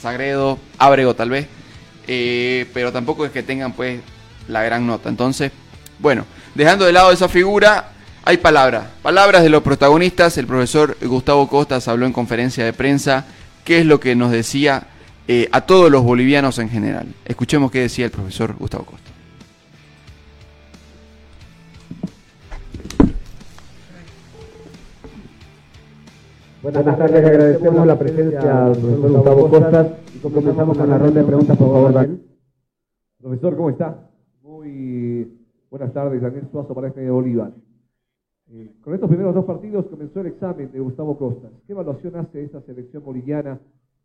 Sagredo, 0.00 0.58
Ábrego 0.78 1.14
tal 1.14 1.30
vez. 1.30 1.46
Eh, 2.06 2.66
pero 2.72 2.92
tampoco 2.92 3.26
es 3.26 3.32
que 3.32 3.42
tengan 3.42 3.72
pues 3.72 4.00
la 4.48 4.62
gran 4.62 4.86
nota. 4.86 5.08
Entonces, 5.08 5.52
bueno, 5.98 6.24
dejando 6.54 6.84
de 6.84 6.92
lado 6.92 7.10
esa 7.10 7.28
figura, 7.28 7.92
hay 8.26 8.38
palabras. 8.38 8.86
Palabras 9.02 9.44
de 9.44 9.48
los 9.48 9.62
protagonistas. 9.62 10.36
El 10.36 10.48
profesor 10.48 10.96
Gustavo 11.00 11.48
Costas 11.48 11.86
habló 11.86 12.06
en 12.06 12.12
conferencia 12.12 12.64
de 12.64 12.72
prensa. 12.72 13.24
¿Qué 13.64 13.78
es 13.78 13.86
lo 13.86 14.00
que 14.00 14.16
nos 14.16 14.32
decía 14.32 14.88
eh, 15.28 15.48
a 15.52 15.60
todos 15.60 15.92
los 15.92 16.02
bolivianos 16.02 16.58
en 16.58 16.68
general? 16.68 17.06
Escuchemos 17.24 17.70
qué 17.70 17.82
decía 17.82 18.04
el 18.04 18.10
profesor 18.10 18.56
Gustavo 18.58 18.84
Costas. 18.84 19.12
Buenas 26.62 26.84
tardes, 26.98 27.24
agradecemos 27.24 27.86
la 27.86 27.96
presencia 27.96 28.40
del 28.40 28.80
profesor 28.80 29.12
Gustavo 29.12 29.50
Costas 29.50 29.86
y 30.16 30.18
comenzamos 30.18 30.76
con 30.76 30.90
la 30.90 30.98
ronda 30.98 31.20
de 31.20 31.26
preguntas, 31.26 31.56
por 31.56 31.68
favor, 31.68 31.92
Daniel. 31.92 32.22
Profesor, 33.22 33.56
¿cómo 33.56 33.70
está? 33.70 34.10
Muy 34.42 35.32
buenas 35.70 35.92
tardes, 35.92 36.20
Daniel 36.20 36.48
Suazo 36.50 36.74
para 36.74 36.88
este 36.88 37.02
de 37.02 37.10
Bolívar. 37.10 37.52
Eh, 38.52 38.72
con 38.80 38.94
estos 38.94 39.08
primeros 39.08 39.34
dos 39.34 39.44
partidos 39.44 39.86
comenzó 39.86 40.20
el 40.20 40.28
examen 40.28 40.70
de 40.70 40.78
Gustavo 40.78 41.18
Costas. 41.18 41.50
¿Qué 41.66 41.72
evaluación 41.72 42.14
hace 42.16 42.44
esta 42.44 42.60
selección 42.62 43.04
boliviana? 43.04 43.58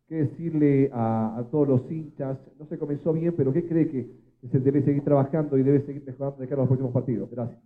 ¿Qué 0.08 0.16
decirle 0.16 0.90
a, 0.94 1.46
todos 1.52 1.68
los 1.68 1.92
hinchas? 1.92 2.40
No 2.60 2.66
se 2.66 2.78
comenzó 2.78 3.14
bien, 3.14 3.36
pero 3.38 3.54
¿qué 3.54 3.68
cree 3.68 3.90
que, 3.90 4.12
que 4.42 4.48
se 4.48 4.60
debe 4.60 4.84
seguir 4.84 5.04
trabajando 5.04 5.58
y 5.58 5.64
debe 5.64 5.86
seguir 5.86 6.04
mejorando 6.06 6.40
de 6.40 6.48
cara 6.48 6.62
a 6.62 6.64
los 6.64 6.70
próximos 6.70 6.92
partidos? 6.92 7.30
Gracias. 7.30 7.62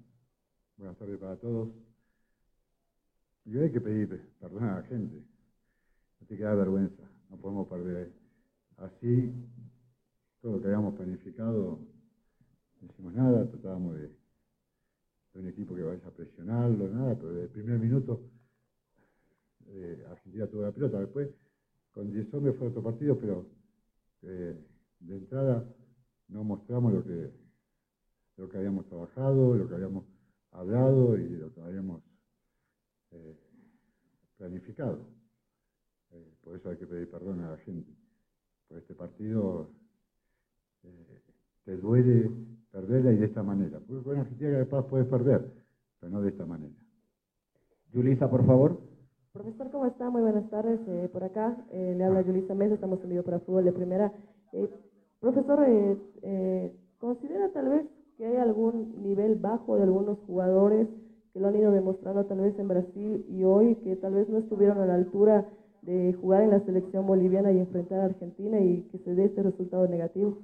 Buenas 0.77 0.97
tardes 0.97 1.17
para 1.17 1.37
todos. 1.37 1.69
Yo 3.45 3.61
hay 3.61 3.71
que 3.71 3.79
pedir 3.79 4.21
perdón 4.39 4.63
a 4.65 4.75
la 4.75 4.83
gente. 4.83 5.23
No 6.19 6.27
te 6.27 6.37
queda 6.37 6.53
vergüenza. 6.55 7.03
No 7.29 7.37
podemos 7.37 7.67
perder. 7.67 8.11
Así, 8.77 9.31
todo 10.41 10.53
lo 10.53 10.61
que 10.61 10.67
habíamos 10.67 10.95
planificado, 10.95 11.79
no 12.81 12.87
hicimos 12.87 13.13
nada, 13.13 13.49
tratábamos 13.49 13.95
de, 13.95 14.11
un 15.35 15.47
equipo 15.47 15.75
que 15.75 15.83
vaya 15.83 16.07
a 16.07 16.11
presionarlo, 16.11 16.87
nada, 16.89 17.15
pero 17.15 17.29
desde 17.29 17.43
el 17.43 17.49
primer 17.49 17.79
minuto 17.79 18.21
eh, 19.67 20.05
Argentina 20.09 20.47
tuvo 20.47 20.61
la 20.63 20.71
pelota. 20.71 20.99
Después, 20.99 21.29
con 21.91 22.11
10 22.11 22.33
hombres 22.33 22.55
fue 22.57 22.67
otro 22.67 22.83
partido, 22.83 23.19
pero 23.19 23.45
eh, 24.21 24.55
de 24.99 25.15
entrada 25.15 25.65
no 26.29 26.43
mostramos 26.43 26.93
lo 26.93 27.03
que, 27.03 27.31
lo 28.37 28.49
que 28.49 28.57
habíamos 28.57 28.85
trabajado, 28.87 29.55
lo 29.55 29.67
que 29.67 29.75
habíamos 29.75 30.05
hablado 30.51 31.17
y 31.17 31.29
lo 31.29 31.53
que 31.53 31.61
habíamos 31.61 32.01
eh, 33.11 33.35
planificado. 34.37 35.13
Por 36.43 36.55
eso 36.55 36.69
hay 36.69 36.77
que 36.77 36.87
pedir 36.87 37.09
perdón 37.09 37.41
a 37.41 37.51
la 37.51 37.57
gente. 37.57 37.91
Por 38.69 38.77
este 38.77 38.93
partido 38.93 39.69
te 41.65 41.75
duele 41.75 42.31
perderla 42.75 43.13
y 43.13 43.17
de 43.17 43.25
esta 43.25 43.41
manera. 43.41 43.79
Porque 43.87 44.03
con 44.03 44.17
Argentina 44.17 44.59
capaz 44.59 44.87
puedes 44.87 45.07
perder, 45.07 45.49
pero 45.99 46.11
no 46.11 46.21
de 46.21 46.29
esta 46.29 46.45
manera. 46.45 46.73
Yulisa, 47.93 48.29
por 48.29 48.45
favor. 48.45 48.81
Profesor, 49.31 49.71
¿cómo 49.71 49.85
está? 49.85 50.09
Muy 50.09 50.21
buenas 50.21 50.49
tardes. 50.49 50.79
Eh, 50.87 51.09
por 51.11 51.23
acá 51.23 51.57
eh, 51.71 51.95
le 51.97 52.03
habla 52.03 52.21
Yulisa 52.21 52.53
Mesa, 52.53 52.75
estamos 52.75 53.01
en 53.03 53.11
vivo 53.11 53.23
para 53.23 53.39
Fútbol 53.39 53.63
de 53.63 53.71
Primera. 53.71 54.11
Eh, 54.51 54.69
profesor, 55.21 55.63
eh, 55.65 55.97
eh, 56.21 56.75
¿considera 56.99 57.49
tal 57.53 57.69
vez 57.69 57.85
que 58.17 58.25
hay 58.25 58.35
algún 58.35 59.01
nivel 59.01 59.35
bajo 59.35 59.77
de 59.77 59.83
algunos 59.83 60.19
jugadores 60.27 60.89
que 61.31 61.39
lo 61.39 61.47
han 61.47 61.55
ido 61.55 61.71
demostrando 61.71 62.25
tal 62.25 62.39
vez 62.39 62.57
en 62.59 62.67
Brasil 62.67 63.25
y 63.29 63.43
hoy 63.45 63.75
que 63.77 63.95
tal 63.95 64.13
vez 64.15 64.27
no 64.29 64.37
estuvieron 64.37 64.79
a 64.79 64.85
la 64.85 64.95
altura 64.95 65.47
de 65.81 66.13
jugar 66.13 66.43
en 66.43 66.51
la 66.51 66.59
selección 66.61 67.05
boliviana 67.05 67.51
y 67.51 67.59
enfrentar 67.59 67.99
a 68.01 68.05
Argentina 68.05 68.59
y 68.59 68.83
que 68.91 68.97
se 68.99 69.15
dé 69.15 69.25
este 69.25 69.43
resultado 69.43 69.87
negativo? 69.87 70.39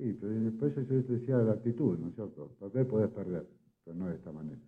Sí, 0.00 0.16
pero 0.18 0.32
después 0.32 0.74
yo 0.74 1.02
decía 1.02 1.36
la 1.36 1.52
actitud, 1.52 1.98
¿no 1.98 2.08
es 2.08 2.14
cierto? 2.14 2.56
Perder 2.58 2.88
podés 2.88 3.10
perder, 3.10 3.46
pero 3.84 3.98
no 3.98 4.06
de 4.06 4.14
esta 4.14 4.32
manera. 4.32 4.58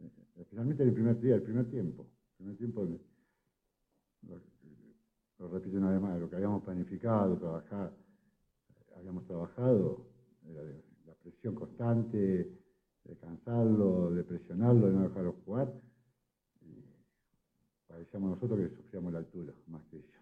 Eh, 0.00 0.10
Especialmente 0.36 0.84
en 0.84 0.88
el 0.88 0.94
primer 0.94 1.20
día, 1.20 1.34
el 1.34 1.42
primer 1.42 1.68
tiempo. 1.68 2.06
El 2.30 2.36
primer 2.36 2.56
tiempo, 2.56 2.88
lo, 5.38 5.48
repito 5.48 5.76
una 5.76 5.90
vez 5.90 6.00
más, 6.00 6.18
lo 6.18 6.30
que 6.30 6.36
habíamos 6.36 6.62
planificado, 6.64 7.36
trabajar, 7.36 7.92
habíamos 8.96 9.26
trabajado, 9.26 10.06
era 10.48 10.62
la 11.04 11.14
presión 11.22 11.54
constante, 11.54 12.18
de 13.04 13.16
cansarlo, 13.20 14.14
de 14.14 14.24
presionarlo, 14.24 14.86
de 14.86 14.92
no 14.94 15.02
dejarlo 15.02 15.36
jugar. 15.44 15.70
Y 16.62 16.82
parecíamos 17.86 18.30
nosotros 18.30 18.60
que 18.60 18.76
sufríamos 18.76 19.12
la 19.12 19.18
altura, 19.18 19.52
más 19.66 19.84
que 19.90 19.98
ellos. 19.98 20.21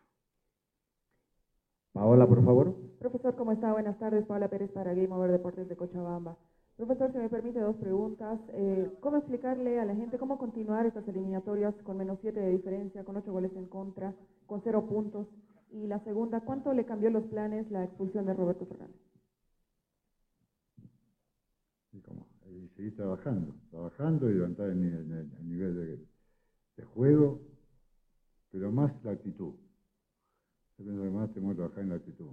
Paola, 2.01 2.27
por 2.27 2.43
favor. 2.43 2.75
Profesor, 2.99 3.37
¿cómo 3.37 3.53
está? 3.53 3.75
Buenas 3.75 3.99
tardes. 3.99 4.25
Paola 4.27 4.49
Pérez 4.49 4.71
para 4.73 4.95
Game 4.95 5.13
Over 5.15 5.33
Deportes 5.33 5.69
de 5.69 5.77
Cochabamba. 5.77 6.39
Profesor, 6.79 7.13
si 7.13 7.19
me 7.19 7.29
permite 7.29 7.61
dos 7.61 7.77
preguntas. 7.77 8.41
Eh, 8.55 8.91
¿Cómo 9.03 9.19
explicarle 9.19 9.79
a 9.81 9.85
la 9.85 9.95
gente 9.95 10.19
cómo 10.19 10.39
continuar 10.39 10.87
estas 10.87 11.07
eliminatorias 11.09 11.75
con 11.85 11.99
menos 11.99 12.19
siete 12.23 12.41
de 12.41 12.53
diferencia, 12.53 13.05
con 13.05 13.19
ocho 13.19 13.33
goles 13.33 13.53
en 13.55 13.67
contra, 13.69 14.15
con 14.47 14.63
cero 14.65 14.87
puntos? 14.89 15.29
Y 15.73 15.89
la 15.89 16.03
segunda, 16.05 16.41
¿cuánto 16.41 16.73
le 16.73 16.87
cambió 16.87 17.11
los 17.11 17.25
planes 17.27 17.71
la 17.71 17.85
expulsión 17.85 18.27
de 18.27 18.35
Roberto 18.35 18.67
Fernández? 18.67 18.97
Y, 21.93 22.01
como, 22.01 22.27
y 22.49 22.69
seguir 22.77 22.97
trabajando, 22.97 23.55
trabajando 23.71 24.31
y 24.31 24.35
levantar 24.37 24.71
el, 24.71 24.81
nivel- 24.81 25.13
el- 25.13 25.33
el 25.39 25.49
nivel 25.51 25.77
de, 25.77 26.07
de 26.79 26.85
juego, 26.85 27.41
pero 28.53 28.73
más 28.73 28.93
la 29.05 29.13
actitud. 29.13 29.55
Yo 30.81 30.87
pienso 30.87 31.05
que 31.05 31.11
más 31.11 31.33
tenemos 31.35 31.55
que 31.55 31.59
trabajar 31.59 31.85
en 31.85 31.90
la 31.90 31.97
actitud. 31.97 32.31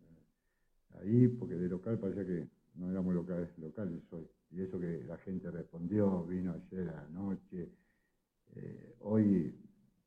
Eh, 0.00 0.98
Ahí, 1.00 1.28
porque 1.28 1.54
de 1.56 1.68
local 1.70 1.98
parecía 2.00 2.26
que 2.26 2.48
no 2.76 2.90
éramos 2.90 3.14
locales, 3.14 3.50
locales 3.58 4.02
hoy. 4.12 4.28
Y 4.52 4.62
eso 4.62 4.80
que 4.80 5.04
la 5.04 5.18
gente 5.18 5.50
respondió, 5.52 6.24
vino 6.26 6.52
ayer 6.54 6.90
a 6.90 7.02
la 7.04 7.08
noche. 7.10 7.70
Eh, 8.56 8.96
hoy, 9.00 9.54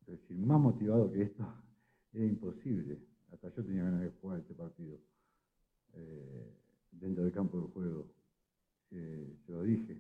es 0.02 0.08
decir, 0.08 0.38
más 0.38 0.60
motivado 0.62 1.12
que 1.12 1.24
esto, 1.24 1.46
era 2.14 2.26
imposible. 2.26 3.00
Hasta 3.32 3.50
yo 3.56 3.66
tenía 3.66 3.84
ganas 3.86 4.02
de 4.04 4.12
jugar 4.22 4.40
este 4.42 4.56
partido. 4.56 5.00
eh, 5.94 6.54
dentro 6.92 7.24
del 7.26 7.34
campo 7.34 7.60
de 7.62 7.68
juego. 7.70 8.08
Eh, 8.92 9.38
se 9.46 9.54
lo 9.54 9.64
dije. 9.64 9.94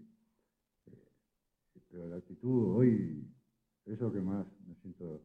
Eh, 0.88 1.08
pero 1.89 2.08
la 2.10 2.18
actitud 2.18 2.76
hoy, 2.78 3.28
eso 3.86 3.94
es 3.96 4.02
lo 4.02 4.13
que 4.13 4.22
más 4.22 4.48
me 4.68 4.76
siento, 4.76 5.22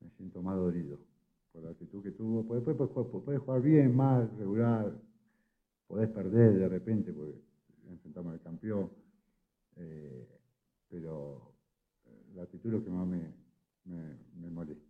me 0.00 0.10
siento 0.12 0.42
más 0.42 0.56
dolido. 0.56 0.98
Por 1.54 1.64
la 1.64 1.70
actitud 1.70 2.02
que 2.02 2.12
tuvo. 2.12 2.44
Pues 2.46 2.66
Después 2.66 2.90
puedes 2.90 2.92
jugar, 3.10 3.24
podés 3.24 3.40
jugar 3.40 3.62
bien, 3.62 3.96
mal, 3.96 4.30
regular. 4.38 4.92
Podés 5.88 6.10
perder 6.10 6.54
de 6.58 6.68
repente, 6.68 7.14
porque 7.14 7.40
enfrentamos 7.88 8.34
al 8.34 8.42
campeón. 8.42 8.90
eh, 9.76 10.28
pero 10.90 11.54
eh, 12.06 12.32
la 12.36 12.44
actitud 12.44 12.68
es 12.68 12.74
lo 12.80 12.84
que 12.84 12.90
más 12.90 13.06
me, 13.06 13.34
me, 13.84 14.18
me 14.40 14.50
molesta. 14.50 14.84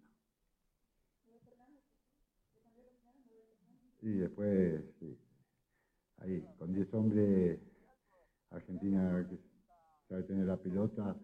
Y 4.02 4.10
después, 4.18 4.84
sí, 5.00 5.18
ahí, 6.18 6.44
con 6.58 6.74
10 6.74 6.92
hombres, 6.94 7.60
Argentina 8.50 9.26
que 9.28 9.38
sabe 10.08 10.24
tener 10.24 10.46
la 10.46 10.58
pelota, 10.58 11.16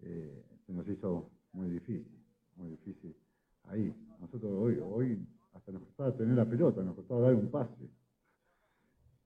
eh, 0.00 0.44
se 0.66 0.72
nos 0.74 0.88
hizo 0.88 1.30
muy 1.52 1.70
difícil, 1.70 2.24
muy 2.56 2.70
difícil. 2.70 3.16
Ahí, 3.64 3.94
nosotros 4.20 4.52
hoy, 4.52 4.78
hoy 4.82 5.26
hasta 5.54 5.72
nos 5.72 5.82
costaba 5.84 6.16
tener 6.16 6.36
la 6.36 6.46
pelota, 6.48 6.82
nos 6.82 6.96
costaba 6.96 7.20
dar 7.22 7.34
un 7.34 7.50
pase. 7.50 7.90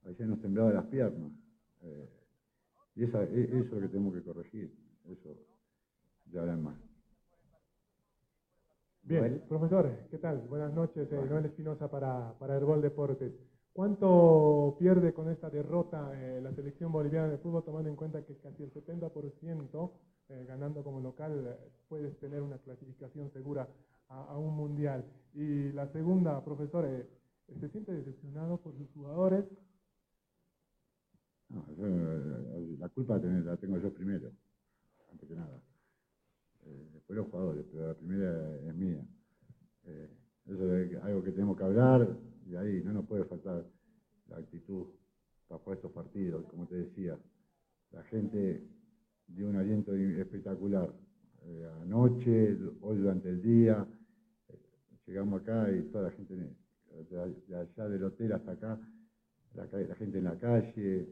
Ayer 0.05 0.27
nos 0.29 0.41
temblaba 0.41 0.73
las 0.73 0.87
piernas. 0.87 1.33
eh, 1.83 2.09
y 2.97 3.05
esa, 3.05 3.23
e- 3.25 3.45
eso 3.45 3.59
es 3.61 3.73
lo 3.73 3.81
que 3.81 3.89
tenemos 3.89 4.15
que 4.15 4.23
corregir, 4.23 4.73
eso 5.07 5.37
ahora 6.39 6.55
en 6.55 6.63
más. 6.63 6.77
Bien, 9.03 9.43
profesor, 9.49 9.91
¿qué 10.11 10.19
tal? 10.19 10.39
Buenas 10.49 10.73
noches, 10.75 11.11
eh, 11.13 11.27
Noel 11.29 11.47
Espinosa 11.47 11.89
para, 11.91 12.35
para 12.39 12.57
Herbol 12.57 12.83
Deportes. 12.83 13.33
¿Cuánto 13.73 14.77
pierde 14.79 15.13
con 15.15 15.31
esta 15.31 15.51
derrota 15.51 16.13
eh, 16.15 16.41
la 16.43 16.53
selección 16.55 16.93
boliviana 16.93 17.29
de 17.29 17.39
fútbol, 17.39 17.65
tomando 17.65 17.91
en 17.91 17.97
cuenta 17.97 18.23
que 18.25 18.37
casi 18.37 18.63
el 18.65 18.73
70% 18.73 19.93
eh, 20.29 20.45
ganando 20.49 20.85
como 20.85 21.01
local 21.01 21.45
eh, 21.47 21.71
puedes 21.89 22.19
tener 22.21 22.43
una 22.43 22.59
clasificación 22.59 23.31
segura 23.33 23.69
a, 24.13 24.39
un 24.39 24.57
mundial? 24.57 25.05
Y 25.35 25.73
la 25.73 25.89
segunda, 25.89 26.45
profesor, 26.45 26.85
eh, 26.87 27.09
¿se 27.59 27.69
siente 27.69 27.93
decepcionado 27.93 28.59
por 28.59 28.77
sus 28.77 28.89
jugadores? 28.91 29.45
No, 31.49 31.65
yo, 31.77 31.87
eh, 31.87 32.77
la 32.79 32.89
culpa 32.89 33.19
la 33.19 33.57
tengo- 33.57 33.79
yo 33.79 33.93
primero, 33.93 34.31
antes 35.11 35.29
que 35.29 35.35
nada. 35.35 35.61
Eh, 36.65 36.89
después 36.95 37.17
los 37.17 37.29
jugadores, 37.29 37.65
pero 37.71 37.89
la 37.89 37.95
primera 37.95 38.57
es 38.69 38.75
mía. 38.75 39.05
Eh, 39.85 40.09
eso 40.47 40.77
es 40.77 41.03
algo 41.03 41.23
que 41.23 41.33
tenemos 41.33 41.57
que 41.57 41.65
hablar 41.65 42.17
y 42.47 42.57
ahí 42.57 42.83
no 42.85 42.93
nos 42.93 43.07
puede 43.07 43.25
faltar 43.25 43.65
la 44.29 44.37
actitud 44.39 44.87
para 45.49 45.75
estos 45.75 45.93
partidos, 45.93 46.45
como 46.47 46.67
te 46.67 46.77
decía. 46.77 47.19
La 47.91 48.03
gente 48.05 48.67
dio 49.27 49.49
un 49.49 49.57
aliento 49.57 49.95
espectacular. 49.95 50.93
Anoche, 51.83 52.57
hoy 52.81 52.99
durante 52.99 53.29
el 53.29 53.43
día, 53.43 53.87
llegamos 55.13 55.43
acá 55.43 55.71
y 55.71 55.83
toda 55.93 56.05
la 56.05 56.11
gente 56.11 56.35
de, 56.35 57.55
allá 57.55 57.89
del 57.89 58.05
hotel 58.05 58.33
hasta 58.33 58.53
acá, 58.53 58.81
la, 59.55 59.67
la 59.67 59.95
gente 59.95 60.19
en 60.19 60.25
la 60.25 60.39
calle, 60.39 61.07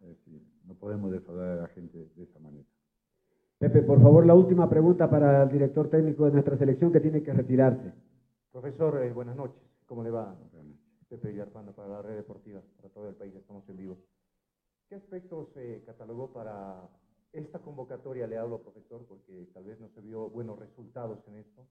es 0.00 0.08
decir, 0.08 0.42
no 0.66 0.74
podemos 0.74 1.10
defraudar 1.10 1.58
a 1.58 1.62
la 1.62 1.68
gente 1.68 2.10
de 2.14 2.22
esa 2.22 2.38
manera. 2.38 2.64
Pepe, 3.58 3.82
por 3.82 4.02
favor, 4.02 4.26
la 4.26 4.34
última 4.34 4.68
pregunta 4.68 5.08
para 5.08 5.44
el 5.44 5.48
director 5.48 5.88
técnico 5.88 6.26
de 6.26 6.32
nuestra 6.32 6.58
selección 6.58 6.92
que 6.92 7.00
tiene 7.00 7.22
que 7.22 7.32
retirarse. 7.32 7.94
Profesor, 8.52 9.02
eh, 9.02 9.12
buenas 9.12 9.36
noches. 9.36 9.62
¿Cómo 9.86 10.02
le 10.02 10.10
va? 10.10 10.36
Pepe 11.08 11.28
Villarpando 11.28 11.72
para 11.72 11.88
la 11.88 12.02
red 12.02 12.16
deportiva, 12.16 12.60
para 12.76 12.90
todo 12.90 13.08
el 13.08 13.14
país, 13.14 13.34
estamos 13.34 13.66
en 13.70 13.76
vivo. 13.78 13.96
¿Qué 14.88 14.96
aspectos 14.96 15.48
se 15.54 15.82
catalogó 15.86 16.30
para 16.30 16.90
esta 17.32 17.60
convocatoria? 17.60 18.26
Le 18.26 18.36
hablo, 18.36 18.60
profesor, 18.60 19.06
porque 19.08 19.48
tal 19.54 19.64
vez 19.64 19.80
no 19.80 19.88
se 19.88 20.02
vio 20.02 20.28
buenos 20.28 20.58
resultados 20.58 21.26
en 21.28 21.36
esto. 21.36 21.66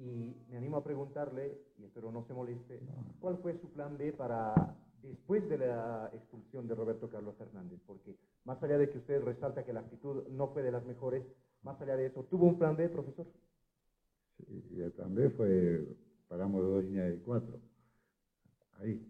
Y 0.00 0.32
me 0.48 0.56
animo 0.56 0.76
a 0.76 0.84
preguntarle, 0.84 1.58
y 1.76 1.84
espero 1.84 2.12
no 2.12 2.24
se 2.24 2.32
moleste, 2.32 2.80
¿cuál 3.20 3.36
fue 3.38 3.58
su 3.58 3.68
plan 3.72 3.98
B 3.98 4.12
para 4.12 4.54
después 5.02 5.48
de 5.48 5.58
la 5.58 6.08
expulsión 6.14 6.68
de 6.68 6.76
Roberto 6.76 7.08
Carlos 7.08 7.34
Hernández? 7.40 7.80
Porque 7.84 8.16
más 8.44 8.62
allá 8.62 8.78
de 8.78 8.88
que 8.88 8.98
usted 8.98 9.20
resalta 9.22 9.64
que 9.64 9.72
la 9.72 9.80
actitud 9.80 10.28
no 10.28 10.48
fue 10.48 10.62
de 10.62 10.70
las 10.70 10.84
mejores, 10.86 11.24
más 11.62 11.80
allá 11.80 11.96
de 11.96 12.06
eso, 12.06 12.22
¿tuvo 12.24 12.46
un 12.46 12.58
plan 12.58 12.76
B, 12.76 12.88
profesor? 12.88 13.26
Y 14.70 14.80
el 14.80 14.92
plan 14.92 15.12
B 15.16 15.30
fue, 15.30 15.84
paramos 16.28 16.62
dos 16.62 16.84
líneas 16.84 17.10
de 17.10 17.18
cuatro. 17.18 17.58
Ahí. 18.78 19.04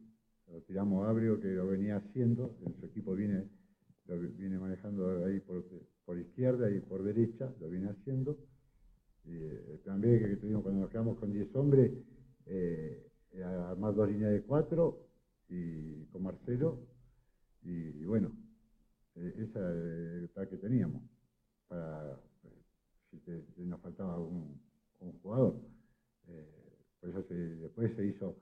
Lo 0.50 0.62
tiramos 0.62 1.06
a 1.06 1.10
Abrio, 1.10 1.38
que 1.38 1.48
lo 1.48 1.66
venía 1.66 1.96
haciendo, 1.96 2.56
equipo 2.82 3.14
viene, 3.14 3.46
lo 4.06 4.18
viene 4.18 4.58
manejando 4.58 5.26
ahí 5.26 5.40
por 5.40 6.18
izquierda 6.18 6.70
y 6.70 6.80
por 6.80 7.02
derecha, 7.02 7.52
lo 7.60 7.68
viene 7.68 7.90
haciendo. 7.90 8.38
Eh, 9.30 9.72
el 9.72 9.78
plan 9.80 10.00
B 10.00 10.18
que 10.20 10.36
tuvimos 10.36 10.62
cuando 10.62 10.80
nos 10.82 10.90
quedamos 10.90 11.18
con 11.18 11.32
10 11.32 11.54
hombres, 11.54 11.92
eh, 12.46 13.10
era 13.32 13.70
armar 13.70 13.94
dos 13.94 14.08
líneas 14.08 14.32
de 14.32 14.42
cuatro 14.42 15.06
y 15.48 16.04
con 16.06 16.22
Marcelo. 16.22 16.80
Y, 17.62 18.04
bueno, 18.04 18.32
eh, 19.16 19.34
esa 19.38 19.58
era 19.60 20.42
el 20.42 20.48
que 20.48 20.56
teníamos. 20.56 21.02
Si 23.10 23.64
nos 23.64 23.80
faltaba 23.80 24.18
un, 24.18 24.60
jugador. 25.22 25.60
Por 27.00 27.10
eso 27.10 27.22
después 27.28 27.94
se 27.94 28.06
hizo, 28.06 28.36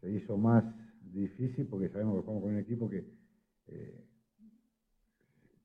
se 0.00 0.10
hizo 0.10 0.36
más 0.36 0.64
difícil 1.02 1.66
porque 1.66 1.88
sabemos 1.88 2.16
que 2.16 2.20
jugamos 2.22 2.42
con 2.42 2.52
un 2.52 2.58
equipo 2.58 2.88
que 2.88 3.04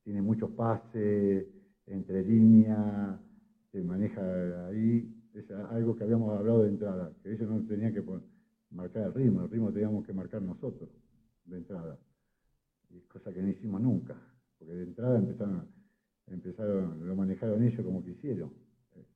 tiene 0.03 0.21
muchos 0.21 0.51
pases, 0.51 1.47
entre 1.87 2.23
líneas, 2.23 3.19
se 3.75 3.83
maneja 3.83 4.21
ahí. 4.67 5.11
Es 5.33 5.51
algo 5.51 5.97
que 5.97 6.05
habíamos 6.05 6.37
hablado 6.37 6.63
de 6.63 6.69
entrada, 6.69 7.11
que 7.21 7.33
ellos 7.33 7.49
no 7.49 7.59
tenían 7.67 7.93
que 7.93 8.01
marcar 8.71 9.07
el 9.07 9.13
ritmo, 9.13 9.41
el 9.41 9.49
ritmo 9.49 9.69
teníamos 9.73 10.05
que 10.05 10.13
marcar 10.13 10.41
nosotros 10.41 10.89
de 11.43 11.57
entrada. 11.57 11.97
Y 12.89 13.01
cosa 13.01 13.33
que 13.33 13.41
no 13.41 13.49
hicimos 13.49 13.81
nunca, 13.81 14.15
porque 14.57 14.73
de 14.73 14.83
entrada 14.83 15.17
empezaron, 15.19 15.67
empezaron 16.27 17.05
lo 17.05 17.15
manejaron 17.17 17.61
ellos 17.63 17.85
como 17.85 18.01
quisieron, 18.01 18.53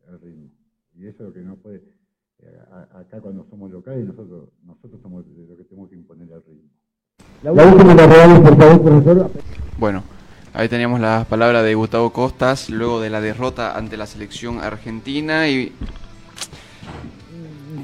el 0.10 0.20
ritmo. 0.20 0.50
Y 0.94 1.08
eso 1.08 1.24
es 1.24 1.30
lo 1.30 1.34
que 1.34 1.42
no 1.42 1.56
puede, 1.56 1.82
acá 2.92 3.22
cuando 3.22 3.46
somos 3.50 3.72
locales, 3.72 4.06
nosotros, 4.06 4.50
nosotros 4.66 5.02
somos 5.02 5.26
los 5.26 5.58
que 5.58 5.64
tenemos 5.64 5.90
que 5.90 5.96
imponer 5.96 6.30
el 6.30 6.44
ritmo. 6.44 6.70
La 7.44 7.54
última 7.54 7.96
la 7.96 8.08
reales, 8.08 8.40
por 8.42 8.58
favor, 8.58 8.82
profesor. 8.82 9.32
Bueno, 9.80 10.04
ahí 10.54 10.70
teníamos 10.70 11.00
las 11.00 11.26
palabras 11.26 11.64
de 11.64 11.76
Gustavo 11.76 12.12
Costas 12.12 12.70
luego 12.70 13.00
de 13.02 13.10
la 13.10 13.22
derrota 13.22 13.78
ante 13.78 13.98
la 13.98 14.06
selección 14.06 14.60
argentina 14.60 15.48
y 15.48 15.74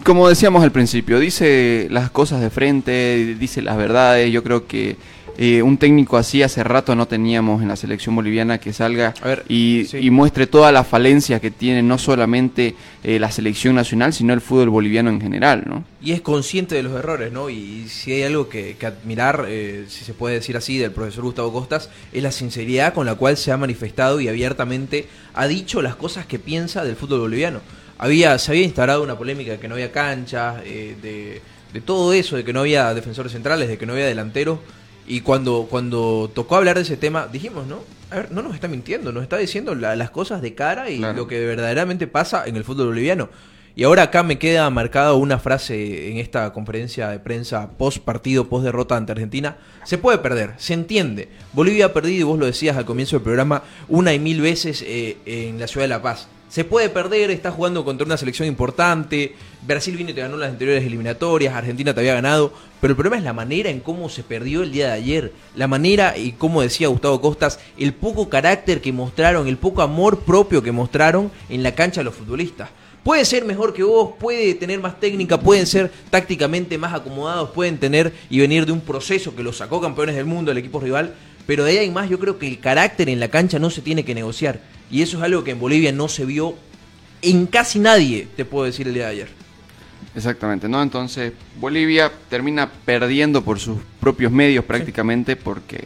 como 0.04 0.30
decíamos 0.30 0.64
al 0.64 0.72
principio, 0.72 1.20
dice 1.20 1.88
las 1.90 2.12
cosas 2.12 2.40
de 2.40 2.52
frente, 2.52 3.36
dice 3.40 3.64
las 3.64 3.76
verdades. 3.76 4.32
Yo 4.32 4.44
creo 4.44 4.68
que 4.68 4.98
eh, 5.38 5.62
un 5.62 5.78
técnico 5.78 6.18
así 6.18 6.44
hace 6.44 6.64
rato 6.64 6.96
no 6.96 7.08
teníamos 7.08 7.62
en 7.62 7.68
la 7.68 7.76
selección 7.76 8.16
boliviana 8.16 8.58
que 8.58 8.74
salga 8.74 9.14
y, 9.50 9.86
y 9.98 10.10
muestre 10.10 10.48
todas 10.48 10.72
las 10.72 10.88
falencias 10.88 11.42
que 11.42 11.52
tiene 11.52 11.84
no 11.84 11.98
solamente 11.98 12.76
eh, 13.04 13.20
la 13.20 13.32
selección 13.32 13.76
nacional, 13.76 14.14
sino 14.14 14.34
el 14.34 14.42
fútbol 14.42 14.70
boliviano 14.70 15.10
en 15.10 15.20
general, 15.20 15.64
¿no? 15.66 15.84
Y 16.02 16.12
es 16.12 16.22
consciente 16.22 16.76
de 16.76 16.84
los 16.84 16.94
errores, 16.94 17.32
¿no? 17.32 17.50
Y 17.50 17.88
si 17.90 18.14
hay 18.14 18.24
algo 18.24 18.48
que, 18.48 18.78
que 18.78 18.86
admirar, 18.86 19.46
eh, 19.48 19.86
si 19.90 20.06
se 20.06 20.14
puede 20.14 20.36
decir 20.36 20.56
así, 20.56 20.78
del 20.78 20.92
profesor 20.92 21.24
Gustavo 21.24 21.52
Costas, 21.52 21.90
es 22.14 22.24
la 22.24 22.32
sinceridad 22.32 22.94
con 22.94 23.06
la 23.06 23.16
cual 23.16 23.38
se 23.38 23.52
ha 23.52 23.58
manifestado 23.58 24.22
y 24.22 24.28
abiertamente 24.28 25.08
ha 25.34 25.48
dicho 25.48 25.82
las 25.82 25.96
cosas 25.96 26.26
que 26.26 26.40
piensa 26.40 26.84
del 26.84 26.96
fútbol 26.96 27.22
boliviano. 27.22 27.62
Había, 27.98 28.38
se 28.40 28.52
había 28.52 28.64
instalado 28.64 29.04
una 29.04 29.18
polémica 29.18 29.52
de 29.52 29.60
que 29.60 29.68
no 29.68 29.76
había 29.76 29.92
canchas, 29.92 30.62
eh, 30.66 30.96
de, 31.02 31.42
de 31.74 31.82
todo 31.82 32.14
eso, 32.14 32.36
de 32.36 32.44
que 32.44 32.54
no 32.54 32.62
había 32.62 32.94
defensores 32.94 33.32
centrales, 33.32 33.68
de 33.68 33.78
que 33.78 33.86
no 33.86 33.94
había 33.94 34.06
delanteros. 34.06 34.60
Y 35.08 35.22
cuando, 35.22 35.68
cuando 35.70 36.32
tocó 36.34 36.56
hablar 36.56 36.76
de 36.78 36.82
ese 36.82 36.98
tema, 36.98 37.28
dijimos, 37.32 37.68
¿no? 37.68 37.80
A 38.12 38.16
ver, 38.16 38.32
no 38.32 38.42
nos 38.42 38.56
está 38.56 38.68
mintiendo, 38.68 39.12
nos 39.12 39.24
está 39.24 39.38
diciendo 39.38 39.76
la- 39.76 39.96
las 39.96 40.10
cosas 40.10 40.42
de 40.42 40.54
cara 40.56 40.90
y 40.90 40.98
Claro. 41.00 41.18
lo 41.18 41.28
que 41.28 41.46
verdaderamente 41.46 42.08
pasa 42.08 42.46
en 42.46 42.56
el 42.56 42.64
fútbol 42.64 42.88
boliviano. 42.88 43.30
Y 43.78 43.84
ahora 43.84 44.04
acá 44.04 44.24
me 44.24 44.40
queda 44.40 44.70
marcada 44.70 45.14
una 45.16 45.38
frase 45.38 46.10
en 46.10 46.18
esta 46.18 46.54
conferencia 46.54 47.10
de 47.10 47.20
prensa 47.20 47.70
post 47.78 47.98
partido, 48.00 48.48
post 48.48 48.64
derrota 48.64 48.96
ante 48.96 49.12
Argentina. 49.12 49.58
Se 49.84 49.98
puede 49.98 50.18
perder, 50.20 50.54
se 50.58 50.74
entiende. 50.74 51.28
Bolivia 51.52 51.88
ha 51.88 51.94
perdido, 51.94 52.22
y 52.22 52.24
vos 52.24 52.40
lo 52.40 52.46
decías 52.46 52.78
al 52.78 52.86
comienzo 52.86 53.18
del 53.18 53.24
programa, 53.24 53.64
una 53.90 54.14
y 54.14 54.20
mil 54.20 54.40
veces 54.40 54.82
eh, 54.88 55.18
en 55.26 55.60
la 55.60 55.68
ciudad 55.68 55.84
de 55.84 55.90
La 55.90 56.02
Paz. 56.02 56.30
Se 56.56 56.64
puede 56.64 56.88
perder, 56.88 57.32
está 57.32 57.52
jugando 57.52 57.84
contra 57.84 58.06
una 58.06 58.16
selección 58.16 58.48
importante. 58.48 59.36
Brasil 59.68 59.98
vino 59.98 60.12
y 60.12 60.14
te 60.14 60.22
ganó 60.22 60.38
las 60.38 60.52
anteriores 60.52 60.86
eliminatorias, 60.86 61.54
Argentina 61.54 61.94
te 61.94 62.00
había 62.00 62.14
ganado. 62.14 62.54
Pero 62.80 62.94
el 62.94 62.96
problema 62.96 63.18
es 63.18 63.26
la 63.26 63.34
manera 63.34 63.70
en 63.70 63.82
cómo 63.82 64.08
se 64.08 64.24
perdió 64.24 64.64
el 64.64 64.72
día 64.72 64.88
de 64.88 64.94
ayer. 64.94 65.34
La 65.54 65.68
manera 65.68 66.18
y 66.18 66.32
como 66.32 66.62
decía 66.62 66.88
Gustavo 66.88 67.20
Costas, 67.20 67.60
el 67.78 67.94
poco 67.94 68.30
carácter 68.30 68.80
que 68.80 68.94
mostraron, 68.94 69.50
el 69.50 69.58
poco 69.58 69.82
amor 69.82 70.22
propio 70.22 70.64
que 70.64 70.72
mostraron 70.72 71.30
en 71.50 71.62
la 71.62 71.76
cancha 71.76 72.04
los 72.04 72.16
futbolistas. 72.16 72.70
Puede 73.04 73.26
ser 73.26 73.44
mejor 73.44 73.74
que 73.74 73.84
vos, 73.84 74.12
puede 74.18 74.54
tener 74.54 74.80
más 74.80 74.98
técnica, 74.98 75.38
pueden 75.38 75.68
ser 75.68 75.92
tácticamente 76.10 76.78
más 76.78 76.94
acomodados, 76.94 77.50
pueden 77.50 77.80
tener 77.80 78.14
y 78.30 78.40
venir 78.40 78.66
de 78.66 78.72
un 78.72 78.80
proceso 78.80 79.36
que 79.36 79.44
los 79.44 79.58
sacó 79.58 79.82
campeones 79.82 80.16
del 80.16 80.24
mundo 80.24 80.54
el 80.54 80.58
equipo 80.58 80.80
rival, 80.80 81.16
pero 81.46 81.66
de 81.66 81.78
ahí 81.78 81.86
en 81.86 81.94
más 81.94 82.10
yo 82.10 82.18
creo 82.18 82.40
que 82.40 82.48
el 82.48 82.62
carácter 82.62 83.10
en 83.10 83.20
la 83.20 83.28
cancha 83.28 83.60
no 83.60 83.70
se 83.70 83.82
tiene 83.82 84.06
que 84.06 84.16
negociar. 84.16 84.62
Y 84.92 85.02
eso 85.02 85.18
es 85.18 85.24
algo 85.24 85.44
que 85.44 85.52
en 85.52 85.60
Bolivia 85.60 85.92
no 85.92 86.08
se 86.08 86.26
vio 86.26 86.56
en 87.22 87.48
casi 87.48 87.80
nadie, 87.80 88.28
te 88.36 88.46
puedo 88.46 88.66
decir 88.66 88.88
el 88.88 88.94
día 88.94 89.06
de 89.06 89.12
ayer. 89.12 89.30
Exactamente, 90.16 90.70
¿no? 90.70 90.82
Entonces 90.82 91.34
Bolivia 91.60 92.12
termina 92.30 92.70
perdiendo 92.70 93.44
por 93.44 93.60
sus 93.60 93.78
propios 94.00 94.32
medios 94.32 94.64
prácticamente 94.64 95.36
porque 95.36 95.84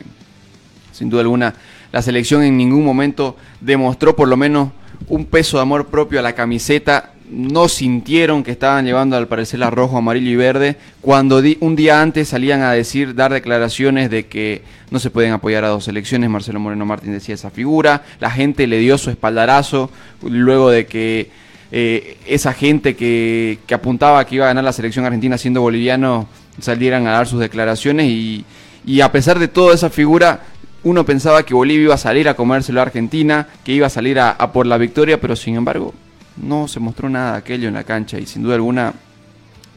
sin 0.91 1.10
duda 1.10 1.22
alguna 1.22 1.56
la 1.91 2.02
selección 2.02 2.43
en 2.43 2.56
ningún 2.56 2.86
momento 2.86 3.36
demostró 3.60 4.16
por 4.16 4.28
lo 4.28 4.38
menos 4.38 4.70
un 5.08 5.26
peso 5.26 5.58
de 5.58 5.64
amor 5.64 5.88
propio 5.88 6.20
a 6.20 6.22
la 6.22 6.36
camiseta. 6.36 7.14
No 7.30 7.69
sintieron 7.69 8.43
que 8.43 8.51
estaban 8.51 8.86
llevando 8.86 9.15
al 9.15 9.27
parecer 9.27 9.59
la 9.59 9.69
rojo, 9.69 9.97
amarillo 9.97 10.32
y 10.32 10.36
verde 10.36 10.77
cuando 11.01 11.41
un 11.59 11.75
día 11.75 12.01
antes 12.01 12.30
salían 12.30 12.61
a 12.61 12.71
decir, 12.71 13.13
dar 13.13 13.32
declaraciones 13.32 14.09
de 14.09 14.25
que 14.25 14.63
no 14.89 14.99
se 14.99 15.11
pueden 15.11 15.34
apoyar 15.34 15.63
a 15.63 15.69
dos 15.69 15.84
selecciones. 15.84 16.30
Marcelo 16.30 16.59
Moreno 16.59 16.86
Martín 16.86 17.11
decía 17.11 17.36
esa 17.36 17.51
figura. 17.51 18.03
La 18.19 18.32
gente 18.32 18.65
le 18.65 18.80
dio 18.80 18.97
su 18.97 19.11
espaldarazo 19.11 19.91
luego 20.23 20.71
de 20.71 20.88
que 20.88 21.30
eh, 21.71 22.17
esa 22.25 22.53
gente 22.53 22.95
que, 22.95 23.59
que 23.67 23.73
apuntaba 23.75 24.25
que 24.25 24.36
iba 24.36 24.45
a 24.45 24.47
ganar 24.47 24.63
la 24.63 24.73
selección 24.73 25.05
argentina 25.05 25.38
siendo 25.38 25.61
boliviano 25.61 26.27
salieran 26.59 27.05
a 27.05 27.11
dar 27.11 27.27
sus 27.27 27.39
declaraciones 27.39 28.07
y, 28.07 28.43
y 28.86 29.01
a 29.01 29.11
pesar 29.11 29.38
de 29.38 29.47
toda 29.47 29.75
esa 29.75 29.91
figura 29.91 30.41
uno 30.82 31.05
pensaba 31.05 31.43
que 31.43 31.53
Bolivia 31.53 31.84
iba 31.84 31.93
a 31.93 31.99
salir 31.99 32.27
a 32.27 32.36
comérselo 32.36 32.80
a 32.80 32.84
Argentina, 32.84 33.47
que 33.63 33.73
iba 33.73 33.86
a 33.86 33.91
salir 33.91 34.19
a, 34.19 34.32
a 34.32 34.51
por 34.51 34.65
la 34.65 34.77
victoria, 34.77 35.21
pero 35.21 35.36
sin 35.36 35.55
embargo 35.55 35.93
no 36.42 36.68
se 36.68 36.80
mostró 36.80 37.10
nada 37.10 37.34
de 37.34 37.38
aquello 37.40 37.68
en 37.68 37.74
la 37.74 37.84
cancha 37.84 38.18
y 38.20 38.26
sin 38.26 38.44
duda 38.44 38.56
alguna 38.56 38.94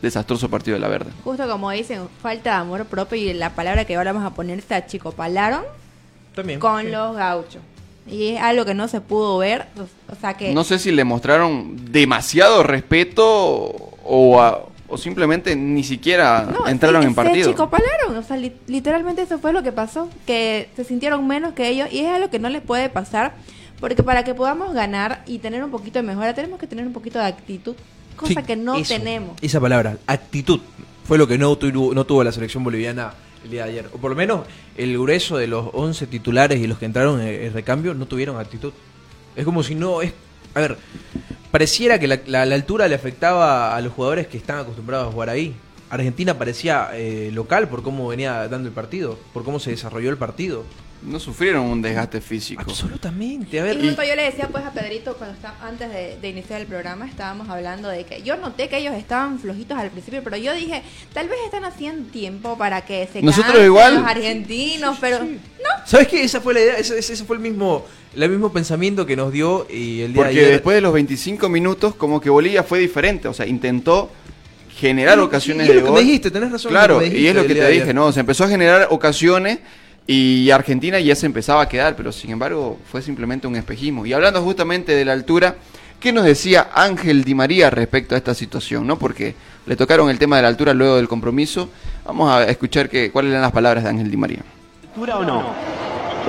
desastroso 0.01 0.49
partido 0.51 0.75
de 0.75 0.81
la 0.81 0.89
verde. 0.89 1.11
Justo 1.25 1.49
como 1.49 1.71
dicen, 1.71 2.03
falta 2.21 2.51
de 2.51 2.57
amor 2.57 2.85
propio 2.87 3.19
y 3.19 3.33
la 3.35 3.51
palabra 3.51 3.85
que 3.85 3.95
ahora 3.97 4.13
vamos 4.13 4.27
a 4.31 4.35
poner 4.35 4.61
se 4.63 4.75
achicopalaron 4.75 5.63
También. 6.35 6.59
con 6.59 6.91
los 6.91 7.17
gauchos. 7.17 7.63
Y 8.09 8.31
es 8.31 8.41
algo 8.43 8.65
que 8.65 8.75
no 8.75 8.89
se 8.89 9.01
pudo 9.01 9.39
ver, 9.39 9.67
o 10.11 10.15
sea 10.21 10.35
que... 10.35 10.53
No 10.53 10.65
sé 10.65 10.81
si 10.81 10.91
le 10.91 11.05
mostraron 11.05 11.93
demasiado 11.93 12.65
respeto 12.65 13.25
o, 14.05 14.41
a- 14.41 14.65
o 14.89 14.99
simplemente 14.99 15.55
ni 15.55 15.85
siquiera 15.85 16.49
No, 16.53 16.67
entraron 16.67 17.03
sí, 17.03 17.09
en 17.09 17.15
partido. 17.15 17.45
Se 17.45 17.51
achicopalaron, 17.51 18.17
o 18.17 18.23
sea, 18.25 18.37
li- 18.37 18.57
literalmente 18.67 19.23
eso 19.23 19.39
fue 19.39 19.53
lo 19.53 19.63
que 19.63 19.71
pasó, 19.71 20.09
que 20.27 20.69
se 20.75 20.83
sintieron 20.83 21.25
menos 21.29 21.53
que 21.55 21.69
ellos 21.69 21.89
y 21.93 22.01
es 22.01 22.09
algo 22.11 22.29
que 22.29 22.41
no 22.41 22.49
les 22.49 22.61
puede 22.61 22.89
pasar, 22.89 23.35
porque 23.83 24.03
para 24.03 24.25
que 24.25 24.33
podamos 24.35 24.73
ganar 24.73 25.23
y 25.27 25.39
tener 25.41 25.63
un 25.63 25.71
poquito 25.71 25.99
de 25.99 26.05
mejora 26.05 26.33
tenemos 26.33 26.59
que 26.59 26.67
tener 26.67 26.87
un 26.87 26.93
poquito 26.95 27.19
de 27.19 27.27
actitud, 27.27 27.75
cosa 28.17 28.41
Sí, 28.41 28.47
que 28.47 28.57
no 28.57 28.77
eso, 28.77 28.95
tenemos. 28.95 29.37
Esa 29.43 29.61
palabra, 29.61 29.99
actitud, 30.07 30.61
fue 31.05 31.19
lo 31.19 31.27
que 31.27 31.37
no 31.37 31.55
tuvo, 31.57 31.93
no 31.93 32.05
tuvo 32.07 32.25
la 32.25 32.33
selección 32.33 32.63
boliviana 32.65 33.13
el 33.45 33.51
día 33.51 33.65
de 33.65 33.71
ayer. 33.71 33.91
O 33.93 33.99
por 33.99 34.11
lo 34.11 34.17
menos 34.17 34.47
el 34.77 34.93
grueso 34.99 35.37
de 35.37 35.49
los 35.49 35.69
11 35.73 36.07
titulares 36.07 36.61
y 36.61 36.67
los 36.67 36.79
que 36.79 36.85
entraron 36.87 37.21
en 37.21 37.27
el 37.29 37.53
recambio 37.53 37.93
no 37.93 38.07
tuvieron 38.07 38.39
actitud. 38.39 38.73
Es 39.37 39.45
como 39.45 39.63
si 39.63 39.75
no 39.75 40.01
es... 40.01 40.13
A 40.55 40.61
ver, 40.61 40.77
pareciera 41.51 41.99
que 41.99 42.07
la, 42.07 42.21
la- 42.27 42.47
la 42.47 42.55
altura 42.55 42.87
le 42.89 42.95
afectaba 42.95 43.75
a 43.77 43.81
los 43.81 43.93
jugadores 43.93 44.27
que 44.29 44.37
están 44.39 44.59
acostumbrados 44.59 45.09
a 45.09 45.13
jugar 45.13 45.29
ahí. 45.29 45.55
Argentina 45.91 46.39
parecía 46.39 46.91
eh, 46.95 47.31
local 47.33 47.69
por 47.69 47.83
cómo 47.83 48.09
venía 48.09 48.49
dando 48.49 48.69
el 48.69 48.75
partido, 48.75 49.19
por 49.35 49.43
cómo 49.45 49.59
se 49.59 49.71
desarrolló 49.71 50.09
el 50.11 50.17
partido. 50.17 50.65
No 51.05 51.19
sufrieron 51.19 51.67
un 51.67 51.83
desgaste 51.83 52.21
físico. 52.21 52.63
Absolutamente, 52.63 53.59
a 53.59 53.65
ver. 53.65 53.77
Y 53.83 53.89
yo 53.95 54.15
le 54.17 54.23
decía 54.23 54.49
pues 54.53 54.65
a 54.65 54.71
Pedrito 54.73 55.17
cuando 55.17 55.35
está, 55.35 55.55
antes 55.61 55.91
de, 55.93 56.17
de 56.23 56.29
iniciar 56.29 56.61
el 56.61 56.67
programa 56.69 57.07
estábamos 57.09 57.49
hablando 57.49 57.89
de 57.89 58.05
que 58.05 58.23
yo 58.23 58.37
noté 58.37 58.69
que 58.69 58.79
ellos 58.79 58.95
estaban 58.95 59.41
flojitos 59.41 59.77
al 59.77 59.91
principio, 59.91 60.23
pero 60.23 60.37
yo 60.37 60.55
dije, 60.55 60.83
tal 61.13 61.29
vez 61.29 61.39
están 61.45 61.65
haciendo 61.65 62.09
tiempo 62.13 62.57
para 62.57 62.83
que 62.85 63.09
se 63.13 63.21
Nosotros 63.21 63.49
cansen 63.53 63.67
igual. 63.67 63.95
los 63.97 64.05
argentinos, 64.05 64.97
pero 65.01 65.19
no. 65.25 65.39
¿Sabes 65.87 66.07
qué? 66.07 66.23
Esa 66.23 66.41
fue 66.41 66.55
la 66.55 66.61
idea, 66.61 66.75
ese, 66.75 66.97
ese 66.99 67.17
fue 67.25 67.35
el 67.37 67.43
mismo, 67.43 67.85
el 68.15 68.31
mismo 68.31 68.53
pensamiento 68.53 69.05
que 69.05 69.17
nos 69.17 69.33
dio 69.33 69.67
y 69.69 70.03
el 70.03 70.13
día 70.13 70.23
Porque 70.23 70.35
de 70.35 70.41
ayer. 70.41 70.53
después 70.53 70.75
de 70.77 70.81
los 70.83 70.93
25 70.93 71.49
minutos, 71.49 71.95
como 71.97 72.21
que 72.21 72.31
Bolivia 72.31 72.63
fue 72.63 72.79
diferente. 72.79 73.27
O 73.27 73.35
sea, 73.35 73.45
intentó 73.47 74.11
generar 74.79 75.19
Y- 75.19 75.23
ocasiones 75.23 75.67
y 75.67 75.71
es 75.71 75.75
de 75.77 75.81
lo 75.81 75.87
que 75.87 75.91
gol. 75.91 75.99
me 76.01 76.05
dijiste, 76.07 76.31
tenés 76.31 76.53
razón, 76.53 76.71
Claro, 76.71 77.05
y 77.05 77.27
es 77.27 77.35
lo 77.35 77.43
que 77.43 77.49
te 77.55 77.67
dije, 77.69 77.83
ayer. 77.83 77.95
¿no? 77.95 78.13
Se 78.13 78.21
empezó 78.21 78.45
a 78.45 78.49
generar 78.49 78.87
ocasiones 78.91 79.59
y 80.07 80.51
Argentina 80.51 80.99
ya 80.99 81.15
se 81.15 81.27
empezaba 81.27 81.63
a 81.63 81.69
quedar, 81.69 81.95
pero 81.97 82.13
sin 82.13 82.31
embargo 82.31 82.79
fue 82.91 83.03
simplemente 83.03 83.47
un 83.47 83.57
espejismo. 83.57 84.05
Y 84.05 84.13
hablando 84.13 84.43
justamente 84.43 84.95
de 84.95 85.05
la 85.05 85.13
altura, 85.13 85.57
¿qué 86.01 86.13
nos 86.13 86.25
decía 86.25 86.71
Ángel 86.75 87.25
Di 87.25 87.35
María 87.35 87.71
respecto 87.71 88.15
a 88.15 88.19
esta 88.19 88.35
situación? 88.35 88.87
¿no? 88.87 88.99
Porque 88.99 89.35
le 89.67 89.77
tocaron 89.77 90.11
el 90.11 90.19
tema 90.19 90.37
de 90.37 90.43
la 90.43 90.49
altura 90.49 90.75
luego 90.75 90.97
del 90.97 91.09
compromiso. 91.09 91.69
Vamos 92.05 92.31
a 92.31 92.45
escuchar 92.45 92.89
que, 92.89 93.13
cuáles 93.13 93.31
eran 93.31 93.43
las 93.43 93.53
palabras 93.53 93.85
de 93.85 93.91
Ángel 93.91 94.11
Di 94.11 94.17
María. 94.17 94.41
¿Altura 94.91 95.19
o 95.19 95.25
no? 95.25 95.45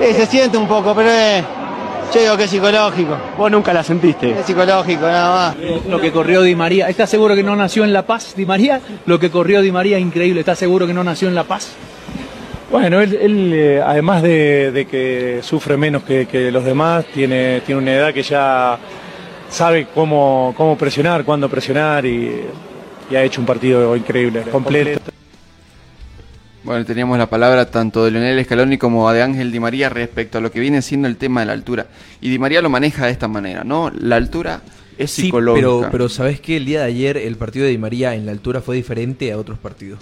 Sí, 0.00 0.12
se 0.14 0.26
siente 0.26 0.56
un 0.56 0.68
poco, 0.68 0.94
pero 0.94 1.10
es, 1.10 1.44
yo 2.14 2.20
digo 2.20 2.36
que 2.36 2.44
es 2.44 2.50
psicológico. 2.50 3.16
¿Vos 3.36 3.50
nunca 3.50 3.72
la 3.72 3.82
sentiste? 3.82 4.38
Es 4.38 4.46
psicológico, 4.46 5.02
nada 5.02 5.52
más. 5.52 5.56
Lo 5.88 6.00
que 6.00 6.12
corrió 6.12 6.42
Di 6.42 6.54
María, 6.54 6.88
¿estás 6.88 7.10
seguro 7.10 7.34
que 7.34 7.42
no 7.42 7.56
nació 7.56 7.84
en 7.84 7.92
La 7.92 8.06
Paz, 8.06 8.34
Di 8.36 8.46
María? 8.46 8.80
Lo 9.06 9.18
que 9.18 9.30
corrió 9.30 9.62
Di 9.62 9.72
María, 9.72 9.98
increíble, 9.98 10.40
¿estás 10.40 10.58
seguro 10.58 10.86
que 10.86 10.94
no 10.94 11.02
nació 11.02 11.26
en 11.26 11.34
La 11.34 11.44
Paz? 11.44 11.72
Bueno, 12.74 13.00
él, 13.00 13.16
él, 13.22 13.52
eh, 13.54 13.80
además 13.80 14.20
de, 14.24 14.72
de 14.72 14.84
que 14.86 15.38
sufre 15.42 15.76
menos 15.76 16.02
que, 16.02 16.26
que 16.26 16.50
los 16.50 16.64
demás, 16.64 17.04
tiene, 17.14 17.60
tiene 17.64 17.80
una 17.80 17.92
edad 17.92 18.12
que 18.12 18.24
ya 18.24 18.76
sabe 19.48 19.86
cómo, 19.94 20.52
cómo 20.56 20.76
presionar, 20.76 21.24
cuándo 21.24 21.48
presionar 21.48 22.04
y, 22.04 22.40
y 23.08 23.14
ha 23.14 23.22
hecho 23.22 23.40
un 23.40 23.46
partido 23.46 23.94
increíble, 23.94 24.42
completo. 24.50 25.12
Bueno, 26.64 26.84
teníamos 26.84 27.16
la 27.16 27.30
palabra 27.30 27.70
tanto 27.70 28.04
de 28.04 28.10
Leonel 28.10 28.44
Scaloni 28.44 28.76
como 28.76 29.08
de 29.12 29.22
Ángel 29.22 29.52
Di 29.52 29.60
María 29.60 29.88
respecto 29.88 30.38
a 30.38 30.40
lo 30.40 30.50
que 30.50 30.58
viene 30.58 30.82
siendo 30.82 31.06
el 31.06 31.16
tema 31.16 31.42
de 31.42 31.46
la 31.46 31.52
altura. 31.52 31.86
Y 32.20 32.28
Di 32.28 32.40
María 32.40 32.60
lo 32.60 32.70
maneja 32.70 33.06
de 33.06 33.12
esta 33.12 33.28
manera, 33.28 33.62
¿no? 33.62 33.92
La 34.00 34.16
altura 34.16 34.62
es 34.98 35.12
Sí, 35.12 35.22
psicológica. 35.22 35.64
pero, 35.68 35.88
pero 35.92 36.08
¿sabes 36.08 36.40
qué? 36.40 36.56
El 36.56 36.64
día 36.64 36.80
de 36.80 36.86
ayer 36.86 37.18
el 37.18 37.36
partido 37.36 37.66
de 37.66 37.70
Di 37.70 37.78
María 37.78 38.16
en 38.16 38.26
la 38.26 38.32
altura 38.32 38.60
fue 38.60 38.74
diferente 38.74 39.30
a 39.30 39.38
otros 39.38 39.60
partidos. 39.60 40.00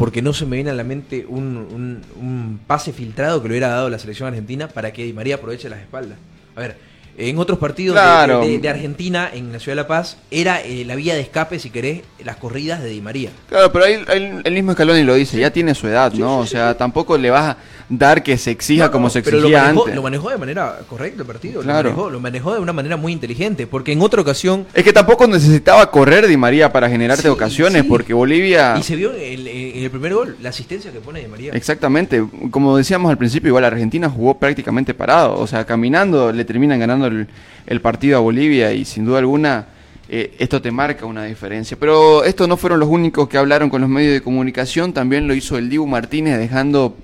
Porque 0.00 0.22
no 0.22 0.32
se 0.32 0.46
me 0.46 0.56
viene 0.56 0.70
a 0.70 0.74
la 0.74 0.82
mente 0.82 1.26
un, 1.28 1.58
un- 1.58 2.00
un 2.18 2.60
pase 2.66 2.90
filtrado 2.90 3.42
que 3.42 3.48
le 3.48 3.52
hubiera 3.52 3.68
dado 3.68 3.90
la 3.90 3.98
selección 3.98 4.28
argentina 4.28 4.66
para 4.66 4.94
que 4.94 5.04
Di 5.04 5.12
María 5.12 5.34
aproveche 5.34 5.68
las 5.68 5.78
espaldas. 5.80 6.16
A 6.56 6.60
ver, 6.60 6.76
en 7.18 7.36
otros 7.38 7.58
partidos 7.58 7.96
de- 7.96 8.00
Claro. 8.00 8.40
de, 8.40 8.48
de- 8.48 8.58
de 8.60 8.68
Argentina, 8.70 9.28
en 9.30 9.52
la 9.52 9.58
Ciudad 9.58 9.72
de 9.76 9.82
La 9.82 9.86
Paz, 9.88 10.16
era 10.30 10.62
eh, 10.62 10.86
la 10.86 10.94
vía 10.94 11.14
de 11.14 11.20
escape, 11.20 11.58
si 11.58 11.68
querés, 11.68 12.00
las 12.24 12.36
corridas 12.36 12.82
de 12.82 12.88
Di 12.88 13.02
María. 13.02 13.28
Claro, 13.50 13.70
pero 13.72 13.84
ahí, 13.84 14.02
ahí 14.08 14.40
el 14.42 14.54
mismo 14.54 14.72
Scaloni 14.72 15.02
lo 15.04 15.14
dice, 15.16 15.38
ya 15.38 15.50
tiene 15.52 15.74
su 15.74 15.86
edad, 15.86 16.10
¿no? 16.14 16.38
O 16.38 16.46
sea, 16.46 16.78
tampoco 16.78 17.18
le 17.18 17.28
vas 17.28 17.50
a 17.50 17.56
dar 17.90 18.22
que 18.22 18.38
se 18.38 18.52
exija 18.52 18.86
No, 18.86 18.92
como 18.92 19.04
no, 19.06 19.10
se 19.10 19.20
pero 19.20 19.38
exigía 19.38 19.58
lo 19.58 19.64
manejó, 19.64 19.80
antes. 19.82 19.96
lo 19.96 20.02
manejó 20.02 20.30
de 20.30 20.38
manera 20.38 20.78
correcta 20.88 21.22
el 21.22 21.26
partido. 21.26 21.60
Claro. 21.60 21.90
Lo, 21.90 21.96
manejó, 21.96 22.10
lo 22.10 22.20
manejó 22.20 22.54
de 22.54 22.60
una 22.60 22.72
manera 22.72 22.96
muy 22.96 23.12
inteligente. 23.12 23.66
Porque 23.66 23.92
en 23.92 24.00
otra 24.00 24.22
ocasión. 24.22 24.66
Es 24.72 24.84
que 24.84 24.92
tampoco 24.92 25.26
necesitaba 25.26 25.90
correr 25.90 26.26
Di 26.26 26.36
María 26.36 26.72
para 26.72 26.88
generarte 26.88 27.28
ocasiones, 27.28 27.82
sí. 27.82 27.88
porque 27.88 28.14
Bolivia... 28.14 28.76
Y 28.78 28.82
se 28.82 28.96
vio 28.96 29.12
en 29.12 29.20
el, 29.20 29.48
en 29.48 29.82
el 29.82 29.90
primer 29.90 30.14
gol, 30.14 30.36
la 30.40 30.50
asistencia 30.50 30.92
que 30.92 31.00
pone 31.00 31.20
Di 31.20 31.26
María. 31.26 31.52
Exactamente, 31.52 32.24
como 32.50 32.76
decíamos 32.76 33.10
al 33.10 33.18
principio, 33.18 33.48
igual 33.48 33.64
Argentina 33.64 34.08
jugó 34.08 34.38
prácticamente 34.38 34.94
parado, 34.94 35.38
o 35.38 35.46
sea, 35.46 35.64
caminando 35.66 36.32
le 36.32 36.44
terminan 36.44 36.78
ganando 36.78 37.06
el, 37.06 37.26
el 37.66 37.80
partido 37.80 38.16
a 38.16 38.20
Bolivia 38.20 38.72
y 38.72 38.84
sin 38.84 39.04
duda 39.04 39.18
alguna 39.18 39.66
eh, 40.12 40.34
esto 40.40 40.60
te 40.60 40.72
marca 40.72 41.06
una 41.06 41.24
diferencia. 41.24 41.76
Pero 41.78 42.24
estos 42.24 42.48
no 42.48 42.56
fueron 42.56 42.80
los 42.80 42.88
únicos 42.88 43.28
que 43.28 43.38
hablaron 43.38 43.70
con 43.70 43.80
los 43.80 43.88
medios 43.88 44.12
de 44.12 44.20
comunicación, 44.20 44.92
también 44.92 45.28
lo 45.28 45.34
hizo 45.34 45.56
el 45.56 45.70
Dibu 45.70 45.86
Martínez 45.86 46.36
dejando 46.36 46.96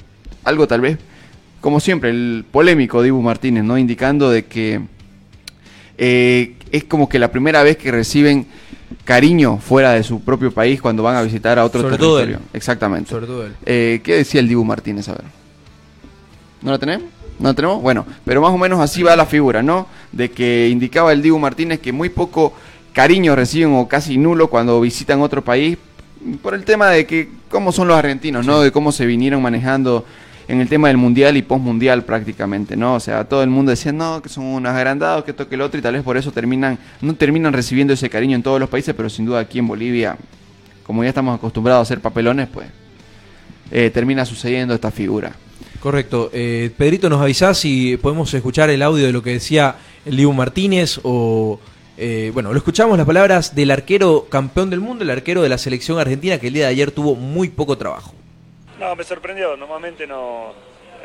algo 0.46 0.66
tal 0.66 0.80
vez, 0.80 0.98
como 1.60 1.80
siempre, 1.80 2.10
el 2.10 2.44
polémico 2.50 3.02
Dibu 3.02 3.20
Martínez, 3.20 3.64
¿no? 3.64 3.76
Indicando 3.76 4.30
de 4.30 4.44
que 4.44 4.80
eh, 5.98 6.54
es 6.70 6.84
como 6.84 7.08
que 7.08 7.18
la 7.18 7.30
primera 7.30 7.62
vez 7.62 7.76
que 7.76 7.90
reciben 7.90 8.46
cariño 9.04 9.58
fuera 9.58 9.92
de 9.92 10.04
su 10.04 10.22
propio 10.22 10.52
país 10.52 10.80
cuando 10.80 11.02
van 11.02 11.16
a 11.16 11.22
visitar 11.22 11.58
a 11.58 11.64
otro 11.64 11.82
Sobre 11.82 11.98
todo 11.98 12.18
territorio. 12.18 12.46
él. 12.46 12.56
Exactamente. 12.56 13.10
Sobre 13.10 13.26
todo 13.26 13.46
él. 13.46 13.52
Eh, 13.66 14.00
¿Qué 14.04 14.14
decía 14.14 14.40
el 14.40 14.48
Dibu 14.48 14.64
Martínez? 14.64 15.08
A 15.08 15.12
ver. 15.12 15.24
¿No 16.62 16.70
la 16.70 16.78
tenemos? 16.78 17.08
¿No 17.40 17.48
la 17.48 17.54
tenemos? 17.54 17.82
Bueno, 17.82 18.06
pero 18.24 18.40
más 18.40 18.52
o 18.52 18.58
menos 18.58 18.78
así 18.80 19.02
va 19.02 19.16
la 19.16 19.26
figura, 19.26 19.62
¿no? 19.62 19.88
De 20.12 20.30
que 20.30 20.68
indicaba 20.68 21.12
el 21.12 21.22
Dibu 21.22 21.38
Martínez 21.40 21.80
que 21.80 21.92
muy 21.92 22.08
poco 22.08 22.54
cariño 22.92 23.34
reciben 23.34 23.74
o 23.74 23.88
casi 23.88 24.16
nulo 24.16 24.48
cuando 24.48 24.80
visitan 24.80 25.20
otro 25.20 25.42
país 25.42 25.76
por 26.40 26.54
el 26.54 26.64
tema 26.64 26.90
de 26.90 27.04
que 27.06 27.28
cómo 27.50 27.72
son 27.72 27.88
los 27.88 27.96
argentinos, 27.96 28.46
¿no? 28.46 28.60
De 28.60 28.70
cómo 28.70 28.92
se 28.92 29.06
vinieron 29.06 29.42
manejando 29.42 30.04
en 30.48 30.60
el 30.60 30.68
tema 30.68 30.88
del 30.88 30.96
mundial 30.96 31.36
y 31.36 31.42
postmundial 31.42 32.04
prácticamente, 32.04 32.76
¿no? 32.76 32.94
O 32.94 33.00
sea, 33.00 33.24
todo 33.24 33.42
el 33.42 33.50
mundo 33.50 33.70
decía, 33.70 33.92
no, 33.92 34.22
que 34.22 34.28
son 34.28 34.44
unos 34.44 34.72
agrandados, 34.72 35.24
que 35.24 35.32
esto 35.32 35.48
que 35.48 35.56
el 35.56 35.60
otro, 35.60 35.78
y 35.78 35.82
tal 35.82 35.94
vez 35.94 36.02
por 36.02 36.16
eso 36.16 36.30
terminan, 36.30 36.78
no 37.00 37.14
terminan 37.14 37.52
recibiendo 37.52 37.92
ese 37.92 38.08
cariño 38.08 38.36
en 38.36 38.42
todos 38.42 38.60
los 38.60 38.68
países, 38.68 38.94
pero 38.94 39.10
sin 39.10 39.26
duda 39.26 39.40
aquí 39.40 39.58
en 39.58 39.66
Bolivia, 39.66 40.16
como 40.84 41.02
ya 41.02 41.08
estamos 41.08 41.36
acostumbrados 41.36 41.80
a 41.80 41.82
hacer 41.82 42.00
papelones, 42.00 42.48
pues 42.48 42.68
eh, 43.70 43.90
termina 43.90 44.24
sucediendo 44.24 44.74
esta 44.74 44.90
figura. 44.90 45.32
Correcto. 45.80 46.30
Eh, 46.32 46.70
Pedrito, 46.76 47.08
¿nos 47.08 47.20
avisás 47.20 47.58
si 47.58 47.96
podemos 47.96 48.32
escuchar 48.32 48.70
el 48.70 48.82
audio 48.82 49.06
de 49.06 49.12
lo 49.12 49.22
que 49.22 49.30
decía 49.30 49.76
el 50.04 50.16
Dibu 50.16 50.32
Martínez? 50.32 51.00
O, 51.02 51.60
eh, 51.96 52.30
bueno, 52.32 52.52
lo 52.52 52.58
escuchamos 52.58 52.96
las 52.96 53.06
palabras 53.06 53.54
del 53.54 53.70
arquero 53.70 54.26
campeón 54.28 54.70
del 54.70 54.80
mundo, 54.80 55.04
el 55.04 55.10
arquero 55.10 55.42
de 55.42 55.48
la 55.48 55.58
selección 55.58 55.98
argentina, 55.98 56.38
que 56.38 56.48
el 56.48 56.54
día 56.54 56.64
de 56.64 56.70
ayer 56.70 56.90
tuvo 56.90 57.14
muy 57.14 57.48
poco 57.48 57.76
trabajo. 57.76 58.14
No, 58.78 58.94
me 58.96 59.04
sorprendió. 59.04 59.56
Normalmente 59.56 60.06
no, 60.06 60.52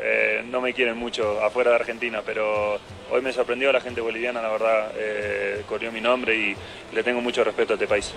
eh, 0.00 0.44
no 0.50 0.60
me 0.60 0.72
quieren 0.74 0.96
mucho 0.96 1.42
afuera 1.42 1.70
de 1.70 1.76
Argentina, 1.76 2.20
pero 2.24 2.78
hoy 3.10 3.22
me 3.22 3.32
sorprendió 3.32 3.72
la 3.72 3.80
gente 3.80 4.00
boliviana, 4.00 4.42
la 4.42 4.48
verdad, 4.50 4.92
eh, 4.96 5.62
corrió 5.68 5.90
mi 5.92 6.00
nombre 6.00 6.34
y 6.36 6.56
le 6.94 7.02
tengo 7.02 7.20
mucho 7.20 7.42
respeto 7.44 7.72
a 7.72 7.76
este 7.76 7.86
país. 7.86 8.12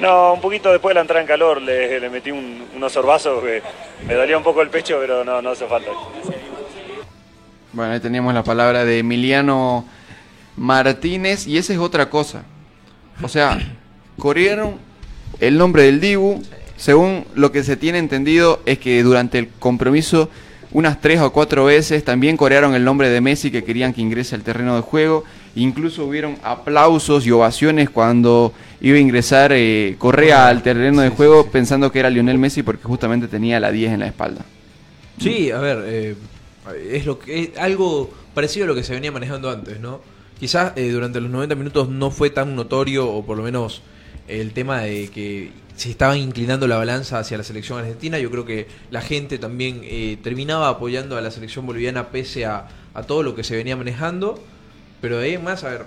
No, 0.00 0.32
un 0.34 0.40
poquito 0.40 0.72
después 0.72 0.90
de 0.90 0.94
la 0.94 1.00
entrada 1.02 1.20
en 1.20 1.26
calor 1.28 1.60
le, 1.62 2.00
le 2.00 2.10
metí 2.10 2.30
un- 2.30 2.66
unos 2.74 2.92
sorbazos 2.92 3.42
que 3.44 3.62
me 4.06 4.14
dolía 4.14 4.36
un 4.36 4.42
poco 4.42 4.62
el 4.62 4.68
pecho, 4.70 4.98
pero 5.00 5.24
no, 5.24 5.40
no 5.40 5.50
hace 5.50 5.66
falta. 5.66 5.90
Bueno, 7.72 7.92
ahí 7.92 8.00
teníamos 8.00 8.34
la 8.34 8.42
palabra 8.42 8.84
de 8.84 8.98
Emiliano 8.98 9.86
Martínez 10.56 11.46
y 11.46 11.56
esa 11.56 11.72
es 11.72 11.78
otra 11.78 12.10
cosa. 12.10 12.44
O 13.22 13.28
sea, 13.28 13.58
corrieron 14.18 14.78
el 15.40 15.56
nombre 15.56 15.84
del 15.84 16.00
Dibu. 16.00 16.42
Según 16.82 17.26
lo 17.36 17.52
que 17.52 17.62
se 17.62 17.76
tiene 17.76 17.98
entendido 17.98 18.60
es 18.66 18.76
que 18.80 19.04
durante 19.04 19.38
el 19.38 19.48
compromiso 19.60 20.28
unas 20.72 21.00
tres 21.00 21.20
o 21.20 21.32
cuatro 21.32 21.64
veces 21.66 22.02
también 22.02 22.36
corearon 22.36 22.74
el 22.74 22.82
nombre 22.82 23.08
de 23.08 23.20
Messi 23.20 23.52
que 23.52 23.62
querían 23.62 23.94
que 23.94 24.00
ingrese 24.00 24.34
al 24.34 24.42
terreno 24.42 24.74
de 24.74 24.82
juego. 24.82 25.22
Incluso 25.54 26.04
hubieron 26.04 26.38
aplausos 26.42 27.24
y 27.24 27.30
ovaciones 27.30 27.88
cuando 27.88 28.52
iba 28.80 28.96
a 28.96 29.00
ingresar 29.00 29.52
eh, 29.54 29.94
Correa 29.96 30.48
al 30.48 30.64
terreno 30.64 31.02
de 31.02 31.10
juego 31.10 31.46
pensando 31.52 31.92
que 31.92 32.00
era 32.00 32.10
Lionel 32.10 32.38
Messi 32.38 32.64
porque 32.64 32.82
justamente 32.82 33.28
tenía 33.28 33.60
la 33.60 33.70
10 33.70 33.92
en 33.92 34.00
la 34.00 34.08
espalda. 34.08 34.44
Sí, 35.20 35.52
a 35.52 35.60
ver, 35.60 35.84
eh, 35.86 36.16
es 36.90 37.06
lo 37.06 37.20
que 37.20 37.42
es 37.42 37.58
algo 37.58 38.10
parecido 38.34 38.64
a 38.64 38.66
lo 38.66 38.74
que 38.74 38.82
se 38.82 38.92
venía 38.92 39.12
manejando 39.12 39.50
antes, 39.50 39.78
¿no? 39.78 40.00
Quizás 40.40 40.72
eh, 40.74 40.90
durante 40.90 41.20
los 41.20 41.30
90 41.30 41.54
minutos 41.54 41.88
no 41.90 42.10
fue 42.10 42.30
tan 42.30 42.56
notorio, 42.56 43.08
o 43.08 43.24
por 43.24 43.36
lo 43.36 43.44
menos 43.44 43.82
el 44.26 44.50
tema 44.50 44.80
de 44.80 45.06
que 45.10 45.62
se 45.82 45.90
estaba 45.90 46.16
inclinando 46.16 46.68
la 46.68 46.76
balanza 46.76 47.18
hacia 47.18 47.36
la 47.36 47.42
selección 47.42 47.78
argentina. 47.80 48.16
Yo 48.18 48.30
creo 48.30 48.44
que 48.44 48.68
la 48.92 49.00
gente 49.00 49.36
también 49.38 49.80
eh, 49.82 50.16
terminaba 50.22 50.68
apoyando 50.68 51.16
a 51.16 51.20
la 51.20 51.32
selección 51.32 51.66
boliviana 51.66 52.08
pese 52.10 52.46
a, 52.46 52.68
a 52.94 53.02
todo 53.02 53.24
lo 53.24 53.34
que 53.34 53.42
se 53.42 53.56
venía 53.56 53.76
manejando. 53.76 54.40
Pero 55.00 55.18
de 55.18 55.24
ahí 55.26 55.34
en 55.34 55.42
más, 55.42 55.64
a 55.64 55.70
ver, 55.70 55.86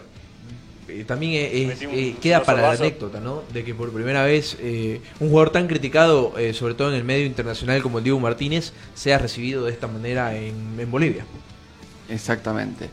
eh, 0.89 1.05
también 1.07 1.33
es- 1.71 1.81
eh, 1.81 2.15
queda 2.21 2.43
para 2.43 2.61
la 2.61 2.71
anécdota, 2.73 3.21
¿no? 3.21 3.43
De 3.53 3.63
que 3.63 3.73
por 3.73 3.89
primera 3.93 4.23
vez 4.25 4.57
eh, 4.59 4.99
un 5.21 5.29
jugador 5.29 5.51
tan 5.51 5.67
criticado, 5.67 6.37
eh, 6.37 6.53
sobre 6.53 6.73
todo 6.73 6.89
en 6.89 6.95
el 6.95 7.05
medio 7.05 7.25
internacional 7.25 7.81
como 7.81 7.99
el 7.99 8.03
Diego 8.03 8.19
Martínez, 8.19 8.73
sea 8.95 9.17
recibido 9.17 9.63
de 9.63 9.71
esta 9.71 9.87
manera 9.87 10.35
en, 10.35 10.77
en 10.77 10.91
Bolivia. 10.91 11.25
Exactamente. 12.09 12.89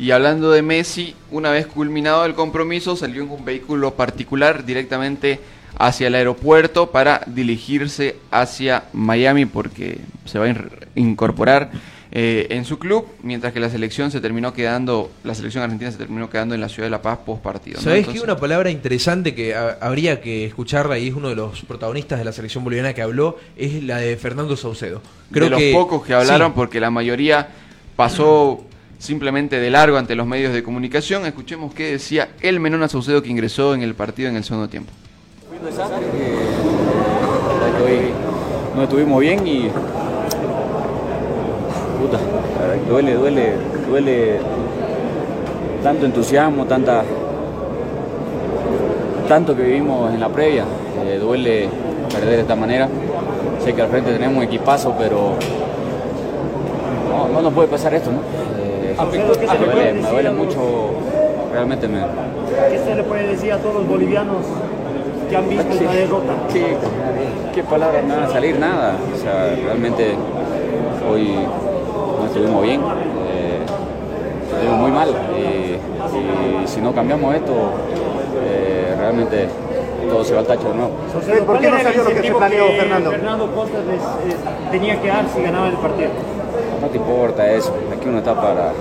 Y 0.00 0.10
hablando 0.10 0.50
de 0.50 0.62
Messi, 0.62 1.14
una 1.30 1.50
vez 1.50 1.66
culminado 1.66 2.24
el 2.24 2.34
compromiso, 2.34 2.96
salió 2.96 3.22
en 3.22 3.30
un 3.30 3.44
vehículo 3.44 3.94
particular 3.94 4.64
directamente 4.64 5.38
hacia 5.78 6.08
el 6.08 6.14
aeropuerto 6.14 6.90
para 6.90 7.22
dirigirse 7.26 8.16
hacia 8.30 8.84
Miami 8.92 9.46
porque 9.46 9.98
se 10.24 10.38
va 10.38 10.46
a 10.46 10.48
in- 10.48 10.70
incorporar 10.94 11.70
eh, 12.12 12.48
en 12.50 12.64
su 12.64 12.78
club, 12.80 13.06
mientras 13.22 13.52
que 13.52 13.60
la 13.60 13.70
selección 13.70 14.10
se 14.10 14.20
terminó 14.20 14.52
quedando, 14.52 15.12
la 15.22 15.32
selección 15.34 15.62
argentina 15.62 15.92
se 15.92 15.96
terminó 15.98 16.28
quedando 16.28 16.56
en 16.56 16.60
la 16.60 16.68
ciudad 16.68 16.86
de 16.86 16.90
La 16.90 17.02
Paz 17.02 17.20
post 17.24 17.40
partido. 17.40 17.76
¿no? 17.78 17.84
¿Sabés 17.84 18.08
que 18.08 18.18
una 18.20 18.36
palabra 18.36 18.68
interesante 18.68 19.32
que 19.32 19.54
ha- 19.54 19.78
habría 19.80 20.20
que 20.20 20.44
escucharla 20.44 20.98
y 20.98 21.06
es 21.08 21.14
uno 21.14 21.28
de 21.28 21.36
los 21.36 21.62
protagonistas 21.62 22.18
de 22.18 22.24
la 22.24 22.32
selección 22.32 22.64
boliviana 22.64 22.94
que 22.94 23.02
habló 23.02 23.38
es 23.56 23.82
la 23.84 23.98
de 23.98 24.16
Fernando 24.16 24.56
Saucedo? 24.56 25.00
Creo 25.30 25.44
de 25.44 25.50
los 25.50 25.60
que 25.60 25.72
pocos 25.72 26.04
que 26.04 26.12
hablaron, 26.14 26.48
sí. 26.48 26.52
porque 26.56 26.80
la 26.80 26.90
mayoría 26.90 27.48
pasó 27.94 28.64
simplemente 28.98 29.60
de 29.60 29.70
largo 29.70 29.96
ante 29.96 30.14
los 30.16 30.26
medios 30.26 30.52
de 30.52 30.62
comunicación. 30.64 31.24
Escuchemos 31.26 31.72
qué 31.74 31.92
decía 31.92 32.30
el 32.40 32.58
Menona 32.60 32.88
Saucedo 32.88 33.22
que 33.22 33.28
ingresó 33.30 33.72
en 33.74 33.82
el 33.82 33.94
partido 33.94 34.28
en 34.28 34.36
el 34.36 34.42
segundo 34.44 34.68
tiempo. 34.68 34.90
Un 35.60 35.66
desastre 35.66 36.06
que, 37.86 38.12
no 38.74 38.82
estuvimos 38.82 39.20
bien 39.20 39.46
y 39.46 39.68
puta, 42.00 42.18
duele, 42.88 43.14
duele, 43.14 43.52
duele 43.86 44.38
tanto 45.82 46.06
entusiasmo, 46.06 46.64
tanta 46.64 47.02
tanto 49.28 49.54
que 49.54 49.62
vivimos 49.62 50.14
en 50.14 50.20
la 50.20 50.30
previa. 50.30 50.64
Eh, 51.04 51.18
duele 51.18 51.68
perder 52.10 52.36
de 52.36 52.40
esta 52.40 52.56
manera. 52.56 52.88
Sé 53.62 53.74
que 53.74 53.82
al 53.82 53.88
frente 53.88 54.12
tenemos 54.12 54.38
un 54.38 54.44
equipazo, 54.44 54.94
pero 54.98 55.34
no, 57.10 57.28
no 57.28 57.42
nos 57.42 57.52
puede 57.52 57.68
pasar 57.68 57.92
esto, 57.92 58.10
¿no? 58.10 58.20
Eh, 58.58 58.96
me, 58.98 59.18
duele, 59.66 59.92
me 59.92 60.08
duele 60.08 60.30
mucho, 60.30 60.58
realmente 61.52 61.86
me... 61.86 62.00
¿Qué 62.70 62.78
se 62.78 62.94
le 62.94 63.02
puede 63.02 63.26
decir 63.26 63.52
a 63.52 63.58
todos 63.58 63.74
los 63.74 63.86
bolivianos 63.86 64.38
que 65.30 65.36
han 65.36 65.48
visto 65.48 65.72
esta 65.72 65.92
derrota? 65.92 66.32
¿Qué, 66.52 66.76
qué 67.54 67.62
palabras 67.62 68.04
me 68.04 68.14
van 68.14 68.24
a 68.24 68.28
salir? 68.28 68.58
Nada. 68.58 68.96
O 69.14 69.16
sea, 69.16 69.54
realmente 69.64 70.14
hoy 71.10 71.34
no 72.18 72.26
estuvimos 72.26 72.62
bien. 72.62 72.80
eh, 72.80 73.60
estuvimos 74.50 74.78
muy 74.80 74.90
mal. 74.90 75.08
Y, 75.38 76.64
y 76.64 76.66
si 76.66 76.80
no 76.80 76.92
cambiamos 76.92 77.34
esto, 77.34 77.52
eh, 78.44 78.94
realmente 78.98 79.48
todo 80.10 80.24
se 80.24 80.34
va 80.34 80.40
al 80.40 80.46
tacho 80.46 80.68
de 80.70 80.74
nuevo. 80.74 80.90
¿Por 81.46 81.60
qué 81.60 81.70
no 81.70 81.80
salió 81.80 82.04
lo 82.04 82.10
que 82.10 82.22
se 82.22 82.34
planeó, 82.34 82.66
Fernando? 82.68 83.10
Fernando 83.12 83.54
Costas 83.54 83.84
les, 83.86 84.00
eh, 84.34 84.36
tenía 84.72 85.00
que 85.00 85.08
dar 85.08 85.24
si 85.34 85.42
ganaba 85.42 85.68
el 85.68 85.76
partido. 85.76 86.10
No 86.80 86.88
te 86.88 86.96
importa 86.96 87.48
eso. 87.52 87.72
Aquí 87.96 88.08
uno 88.08 88.18
está 88.18 88.34
para, 88.34 88.72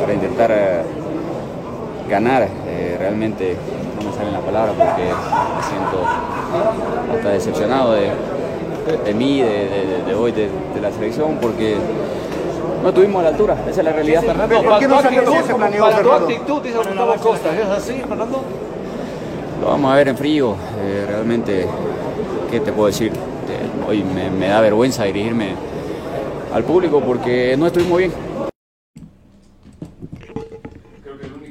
para 0.00 0.12
intentar 0.12 0.50
eh, 0.52 0.82
ganar. 2.08 2.48
Eh, 2.66 2.96
realmente 2.98 3.56
salen 4.18 4.32
las 4.34 4.42
palabras 4.42 4.74
porque 4.76 5.02
me 5.04 5.62
siento 5.62 6.04
hasta 7.14 7.28
decepcionado 7.30 7.92
de, 7.92 8.10
de 9.04 9.14
mí, 9.14 9.40
de, 9.40 9.48
de- 9.48 10.02
de 10.06 10.14
hoy, 10.14 10.32
de, 10.32 10.48
de 10.74 10.80
la 10.80 10.90
selección, 10.92 11.38
porque 11.40 11.76
no 12.82 12.88
estuvimos 12.90 13.20
a 13.20 13.22
la 13.24 13.28
altura. 13.30 13.56
Esa 13.68 13.80
es 13.80 13.84
la 13.84 13.92
realidad. 13.92 14.22
Fernando, 14.22 14.62
¿por 14.62 14.78
qué 14.78 14.88
no 14.88 15.00
se 15.00 15.08
planeó, 15.54 15.86
Fernando? 15.86 16.12
actitud, 16.14 16.62
dice 16.62 16.76
Gustavo 16.78 17.14
Costa, 17.22 17.48
¿es 17.58 17.66
así, 17.68 17.92
Fernando? 18.08 18.42
Lo 19.60 19.66
vamos 19.68 19.92
a 19.92 19.96
ver 19.96 20.08
en 20.08 20.16
frío. 20.16 20.54
eh, 20.80 21.04
realmente, 21.08 21.66
¿qué 22.50 22.60
te 22.60 22.72
puedo 22.72 22.86
decir? 22.86 23.12
Eh, 23.12 23.88
hoy 23.88 24.04
me, 24.04 24.30
me 24.30 24.48
da 24.48 24.60
vergüenza 24.60 25.04
dirigirme 25.04 25.54
al 26.54 26.62
público 26.64 27.00
porque 27.00 27.56
no 27.58 27.66
estuvimos 27.66 27.98
bien. 27.98 28.12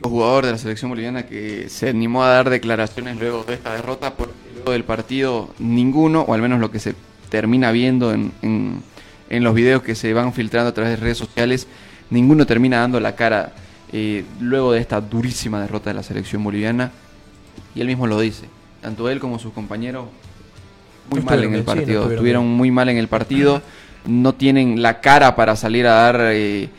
Jugador 0.10 0.46
de 0.46 0.52
la 0.54 0.58
selección 0.58 0.90
boliviana 0.90 1.26
que 1.26 1.70
se 1.70 1.90
animó 1.90 2.24
a 2.24 2.30
dar 2.30 2.50
declaraciones 2.50 3.18
luego 3.18 3.44
de 3.44 3.54
esta 3.56 3.74
derrota, 3.74 4.14
porque 4.16 4.34
luego 4.56 4.72
del 4.72 4.84
partido 4.84 5.50
ninguno, 5.60 6.22
o 6.22 6.34
al 6.34 6.42
menos 6.42 6.60
lo 6.60 6.72
que 6.72 6.80
se 6.80 6.96
termina 7.30 7.72
viendo 7.72 8.14
en, 8.14 8.32
en- 8.42 8.82
en 9.30 9.44
los 9.44 9.54
videos 9.54 9.82
que 9.84 9.94
se 9.96 10.14
van 10.14 10.32
filtrando 10.34 10.70
a 10.70 10.74
través 10.74 10.92
de 10.92 10.98
redes 11.04 11.18
sociales, 11.18 11.68
ninguno 12.10 12.46
termina 12.46 12.80
dando 12.80 13.00
la 13.02 13.16
cara 13.16 13.54
eh, 13.92 14.24
luego 14.40 14.72
de 14.72 14.80
esta 14.80 15.02
durísima 15.02 15.60
derrota 15.60 15.90
de 15.90 15.96
la 15.96 16.04
selección 16.04 16.44
boliviana. 16.44 16.92
Y 17.76 17.82
él 17.82 17.88
mismo 17.88 18.08
lo 18.08 18.20
dice, 18.22 18.46
tanto 18.82 19.10
él 19.10 19.20
como 19.20 19.38
sus 19.40 19.52
compañeros 19.52 20.06
muy 21.10 21.20
mal 21.22 21.44
en 21.44 21.54
el 21.56 21.64
partido, 21.64 22.02
estuvieron 22.16 22.48
muy 22.48 22.72
mal 22.72 22.88
en 22.90 22.98
el 22.98 23.08
partido, 23.10 23.62
no 24.06 24.34
tienen 24.34 24.82
la 24.82 25.02
cara 25.02 25.36
para 25.36 25.56
salir 25.58 25.86
a 25.88 25.94
dar 25.94 26.20
eh, 26.32 26.70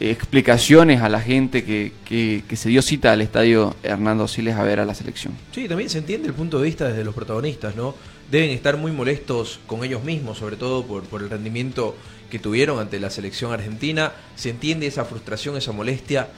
explicaciones 0.00 1.00
a 1.02 1.08
la 1.08 1.20
gente 1.20 1.64
que, 1.64 1.92
que- 2.04 2.56
se 2.56 2.68
dio 2.68 2.82
cita 2.82 3.12
al 3.12 3.20
estadio 3.20 3.74
Hernando 3.82 4.28
Siles 4.28 4.56
a 4.56 4.62
ver 4.62 4.80
a 4.80 4.84
la 4.84 4.94
selección. 4.94 5.34
Sí, 5.52 5.68
también 5.68 5.90
se 5.90 5.98
entiende 5.98 6.28
el 6.28 6.34
punto 6.34 6.58
de 6.58 6.64
vista 6.66 6.88
desde 6.88 7.04
los 7.04 7.14
protagonistas, 7.14 7.74
¿no? 7.76 7.94
Deben 8.30 8.50
estar 8.50 8.76
muy 8.76 8.92
molestos 8.92 9.60
con 9.66 9.84
ellos 9.84 10.04
mismos, 10.04 10.38
sobre 10.38 10.56
todo 10.56 10.84
por, 10.86 11.02
por 11.04 11.22
el 11.22 11.30
rendimiento 11.30 11.96
que 12.30 12.38
tuvieron 12.38 12.78
ante 12.78 13.00
la 13.00 13.10
selección 13.10 13.52
argentina. 13.52 14.12
Se 14.36 14.50
entiende 14.50 14.86
esa 14.86 15.04
frustración, 15.04 15.56
esa 15.56 15.72
molestia. 15.72 16.28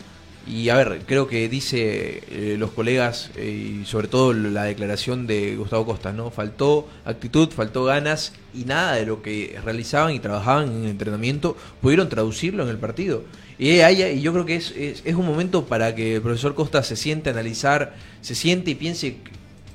Y 0.46 0.70
a 0.70 0.76
ver, 0.76 1.02
creo 1.06 1.26
que 1.28 1.48
dice 1.50 2.22
eh, 2.30 2.56
los 2.58 2.70
colegas 2.70 3.30
eh, 3.36 3.80
y 3.82 3.84
sobre 3.84 4.08
todo 4.08 4.32
la 4.32 4.64
declaración 4.64 5.26
de 5.26 5.54
Gustavo 5.56 5.84
Costa, 5.84 6.12
¿no? 6.12 6.30
Faltó 6.30 6.88
actitud, 7.04 7.50
faltó 7.50 7.84
ganas 7.84 8.32
y 8.54 8.64
nada 8.64 8.94
de 8.94 9.04
lo 9.04 9.20
que 9.20 9.58
realizaban 9.62 10.14
y 10.14 10.18
trabajaban 10.18 10.72
en 10.72 10.84
el 10.84 10.90
entrenamiento 10.90 11.56
pudieron 11.82 12.08
traducirlo 12.08 12.62
en 12.62 12.70
el 12.70 12.78
partido. 12.78 13.22
Y, 13.60 13.80
hay- 13.80 14.02
y 14.18 14.22
yo 14.22 14.32
creo 14.32 14.46
que 14.46 14.56
es, 14.56 14.72
es, 14.76 15.14
un 15.14 15.26
momento 15.26 15.66
para 15.66 15.94
que 15.94 16.16
el 16.16 16.22
profesor 16.22 16.54
Costa 16.54 16.82
se 16.82 16.96
siente 16.96 17.28
a 17.30 17.32
analizar, 17.34 17.94
se 18.22 18.34
siente 18.34 18.70
y 18.70 18.74
piense 18.74 19.16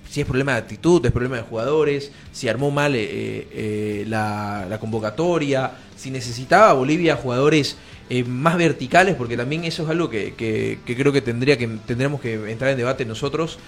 si 0.09 0.21
es 0.21 0.27
problema 0.27 0.53
de 0.53 0.59
actitud, 0.59 1.05
es 1.05 1.11
problema 1.11 1.35
de 1.37 1.43
jugadores, 1.43 2.11
si 2.31 2.47
armó 2.47 2.71
mal 2.71 2.95
eh, 2.95 3.47
eh, 3.51 4.05
la, 4.07 4.65
convocatoria, 4.79 5.71
si 5.97 6.09
necesitaba 6.09 6.73
Bolivia 6.73 7.15
jugadores 7.15 7.77
eh, 8.09 8.23
más 8.23 8.57
verticales, 8.57 9.15
porque 9.15 9.37
también 9.37 9.65
eso 9.65 9.83
es 9.83 9.89
algo 9.89 10.09
que, 10.09 10.33
que- 10.33 10.79
que 10.85 10.95
creo 10.95 11.11
que 11.13 11.21
tendría 11.21 11.57
que 11.57 11.67
tendremos 11.85 12.21
que 12.21 12.33
entrar 12.51 12.71
en 12.71 12.77
debate 12.77 13.05
nosotros. 13.05 13.59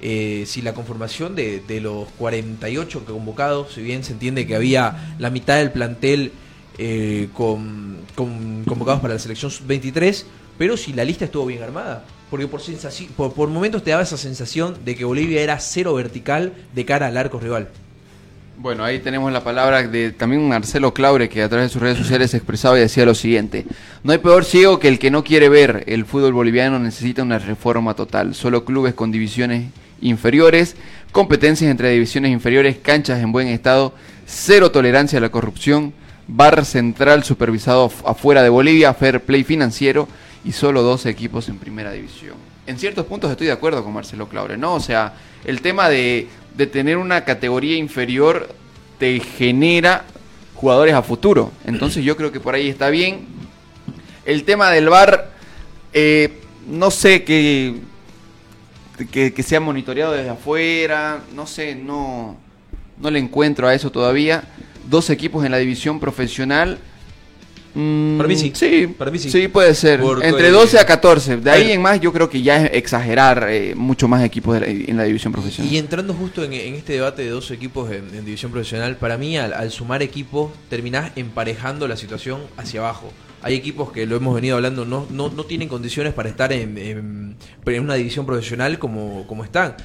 eh, 0.00 0.44
si 0.46 0.62
la 0.62 0.74
conformación 0.74 1.34
de, 1.34 1.60
de 1.66 1.80
los 1.80 2.08
48 2.18 3.04
convocados, 3.04 3.74
si 3.74 3.82
bien 3.82 4.04
se 4.04 4.12
entiende 4.12 4.46
que 4.46 4.54
había 4.54 5.14
la 5.18 5.30
mitad 5.30 5.56
del 5.58 5.72
plantel 5.72 6.32
eh, 6.78 7.28
con, 7.34 7.98
con- 8.14 8.64
convocados 8.64 9.00
para 9.00 9.14
la 9.14 9.20
selección 9.20 9.50
sub-23, 9.50 10.24
pero 10.56 10.76
si 10.76 10.92
la 10.92 11.04
lista 11.04 11.24
estuvo 11.24 11.46
bien 11.46 11.62
armada. 11.62 12.04
Porque 12.30 12.46
por, 12.46 13.32
por 13.32 13.48
momentos 13.48 13.82
te 13.82 13.90
daba 13.90 14.02
esa 14.02 14.18
sensación 14.18 14.76
de 14.84 14.94
que 14.96 15.04
Bolivia 15.04 15.40
era 15.40 15.58
cero 15.60 15.94
vertical 15.94 16.52
de 16.74 16.84
cara 16.84 17.06
al 17.06 17.16
arco 17.16 17.40
rival. 17.40 17.68
Bueno, 18.58 18.84
ahí 18.84 18.98
tenemos 18.98 19.32
la 19.32 19.44
palabra 19.44 19.86
de 19.86 20.10
también 20.10 20.46
Marcelo 20.48 20.92
Claure, 20.92 21.28
que 21.28 21.42
a 21.42 21.48
través 21.48 21.68
de 21.68 21.72
sus 21.72 21.80
redes 21.80 21.96
sociales 21.96 22.34
expresaba 22.34 22.76
y 22.76 22.80
decía 22.80 23.06
lo 23.06 23.14
siguiente. 23.14 23.64
No 24.02 24.12
hay 24.12 24.18
peor 24.18 24.44
ciego 24.44 24.78
que 24.80 24.88
el 24.88 24.98
que 24.98 25.10
no 25.12 25.22
quiere 25.22 25.48
ver. 25.48 25.84
El 25.86 26.04
fútbol 26.04 26.32
boliviano 26.32 26.78
necesita 26.78 27.22
una 27.22 27.38
reforma 27.38 27.94
total. 27.94 28.34
Solo 28.34 28.64
clubes 28.64 28.94
con 28.94 29.12
divisiones 29.12 29.70
inferiores, 30.00 30.74
competencias 31.12 31.70
entre 31.70 31.90
divisiones 31.92 32.32
inferiores, 32.32 32.76
canchas 32.76 33.22
en 33.22 33.30
buen 33.32 33.48
estado, 33.48 33.94
cero 34.26 34.70
tolerancia 34.72 35.18
a 35.18 35.22
la 35.22 35.30
corrupción, 35.30 35.94
bar 36.28 36.64
central 36.64 37.24
supervisado 37.24 37.88
af- 37.88 38.02
afuera 38.06 38.42
de 38.42 38.48
Bolivia, 38.50 38.92
fair 38.94 39.20
play 39.22 39.44
financiero 39.44 40.06
y 40.44 40.52
solo 40.52 40.82
12 40.82 41.08
equipos 41.08 41.48
en 41.48 41.58
primera 41.58 41.90
división. 41.92 42.34
En 42.66 42.78
ciertos 42.78 43.06
puntos 43.06 43.30
estoy 43.30 43.46
de 43.46 43.52
acuerdo 43.52 43.82
con 43.82 43.92
Marcelo 43.94 44.28
Claure, 44.28 44.56
¿no? 44.58 44.74
O 44.74 44.80
sea, 44.80 45.14
el 45.44 45.62
tema 45.62 45.88
de, 45.88 46.28
de 46.56 46.66
tener 46.66 46.98
una 46.98 47.24
categoría 47.24 47.76
inferior 47.76 48.48
te 48.98 49.20
genera 49.20 50.04
jugadores 50.54 50.94
a 50.94 51.02
futuro. 51.02 51.50
Entonces 51.64 52.04
yo 52.04 52.16
creo 52.16 52.30
que 52.30 52.40
por 52.40 52.54
ahí 52.54 52.68
está 52.68 52.90
bien. 52.90 53.26
El 54.26 54.44
tema 54.44 54.70
del 54.70 54.88
VAR, 54.90 55.30
eh, 55.94 56.40
no 56.68 56.90
sé 56.90 57.24
que, 57.24 57.76
que, 59.10 59.32
que 59.32 59.42
sea 59.42 59.60
monitoreado 59.60 60.12
desde 60.12 60.28
afuera, 60.30 61.20
no 61.34 61.46
sé, 61.46 61.74
no, 61.74 62.36
no 62.98 63.10
le 63.10 63.18
encuentro 63.18 63.66
a 63.68 63.74
eso 63.74 63.90
todavía. 63.90 64.44
Dos 64.88 65.10
equipos 65.10 65.44
en 65.44 65.52
la 65.52 65.58
división 65.58 66.00
profesional. 66.00 66.78
mm, 67.74 68.16
Para 68.16 68.28
mí 68.28 68.36
sí. 68.36 68.52
Sí, 68.54 68.86
Para 68.86 69.10
mí 69.10 69.18
sí. 69.18 69.30
sí 69.30 69.48
puede 69.48 69.74
ser. 69.74 70.00
Porque- 70.00 70.26
Entre 70.28 70.50
12 70.50 70.78
a 70.78 70.86
14. 70.86 71.36
De 71.36 71.50
ahí 71.50 71.72
en 71.72 71.82
más 71.82 72.00
yo 72.00 72.12
creo 72.12 72.28
que 72.30 72.40
ya 72.42 72.64
es 72.64 72.70
exagerar 72.74 73.46
eh, 73.50 73.74
mucho 73.76 74.08
más 74.08 74.24
equipos 74.24 74.54
de 74.54 74.60
la- 74.60 74.66
en 74.66 74.96
la 74.96 75.04
división 75.04 75.32
profesional. 75.32 75.72
Y 75.72 75.76
entrando 75.78 76.14
justo 76.14 76.42
en, 76.42 76.52
en 76.54 76.74
este 76.74 76.94
debate 76.94 77.22
de 77.22 77.28
dos 77.30 77.50
equipos 77.50 77.90
en, 77.90 78.14
en 78.14 78.24
división 78.24 78.50
profesional, 78.50 78.96
para 78.96 79.18
mí 79.18 79.36
al, 79.36 79.52
al 79.52 79.70
sumar 79.70 80.02
equipos 80.02 80.50
terminás 80.70 81.12
emparejando 81.16 81.86
la 81.86 81.96
situación 81.96 82.40
hacia 82.56 82.80
abajo. 82.80 83.12
Hay 83.42 83.54
equipos 83.54 83.92
que 83.92 84.04
lo 84.06 84.16
hemos 84.16 84.34
venido 84.34 84.56
hablando, 84.56 84.84
no, 84.84 85.06
no, 85.10 85.28
no 85.28 85.44
tienen 85.44 85.68
condiciones 85.68 86.12
para 86.12 86.28
estar 86.28 86.52
en, 86.52 86.76
en- 86.78 87.36
en 87.66 87.80
una 87.82 87.94
división 87.94 88.26
profesional 88.26 88.78
como, 88.80 89.26
como 89.28 89.44
están. 89.44 89.76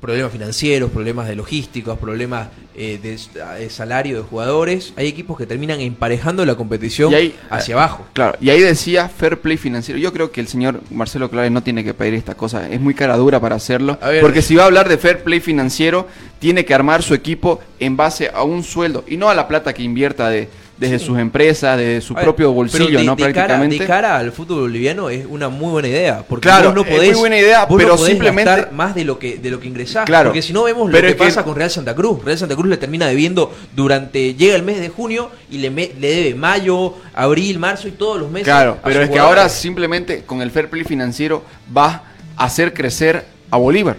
Problemas 0.00 0.30
financieros, 0.32 0.90
problemas 0.92 1.26
de 1.26 1.34
logísticos, 1.34 1.98
problemas 1.98 2.48
eh, 2.76 3.00
de, 3.02 3.18
de 3.58 3.68
salario 3.70 4.16
de 4.18 4.22
jugadores. 4.22 4.92
Hay 4.96 5.08
equipos 5.08 5.36
que 5.36 5.44
terminan 5.44 5.80
emparejando 5.80 6.46
la 6.46 6.54
competición 6.54 7.12
ahí- 7.14 7.34
hacia 7.50 7.74
abajo. 7.74 8.06
Claro, 8.12 8.36
y 8.40 8.50
ahí 8.50 8.60
decía 8.60 9.08
fair 9.08 9.40
play 9.40 9.56
financiero. 9.56 9.98
Yo 9.98 10.12
creo 10.12 10.30
que 10.30 10.40
el 10.40 10.46
señor 10.46 10.80
Marcelo 10.90 11.28
Clave 11.30 11.50
no 11.50 11.62
tiene 11.64 11.82
que 11.82 11.94
pedir 11.94 12.14
esta 12.14 12.36
cosa, 12.36 12.68
es 12.70 12.80
muy 12.80 12.94
cara 12.94 13.16
dura 13.16 13.40
para 13.40 13.56
hacerlo. 13.56 13.98
ver. 14.00 14.20
Porque 14.20 14.40
si 14.40 14.54
va 14.54 14.62
a 14.62 14.66
hablar 14.66 14.88
de 14.88 14.98
fair 14.98 15.24
play 15.24 15.40
financiero, 15.40 16.06
tiene 16.38 16.64
que 16.64 16.74
armar 16.74 17.02
su 17.02 17.14
equipo 17.14 17.60
en 17.80 17.96
base 17.96 18.30
a 18.32 18.44
un 18.44 18.62
sueldo 18.62 19.04
y 19.08 19.16
no 19.16 19.28
a 19.30 19.34
la 19.34 19.48
plata 19.48 19.72
que 19.74 19.82
invierta 19.82 20.28
de, 20.28 20.48
desde 20.78 20.98
Sí. 21.00 21.06
sus 21.06 21.18
empresas, 21.18 21.76
desde 21.76 22.00
su 22.00 22.14
ver, 22.14 22.22
propio 22.22 22.52
bolsillo, 22.52 22.98
de- 22.98 23.04
¿no? 23.04 23.16
de 23.16 23.22
cara- 23.22 23.32
Prácticamente. 23.34 23.78
de 23.80 23.86
cara 23.86 24.16
al 24.18 24.30
fútbol 24.30 24.60
boliviano 24.60 25.10
es 25.10 25.26
una 25.28 25.48
muy 25.48 25.72
buena 25.72 25.88
idea. 25.88 26.22
Porque 26.28 26.48
Claro, 26.48 26.66
vos 26.66 26.74
no 26.76 26.82
es 26.82 26.88
podés, 26.88 27.10
muy 27.12 27.18
buena 27.20 27.36
idea, 27.38 27.66
no 27.68 27.76
pero 27.76 27.98
simplemente- 27.98 28.66
más 28.72 28.94
de 28.94 29.04
lo 29.04 29.18
que 29.18 29.38
de 29.38 29.50
lo 29.50 29.58
que 29.58 29.66
ingresás. 29.68 30.04
Claro, 30.06 30.28
Porque 30.30 30.40
si 30.42 30.52
no 30.52 30.62
vemos 30.62 30.90
lo 30.90 31.00
que 31.00 31.06
es 31.08 31.12
que- 31.14 31.18
pasa 31.18 31.42
con 31.42 31.56
Real 31.56 31.70
Santa 31.70 31.94
Cruz. 31.96 32.24
Real 32.24 32.38
Santa 32.38 32.54
Cruz 32.54 32.68
le 32.68 32.76
termina 32.76 33.06
debiendo 33.08 33.52
durante. 33.74 34.34
Llega 34.34 34.54
el 34.54 34.62
mes 34.62 34.80
de 34.80 34.88
junio 34.88 35.30
y 35.50 35.58
le, 35.58 35.70
me- 35.70 35.90
le 35.98 36.14
debe 36.14 36.34
mayo, 36.36 36.94
abril, 37.14 37.58
marzo 37.58 37.88
y 37.88 37.92
todos 37.92 38.20
los 38.20 38.30
meses. 38.30 38.44
Claro, 38.44 38.78
pero 38.84 39.02
es 39.02 39.10
que 39.10 39.18
ahora 39.18 39.48
simplemente 39.48 40.22
con 40.24 40.42
el 40.42 40.50
fair 40.52 40.70
play 40.70 40.84
financiero 40.84 41.42
vas 41.68 42.00
a 42.36 42.44
hacer 42.44 42.72
crecer 42.72 43.24
a 43.50 43.56
Bolívar 43.56 43.96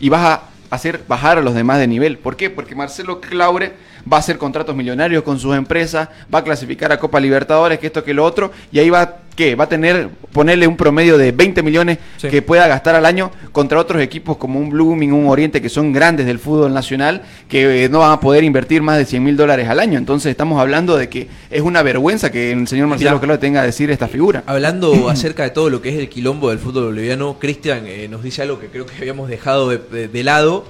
y 0.00 0.08
vas 0.08 0.24
a 0.24 0.42
hacer 0.74 1.00
bajar 1.08 1.38
a 1.38 1.42
los 1.42 1.54
demás 1.54 1.78
de 1.78 1.86
nivel. 1.86 2.18
¿Por 2.18 2.36
qué? 2.36 2.50
Porque 2.50 2.74
Marcelo 2.74 3.20
Claure 3.20 3.72
va 4.10 4.18
a 4.18 4.20
hacer 4.20 4.38
contratos 4.38 4.76
millonarios 4.76 5.22
con 5.22 5.38
sus 5.38 5.56
empresas, 5.56 6.08
va 6.32 6.40
a 6.40 6.44
clasificar 6.44 6.92
a 6.92 6.98
Copa 6.98 7.20
Libertadores, 7.20 7.78
que 7.78 7.86
esto, 7.86 8.04
que 8.04 8.14
lo 8.14 8.24
otro, 8.24 8.52
y 8.70 8.78
ahí 8.78 8.90
va 8.90 9.18
a 9.34 9.36
¿qué? 9.36 9.54
Va 9.54 9.64
a 9.64 9.68
tener, 9.68 10.08
ponerle 10.32 10.66
un 10.66 10.76
promedio 10.76 11.18
de 11.18 11.32
20 11.32 11.62
millones 11.62 11.98
que 12.30 12.42
pueda 12.42 12.66
gastar 12.68 12.94
al 12.94 13.04
año 13.06 13.30
contra 13.52 13.78
otros 13.78 14.00
equipos 14.02 14.36
como 14.36 14.58
un 14.60 14.70
Blooming, 14.70 15.12
un 15.12 15.26
Oriente, 15.28 15.60
que 15.60 15.68
son 15.68 15.92
grandes 15.92 16.26
del 16.26 16.38
fútbol 16.38 16.72
nacional, 16.72 17.22
que 17.48 17.84
eh, 17.84 17.88
no 17.88 18.00
van 18.00 18.12
a 18.12 18.20
poder 18.20 18.44
invertir 18.44 18.82
más 18.82 18.98
de 18.98 19.04
100 19.04 19.22
mil 19.24 19.36
dólares 19.36 19.68
al 19.68 19.80
año. 19.80 19.98
Entonces 19.98 20.30
estamos 20.30 20.60
hablando 20.60 20.96
de 20.96 21.08
que 21.08 21.28
es 21.50 21.60
una 21.62 21.82
vergüenza 21.82 22.30
que 22.30 22.52
el 22.52 22.66
señor 22.68 22.86
Marcelo 22.88 23.20
Claro 23.20 23.38
tenga 23.38 23.60
que 23.60 23.66
decir 23.66 23.90
esta 23.90 24.08
figura. 24.08 24.42
Hablando 24.46 25.08
acerca 25.10 25.42
de 25.44 25.50
todo 25.50 25.70
lo 25.70 25.82
que 25.82 25.90
es 25.90 25.96
el 25.96 26.08
quilombo 26.08 26.50
del 26.50 26.58
fútbol 26.58 26.84
boliviano, 26.86 27.36
Cristian 27.38 27.84
eh, 27.86 28.08
nos 28.08 28.22
dice 28.22 28.42
algo 28.42 28.58
que 28.60 28.68
creo 28.68 28.86
que 28.86 28.94
habíamos 28.96 29.28
dejado 29.28 29.68
de, 29.68 29.78
de- 29.78 30.08
de 30.08 30.22
lado 30.24 30.64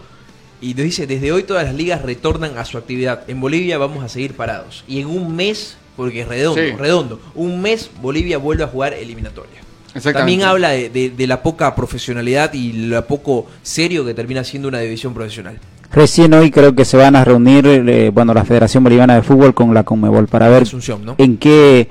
y 0.61 0.75
nos 0.75 0.85
dice, 0.85 1.07
desde 1.07 1.31
hoy 1.33 1.43
todas 1.43 1.65
las 1.65 1.75
ligas 1.75 2.01
retornan 2.03 2.57
a 2.57 2.65
su 2.65 2.79
actividad. 2.79 3.23
En 3.29 3.41
Bolivia 3.41 3.77
vamos 3.77 4.03
a 4.03 4.09
seguir 4.09 4.33
parados. 4.35 4.83
Y 4.89 5.01
en 5.01 5.09
un 5.09 5.37
mes, 5.37 5.77
porque 5.97 6.23
es 6.23 6.29
redondo, 6.29 6.61
Sí. 6.63 6.71
redondo, 6.77 7.21
un 7.35 7.61
mes 7.63 7.91
Bolivia 8.01 8.39
vuelve 8.39 8.65
a 8.65 8.67
jugar 8.69 8.93
eliminatoria. 8.95 9.61
Exactamente. 9.95 10.19
También 10.19 10.43
habla 10.43 10.71
de, 10.71 10.91
de- 10.91 11.11
de 11.11 11.27
la 11.27 11.43
poca 11.43 11.75
profesionalidad 11.77 12.53
y 12.55 12.73
lo 12.73 13.07
poco 13.07 13.47
serio 13.63 14.05
que 14.05 14.13
termina 14.15 14.43
siendo 14.43 14.69
una 14.69 14.81
división 14.81 15.15
profesional. 15.15 15.59
Recién 15.93 16.35
hoy 16.35 16.51
creo 16.51 16.75
que 16.75 16.85
se 16.85 16.97
van 16.97 17.15
a 17.15 17.25
reunir, 17.25 17.65
eh, 17.67 18.11
bueno, 18.13 18.35
la 18.35 18.45
Federación 18.45 18.83
Boliviana 18.83 19.15
de 19.15 19.23
Fútbol 19.23 19.55
con 19.55 19.73
la 19.73 19.85
Conmebol 19.85 20.27
para 20.27 20.49
ver 20.49 20.63
Asunción, 20.65 21.05
¿no? 21.05 21.15
en 21.19 21.37
qué 21.37 21.89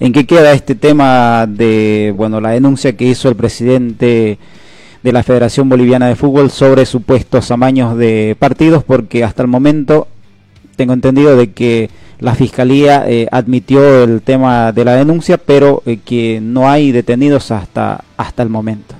en 0.00 0.12
qué 0.12 0.26
queda 0.26 0.52
este 0.52 0.74
tema 0.74 1.46
de, 1.48 2.12
bueno, 2.16 2.40
la 2.40 2.50
denuncia 2.50 2.96
que 2.96 3.04
hizo 3.04 3.28
el 3.28 3.36
presidente 3.36 4.38
de 5.04 5.12
la 5.12 5.22
Federación 5.22 5.68
Boliviana 5.68 6.08
de 6.08 6.16
Fútbol 6.16 6.50
sobre 6.50 6.84
supuestos 6.84 7.52
amaños 7.52 7.96
de 7.96 8.34
partidos, 8.36 8.82
porque 8.82 9.22
hasta 9.22 9.42
el 9.42 9.48
momento 9.48 10.08
tengo 10.74 10.92
entendido 10.94 11.36
de 11.36 11.52
que 11.52 11.90
la 12.20 12.34
fiscalía 12.34 13.04
eh, 13.08 13.26
admitió 13.30 14.04
el 14.04 14.22
tema 14.22 14.72
de 14.72 14.84
la 14.84 14.94
denuncia, 14.96 15.36
pero 15.38 15.82
eh, 15.86 15.98
que 16.04 16.40
no 16.42 16.68
hay 16.70 16.92
detenidos 16.92 17.50
hasta 17.50 18.04
hasta 18.16 18.42
el 18.42 18.48
momento. 18.48 18.94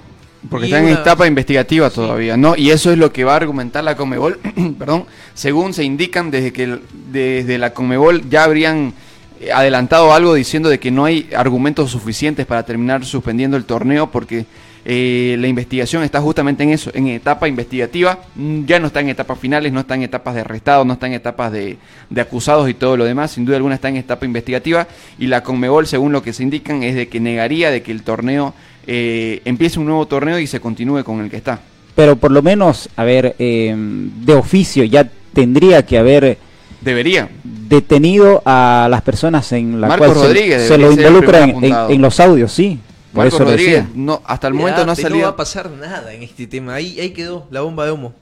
Porque 0.50 0.66
Y 0.66 0.72
está 0.72 0.82
en 0.82 0.88
etapa 0.90 1.26
investigativa 1.26 1.88
todavía, 1.88 2.36
¿no? 2.36 2.54
Y 2.56 2.70
eso 2.70 2.92
es 2.92 2.98
lo 2.98 3.12
que 3.12 3.24
va 3.24 3.32
a 3.32 3.36
argumentar 3.36 3.82
la 3.82 3.96
Conmebol, 3.96 4.38
perdón, 4.78 5.04
según 5.32 5.72
se 5.72 5.84
indican 5.84 6.30
desde 6.30 6.52
que 6.52 6.64
el- 6.64 6.82
desde 7.10 7.56
la 7.56 7.72
Conmebol 7.72 8.28
ya 8.28 8.44
habrían 8.44 8.92
eh, 9.40 9.52
adelantado 9.52 10.12
algo 10.12 10.34
diciendo 10.34 10.68
de 10.68 10.78
que 10.78 10.90
no 10.90 11.06
hay 11.06 11.30
argumentos 11.34 11.90
suficientes 11.90 12.44
para 12.44 12.62
terminar 12.64 13.04
suspendiendo 13.06 13.56
el 13.56 13.64
torneo 13.64 14.10
porque 14.10 14.44
eh, 14.86 15.36
la 15.38 15.46
investigación 15.48 16.02
está 16.02 16.20
justamente 16.20 16.62
en 16.62 16.70
eso, 16.70 16.90
en 16.94 17.06
etapa 17.08 17.48
investigativa, 17.48 18.18
mm, 18.34 18.64
ya 18.66 18.78
no 18.78 18.88
está 18.88 19.00
en 19.00 19.08
etapas 19.08 19.38
finales, 19.38 19.72
no 19.72 19.80
está 19.80 19.94
en 19.94 20.02
etapas 20.02 20.34
de 20.34 20.42
arrestados, 20.42 20.86
no 20.86 20.92
está 20.92 21.06
en 21.06 21.14
etapas 21.14 21.52
de, 21.52 21.78
de 22.10 22.20
acusados 22.20 22.68
y 22.68 22.74
todo 22.74 22.96
lo 22.96 23.04
demás, 23.04 23.30
sin 23.32 23.44
duda 23.44 23.56
alguna 23.56 23.76
está 23.76 23.88
en 23.88 23.96
etapa 23.96 24.26
investigativa 24.26 24.86
y 25.18 25.26
la 25.26 25.42
Conmebol, 25.42 25.86
según 25.86 26.12
lo 26.12 26.22
que 26.22 26.32
se 26.32 26.42
indican, 26.42 26.82
es 26.82 26.94
de 26.94 27.08
que 27.08 27.18
negaría 27.20 27.70
de 27.70 27.82
que 27.82 27.92
el 27.92 28.02
torneo 28.02 28.52
eh, 28.86 29.40
empiece 29.46 29.78
un 29.80 29.86
nuevo 29.86 30.06
torneo 30.06 30.38
y 30.38 30.46
se 30.46 30.60
continúe 30.60 31.02
con 31.02 31.20
el 31.20 31.30
que 31.30 31.38
está. 31.38 31.60
Pero 31.94 32.16
por 32.16 32.30
lo 32.32 32.42
menos, 32.42 32.88
a 32.96 33.04
ver, 33.04 33.36
eh, 33.38 33.74
de 33.76 34.34
oficio 34.34 34.84
ya 34.84 35.08
tendría 35.32 35.86
que 35.86 35.96
haber 35.96 36.36
Debería. 36.82 37.28
detenido 37.42 38.42
a 38.44 38.88
las 38.90 39.00
personas 39.02 39.50
en 39.52 39.80
la 39.80 39.88
Marcos 39.88 40.08
cual 40.08 40.18
se- 40.20 40.26
Rodríguez 40.26 40.62
se, 40.68 40.76
lo 40.76 40.90
ser 40.90 40.98
el 41.00 41.06
involucra 41.06 41.38
primer 41.42 41.48
en, 41.48 41.50
en- 41.50 41.72
apuntado. 41.72 41.90
en 41.90 42.02
los 42.02 42.20
audios, 42.20 42.52
sí. 42.52 42.78
Por 43.14 43.26
eso 43.26 43.38
Rodríguez, 43.38 43.84
decía. 43.86 43.90
no, 43.94 44.20
hasta 44.24 44.48
el 44.48 44.54
momento 44.54 44.84
no 44.84 44.92
ha 44.92 44.96
salido. 44.96 45.18
No 45.20 45.24
va 45.24 45.30
a 45.30 45.36
pasar 45.36 45.70
nada 45.70 46.12
en 46.12 46.22
este 46.22 46.46
tema. 46.46 46.74
Ahí, 46.74 46.98
ahí 47.00 47.10
quedó 47.10 47.46
la 47.50 47.60
bomba 47.60 47.86
de 47.86 47.92
humo. 47.92 48.12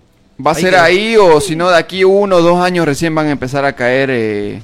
Va 0.45 0.53
a 0.53 0.55
Ahí 0.55 0.63
ser 0.63 0.73
quedó. 0.73 0.83
ahí 0.83 1.17
o 1.17 1.41
si 1.41 1.57
no 1.57 1.71
de 1.71 1.77
aquí 1.79 2.05
uno 2.05 2.37
o 2.37 2.43
dos 2.43 2.61
años 2.61 2.85
recién 2.87 3.15
van 3.15 3.27
a 3.27 3.31
empezar 3.31 3.65
a 3.65 3.75
caer 3.75 4.11
eh, 4.11 4.63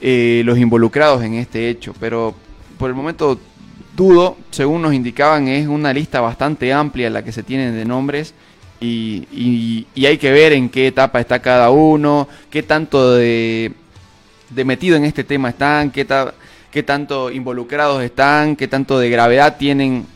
eh, 0.00 0.42
los 0.44 0.58
involucrados 0.58 1.22
en 1.22 1.34
este 1.34 1.68
hecho. 1.68 1.94
Pero 2.00 2.34
por 2.78 2.88
el 2.90 2.96
momento 2.96 3.38
dudo, 3.96 4.36
según 4.50 4.82
nos 4.82 4.94
indicaban, 4.94 5.48
es 5.48 5.66
una 5.68 5.92
lista 5.92 6.20
bastante 6.20 6.72
amplia 6.72 7.10
la 7.10 7.22
que 7.24 7.32
se 7.32 7.42
tienen 7.42 7.74
de 7.74 7.84
nombres 7.84 8.32
y, 8.80 9.26
y- 9.32 9.86
y 9.94 10.06
hay 10.06 10.16
que 10.16 10.30
ver 10.30 10.52
en 10.54 10.70
qué 10.70 10.86
etapa 10.86 11.20
está 11.20 11.40
cada 11.40 11.68
uno, 11.70 12.28
qué 12.50 12.62
tanto 12.62 13.12
de, 13.14 13.72
de 14.48 14.64
metido 14.64 14.96
en 14.96 15.04
este 15.04 15.22
tema 15.24 15.50
están, 15.50 15.90
qué, 15.90 16.04
ta- 16.06 16.32
qué 16.70 16.82
tanto 16.82 17.30
involucrados 17.30 18.02
están, 18.02 18.56
qué 18.56 18.68
tanto 18.68 18.98
de 18.98 19.10
gravedad 19.10 19.56
tienen 19.58 20.06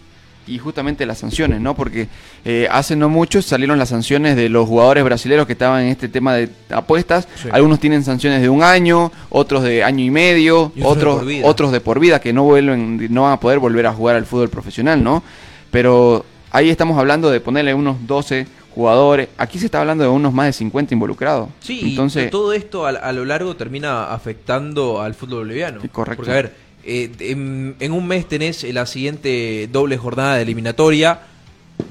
y 0.47 0.59
justamente 0.59 1.07
las 1.07 1.19
sanciones, 1.19 1.61
¿no? 1.61 1.75
Porque 1.75 2.09
eh, 2.45 2.69
hace 2.71 2.97
no 2.97 3.09
mucho 3.09 3.41
salieron 3.41 3.79
las 3.79 3.89
sanciones 3.89 4.37
de 4.37 4.49
los 4.49 4.69
jugadores 4.69 5.03
brasileños 5.05 5.47
que 5.47 5.55
estaban 5.55 5.85
en 5.85 5.89
este 5.89 6.09
tema 6.09 6.35
de 6.35 6.51
apuestas. 6.71 7.27
Sí. 7.43 7.49
Algunos 7.51 7.81
tienen 7.81 8.05
sanciones 8.05 8.43
de 8.43 8.49
un 8.49 8.63
año, 8.63 9.11
otros 9.31 9.63
de 9.63 9.83
año 9.83 10.05
y 10.05 10.11
medio, 10.11 10.73
Y 10.75 10.83
otros 10.83 10.85
de 10.85 10.91
otros 10.91 11.17
por 11.17 11.27
vida. 11.27 11.47
otros 11.47 11.73
de 11.73 11.81
por 11.81 12.01
vida 12.01 12.21
que 12.21 12.33
no 12.33 12.45
vuelven, 12.45 13.07
no 13.13 13.23
van 13.23 13.33
a 13.33 13.41
poder 13.41 13.59
volver 13.59 13.87
a 13.87 13.93
jugar 13.93 14.17
al 14.17 14.27
fútbol 14.27 14.51
profesional, 14.51 15.03
¿no? 15.03 15.23
Pero 15.71 16.25
ahí 16.51 16.69
estamos 16.69 16.99
hablando 16.99 17.31
de 17.31 17.41
ponerle 17.41 17.75
unos 17.75 18.07
12 18.07 18.47
jugadores. 18.75 19.29
Aquí 19.39 19.59
se 19.59 19.67
está 19.67 19.81
hablando 19.81 20.05
de 20.05 20.11
unos 20.11 20.33
más 20.33 20.47
de 20.47 20.53
50 20.53 20.95
involucrados. 20.95 21.49
Sí, 21.61 21.81
y 21.83 21.91
entonces 21.91 22.31
todo 22.31 22.53
esto 22.53 22.87
a, 22.87 22.91
a 22.91 23.13
lo 23.13 23.25
largo 23.25 23.55
termina 23.57 24.13
afectando 24.13 25.01
al 25.01 25.15
fútbol 25.15 25.41
boliviano. 25.41 25.81
correcto. 25.93 26.17
Porque, 26.17 26.31
a 26.31 26.35
ver, 26.35 26.55
eh, 26.85 27.11
en, 27.21 27.77
en 27.79 27.93
un 27.93 28.07
mes 28.07 28.29
tenés 28.29 28.63
la 28.75 28.87
siguiente 28.87 29.69
doble 29.73 29.97
jornada 29.97 30.37
de 30.37 30.43
eliminatoria. 30.43 31.21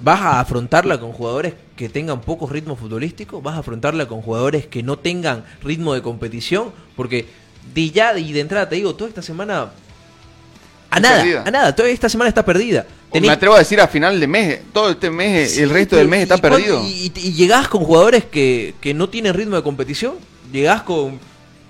¿Vas 0.02 0.22
a 0.22 0.40
afrontarla 0.40 1.00
con 1.00 1.12
jugadores 1.12 1.54
que 1.76 1.90
tengan 1.90 2.22
poco 2.22 2.48
ritmo 2.48 2.76
futbolístico? 2.76 3.42
¿Vas 3.42 3.56
a 3.56 3.60
afrontarla 3.60 4.08
con 4.08 4.22
jugadores 4.22 4.66
que 4.68 4.82
no 4.82 4.98
tengan 4.98 5.44
ritmo 5.62 5.94
de 5.94 6.02
competición? 6.02 6.72
Porque 6.96 7.26
de 7.74 7.90
ya 7.90 8.18
y 8.18 8.32
de 8.32 8.40
entrada 8.40 8.70
te 8.70 8.76
digo, 8.76 8.96
toda 8.96 9.10
esta 9.10 9.22
semana... 9.22 9.72
A 10.90 11.00
nada, 11.00 11.18
perdida. 11.22 11.44
a 11.46 11.52
nada, 11.52 11.76
toda 11.76 11.90
esta 11.90 12.08
semana 12.08 12.30
está 12.30 12.46
perdida. 12.46 12.86
Me 13.22 13.30
atrevo 13.30 13.56
a 13.56 13.60
decir 13.60 13.80
a 13.82 13.88
final 13.88 14.20
de 14.20 14.28
mes, 14.28 14.60
todo 14.74 14.90
este 14.92 15.10
mes, 15.10 15.58
el 15.58 15.70
resto 15.70 15.96
del 15.96 16.08
mes 16.08 16.24
está 16.24 16.36
¿y 16.36 16.40
cuándo- 16.40 16.58
perdido. 16.58 16.84
Y, 16.88 17.10
llegás 17.34 17.68
con 17.68 17.84
jugadores 17.84 18.26
que, 18.26 18.74
que 18.82 18.94
no 18.94 19.10
tienen 19.10 19.34
ritmo 19.34 19.56
de 19.56 19.64
competición. 19.64 20.16
Llegás 20.52 20.84
con. 20.84 21.20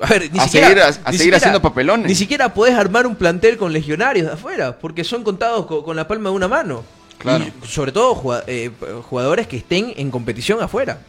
A 0.02 0.08
ver, 0.08 0.30
ni 0.34 0.40
A 0.40 0.44
siquiera. 0.46 0.68
seguir- 0.68 0.82
a- 0.82 0.86
a 0.88 0.90
ni 0.90 0.96
seguir 0.96 1.18
siquiera- 1.20 1.38
haciendo 1.38 1.62
papelones. 1.62 2.08
Ni 2.08 2.16
siquiera 2.16 2.54
podés 2.54 2.76
armar 2.76 3.08
un 3.08 3.16
plantel 3.16 3.58
con 3.58 3.72
legionarios 3.72 4.28
de 4.28 4.34
afuera, 4.34 4.78
porque 4.80 5.04
son 5.04 5.24
contados 5.24 5.66
co- 5.66 5.84
con, 5.84 5.96
la 5.96 6.08
palma 6.08 6.30
de 6.30 6.36
una 6.36 6.48
mano. 6.48 6.84
Claro. 7.20 7.46
Y 7.46 7.68
sobre 7.68 7.92
todo 7.94 8.42
eh, 8.48 8.72
jugadores 9.04 9.48
que 9.48 9.56
estén 9.58 9.94
en 9.96 10.12
competición 10.12 10.62
afuera. 10.62 11.00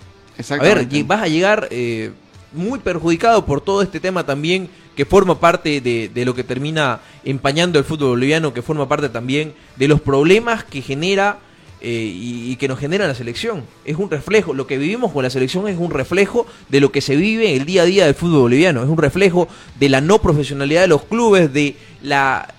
A 0.48 0.56
ver, 0.56 0.86
vas 1.06 1.22
a 1.22 1.26
llegar 1.28 1.66
eh, 1.70 2.12
muy 2.52 2.78
perjudicado 2.78 3.44
por 3.46 3.60
todo 3.60 3.82
este 3.82 3.98
tema 4.00 4.24
también 4.24 4.68
que 4.96 5.04
forma 5.04 5.40
parte 5.40 5.80
de, 5.80 6.08
de 6.08 6.24
lo 6.24 6.34
que 6.34 6.44
termina 6.44 7.00
empañando 7.24 7.78
el 7.78 7.84
fútbol 7.84 8.10
boliviano, 8.10 8.54
que 8.54 8.62
forma 8.62 8.88
parte 8.88 9.08
también 9.08 9.54
de 9.76 9.88
los 9.88 10.00
problemas 10.00 10.64
que 10.64 10.82
genera 10.82 11.38
eh, 11.86 12.10
y, 12.14 12.56
que 12.56 12.66
nos 12.66 12.78
genera 12.78 13.06
la 13.06 13.14
selección. 13.14 13.62
Es 13.84 13.96
un 13.96 14.10
reflejo, 14.10 14.54
lo 14.54 14.66
que 14.66 14.78
vivimos 14.78 15.12
con 15.12 15.22
la 15.22 15.28
selección 15.28 15.68
es 15.68 15.76
un 15.76 15.90
reflejo 15.90 16.46
de 16.70 16.80
lo 16.80 16.90
que 16.90 17.02
se 17.02 17.14
vive 17.14 17.56
el 17.56 17.66
día 17.66 17.82
a 17.82 17.84
día 17.84 18.06
del 18.06 18.14
fútbol 18.14 18.40
boliviano, 18.40 18.82
es 18.82 18.88
un 18.88 18.96
reflejo 18.96 19.48
de 19.78 19.90
la 19.90 20.00
no 20.00 20.18
profesionalidad 20.18 20.80
de 20.80 20.88
los 20.88 21.02
clubes, 21.02 21.52
de 21.52 21.76
la... 22.00 22.54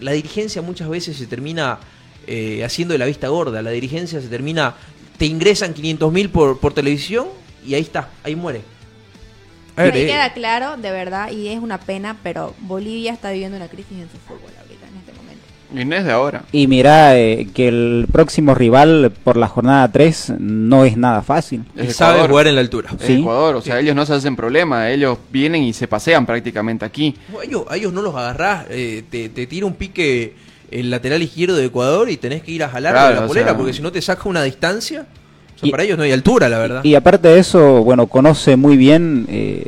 la 0.00 0.12
dirigencia 0.12 0.62
muchas 0.62 0.88
veces 0.88 1.18
se 1.18 1.26
termina 1.26 1.78
eh, 2.26 2.64
haciendo 2.64 2.92
de 2.92 2.98
la 2.98 3.04
vista 3.04 3.28
gorda, 3.28 3.60
la 3.60 3.70
dirigencia 3.70 4.18
se 4.22 4.28
termina, 4.28 4.76
te 5.18 5.26
ingresan 5.26 5.74
500 5.74 6.10
mil 6.10 6.30
por, 6.30 6.58
por 6.58 6.72
televisión 6.72 7.26
y 7.66 7.74
ahí 7.74 7.82
está, 7.82 8.08
ahí 8.22 8.34
muere. 8.34 8.62
Me 9.76 9.88
eh, 9.88 10.06
queda 10.06 10.32
claro, 10.32 10.76
de 10.76 10.90
verdad, 10.90 11.30
y 11.30 11.48
es 11.48 11.58
una 11.60 11.78
pena, 11.78 12.16
pero 12.22 12.54
Bolivia 12.60 13.12
está 13.12 13.30
viviendo 13.32 13.56
una 13.56 13.68
crisis 13.68 13.92
en 13.98 14.08
su 14.10 14.18
fútbol 14.18 14.52
ahorita, 14.60 14.86
en 14.86 14.96
este 14.98 15.12
momento. 15.12 15.44
Y 15.74 15.84
no 15.84 15.96
es 15.96 16.04
de 16.04 16.12
ahora. 16.12 16.44
Y 16.52 16.68
mira 16.68 17.18
eh, 17.18 17.48
que 17.52 17.66
el 17.68 18.06
próximo 18.12 18.54
rival 18.54 19.12
por 19.24 19.36
la 19.36 19.48
jornada 19.48 19.90
3 19.90 20.34
no 20.38 20.84
es 20.84 20.96
nada 20.96 21.22
fácil. 21.22 21.64
Es 21.76 22.00
Ecuador. 22.00 22.46
en 22.46 22.54
la 22.54 22.60
altura. 22.60 22.90
Es 23.00 23.06
Sí. 23.06 23.14
Ecuador, 23.14 23.56
o 23.56 23.60
sea, 23.60 23.80
ellos 23.80 23.96
no 23.96 24.06
se 24.06 24.14
hacen 24.14 24.36
problema, 24.36 24.90
ellos 24.90 25.18
vienen 25.32 25.64
y 25.64 25.72
se 25.72 25.88
pasean 25.88 26.24
prácticamente 26.26 26.84
aquí. 26.84 27.16
No, 27.32 27.40
a 27.40 27.44
ellos, 27.44 27.64
a 27.68 27.76
ellos 27.76 27.92
no 27.92 28.02
los 28.02 28.14
agarrás, 28.14 28.66
eh, 28.70 29.02
te, 29.10 29.28
te 29.30 29.46
tira 29.48 29.66
un 29.66 29.74
pique 29.74 30.34
el 30.70 30.90
lateral 30.90 31.22
izquierdo 31.22 31.56
de 31.56 31.66
Ecuador 31.66 32.08
y 32.10 32.16
tenés 32.16 32.42
que 32.42 32.52
ir 32.52 32.62
a 32.64 32.68
jalar 32.68 32.92
Claro, 32.92 33.14
la 33.16 33.24
o 33.24 33.28
polera, 33.28 33.48
sea- 33.48 33.56
porque 33.56 33.72
si 33.72 33.82
no 33.82 33.90
te 33.90 34.00
saca 34.00 34.28
una 34.28 34.42
distancia, 34.44 35.06
o 35.56 35.58
sea, 35.58 35.70
para 35.70 35.82
ellos 35.84 35.96
no 35.98 36.04
hay 36.04 36.12
altura, 36.12 36.48
la 36.48 36.58
verdad. 36.58 36.84
Y 36.84 36.94
aparte 36.94 37.28
de 37.28 37.38
eso, 37.38 37.82
bueno, 37.84 38.06
conoce 38.06 38.56
muy 38.56 38.76
bien 38.76 39.26
eh, 39.28 39.66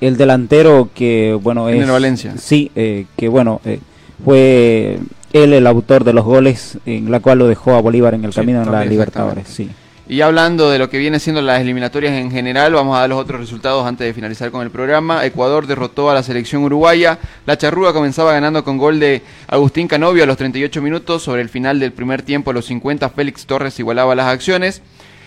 el 0.00 0.16
delantero 0.16 0.90
que, 0.94 1.38
bueno, 1.40 1.68
es... 1.68 1.76
Ener 1.76 1.90
Valencia. 1.90 2.34
Sí, 2.38 2.70
eh, 2.74 3.06
que 3.16 3.28
bueno, 3.28 3.60
eh, 3.64 3.80
fue 4.24 4.98
él 5.32 5.52
el 5.52 5.66
autor 5.66 6.04
de 6.04 6.12
los 6.12 6.24
goles 6.24 6.78
en 6.86 7.10
la 7.10 7.20
cual 7.20 7.38
lo 7.38 7.48
dejó 7.48 7.74
a 7.74 7.80
Bolívar 7.80 8.14
en 8.14 8.24
el 8.24 8.32
Sí, 8.32 8.40
camino 8.40 8.62
en 8.62 8.72
la 8.72 8.84
Libertadores, 8.84 9.48
sí. 9.48 9.70
Y 10.08 10.20
hablando 10.20 10.70
de 10.70 10.78
lo 10.78 10.88
que 10.88 10.98
viene 10.98 11.18
siendo 11.18 11.42
las 11.42 11.60
eliminatorias 11.60 12.12
en 12.12 12.30
general, 12.30 12.72
vamos 12.74 12.96
a 12.96 13.00
dar 13.00 13.08
los 13.08 13.18
otros 13.18 13.40
resultados 13.40 13.84
antes 13.84 14.06
de 14.06 14.14
finalizar 14.14 14.52
con 14.52 14.62
el 14.62 14.70
programa. 14.70 15.24
Ecuador 15.26 15.66
derrotó 15.66 16.10
a 16.10 16.14
la 16.14 16.22
selección 16.22 16.62
uruguaya. 16.62 17.18
La 17.44 17.58
charrúa 17.58 17.92
comenzaba 17.92 18.32
ganando 18.32 18.62
con 18.62 18.78
gol 18.78 19.00
de 19.00 19.22
Agustín 19.48 19.88
Canovio 19.88 20.22
a 20.22 20.26
los 20.26 20.36
38 20.36 20.80
minutos. 20.80 21.24
Sobre 21.24 21.42
el 21.42 21.48
final 21.48 21.80
del 21.80 21.90
primer 21.90 22.22
tiempo, 22.22 22.52
a 22.52 22.54
los 22.54 22.66
50, 22.66 23.10
Félix 23.10 23.46
Torres 23.46 23.80
igualaba 23.80 24.14
las 24.14 24.26
acciones. 24.26 24.80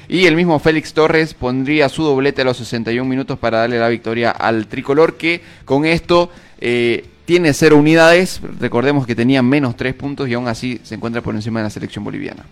Y 0.09 0.25
el 0.25 0.35
mismo 0.35 0.57
Félix 0.57 0.91
Torres 0.93 1.35
pondría 1.35 1.87
su 1.87 2.03
doblete 2.03 2.41
a 2.41 2.45
los 2.45 2.57
61 2.57 3.07
minutos 3.07 3.37
para 3.37 3.59
darle 3.59 3.77
la 3.77 3.89
victoria 3.89 4.31
al 4.31 4.65
tricolor, 4.65 5.17
que 5.17 5.41
con 5.65 5.85
esto 5.85 6.31
eh, 6.59 7.05
tiene 7.25 7.53
cero 7.53 7.77
unidades, 7.77 8.41
recordemos 8.59 9.05
que 9.05 9.13
tenía 9.13 9.43
menos 9.43 9.77
tres 9.77 9.93
puntos 9.93 10.27
y 10.27 10.33
aún 10.33 10.47
así 10.47 10.81
se 10.81 10.95
encuentra 10.95 11.21
por 11.21 11.35
encima 11.35 11.59
de 11.59 11.65
la 11.65 11.69
selección 11.69 12.03
boliviana. 12.03 12.43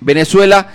Venezuela 0.00 0.68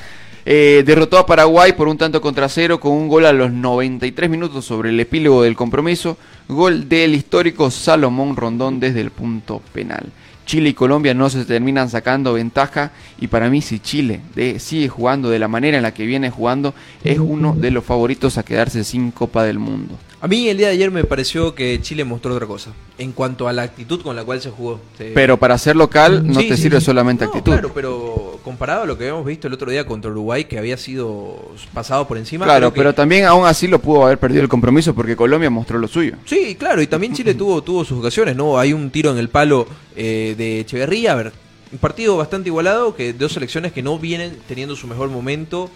eh, 0.45 0.83
derrotó 0.85 1.17
a 1.17 1.25
Paraguay 1.25 1.73
por 1.73 1.87
un 1.87 1.97
tanto 1.97 2.21
contra 2.21 2.49
cero 2.49 2.79
con 2.79 2.91
un 2.91 3.07
gol 3.07 3.25
a 3.25 3.33
los 3.33 3.51
93 3.51 4.29
minutos 4.29 4.63
sobre 4.63 4.89
el 4.89 4.99
epílogo 4.99 5.41
del 5.41 5.55
compromiso, 5.55 6.19
gol 6.47 6.87
del 6.87 7.15
histórico 7.15 7.71
Salomón 7.71 8.35
Rondón 8.35 8.79
desde 8.79 9.01
el 9.01 9.09
punto 9.09 9.59
penal. 9.73 10.11
Chile 10.45 10.69
y 10.69 10.73
Colombia 10.73 11.13
no 11.13 11.29
se 11.29 11.43
terminan 11.45 11.89
sacando 11.89 12.33
ventaja 12.33 12.91
y 13.19 13.27
para 13.27 13.49
mí 13.49 13.61
si 13.61 13.79
Chile 13.79 14.21
sigue 14.59 14.87
jugando 14.87 15.29
de 15.29 15.39
la 15.39 15.47
manera 15.47 15.77
en 15.77 15.83
la 15.83 15.93
que 15.93 16.05
viene 16.05 16.29
jugando 16.29 16.73
es 17.03 17.19
uno 17.19 17.55
de 17.55 17.71
los 17.71 17.83
favoritos 17.83 18.37
a 18.37 18.43
quedarse 18.43 18.83
sin 18.83 19.11
Copa 19.11 19.43
del 19.43 19.59
Mundo. 19.59 19.97
A 20.25 20.27
mí 20.27 20.49
el 20.49 20.57
día 20.57 20.69
de 20.69 20.73
ayer 20.73 20.89
me 20.89 21.03
pareció 21.03 21.53
que 21.53 21.79
Chile 21.83 22.03
mostró 22.03 22.33
otra 22.33 22.47
cosa. 22.47 22.71
En 22.97 23.11
cuanto 23.11 23.47
a 23.47 23.53
la 23.53 23.61
actitud 23.61 24.01
con 24.01 24.15
la 24.15 24.23
cual 24.23 24.41
se 24.41 24.49
jugó. 24.49 24.79
Se- 24.97 25.11
Pero 25.13 25.37
para 25.37 25.55
ser 25.59 25.75
local 25.75 26.25
no 26.25 26.39
Sí, 26.39 26.49
te 26.49 26.57
sí, 26.57 26.63
sirve 26.63 26.79
sí. 26.79 26.85
solamente 26.87 27.25
No, 27.25 27.29
actitud. 27.29 27.51
Claro, 27.51 27.71
pero 27.75 28.39
comparado 28.43 28.81
a 28.81 28.85
lo 28.87 28.97
que 28.97 29.03
habíamos 29.03 29.23
visto 29.23 29.45
el 29.45 29.53
otro 29.53 29.69
día 29.69 29.85
contra 29.85 30.09
Uruguay, 30.09 30.45
que 30.45 30.57
había 30.57 30.77
sido 30.77 31.51
pasado 31.75 32.07
por 32.07 32.17
encima. 32.17 32.43
Claro, 32.45 32.73
que- 32.73 32.77
pero 32.79 32.95
también 32.95 33.25
aún 33.25 33.45
así 33.45 33.67
lo 33.67 33.77
pudo 33.77 34.03
haber 34.03 34.17
perdido 34.17 34.41
el 34.41 34.49
compromiso 34.49 34.95
porque 34.95 35.15
Colombia 35.15 35.51
mostró 35.51 35.77
lo 35.77 35.87
suyo. 35.87 36.15
Sí, 36.25 36.55
claro, 36.55 36.81
y 36.81 36.87
también 36.87 37.13
Chile 37.13 37.35
tuvo, 37.35 37.61
tuvo 37.61 37.85
sus 37.85 37.99
ocasiones, 37.99 38.35
¿no? 38.35 38.57
Hay 38.57 38.73
un 38.73 38.89
tiro 38.89 39.11
en 39.11 39.19
el 39.19 39.29
palo 39.29 39.67
eh, 39.95 40.33
de 40.35 40.61
Echeverría, 40.61 41.11
a 41.11 41.15
ver, 41.17 41.33
un 41.71 41.77
partido 41.77 42.17
bastante 42.17 42.49
igualado, 42.49 42.95
que 42.95 43.13
dos 43.13 43.31
selecciones 43.33 43.73
que 43.73 43.83
no 43.83 43.99
vienen 43.99 44.39
teniendo 44.47 44.75
su 44.75 44.87
mejor 44.87 45.09
momento 45.09 45.69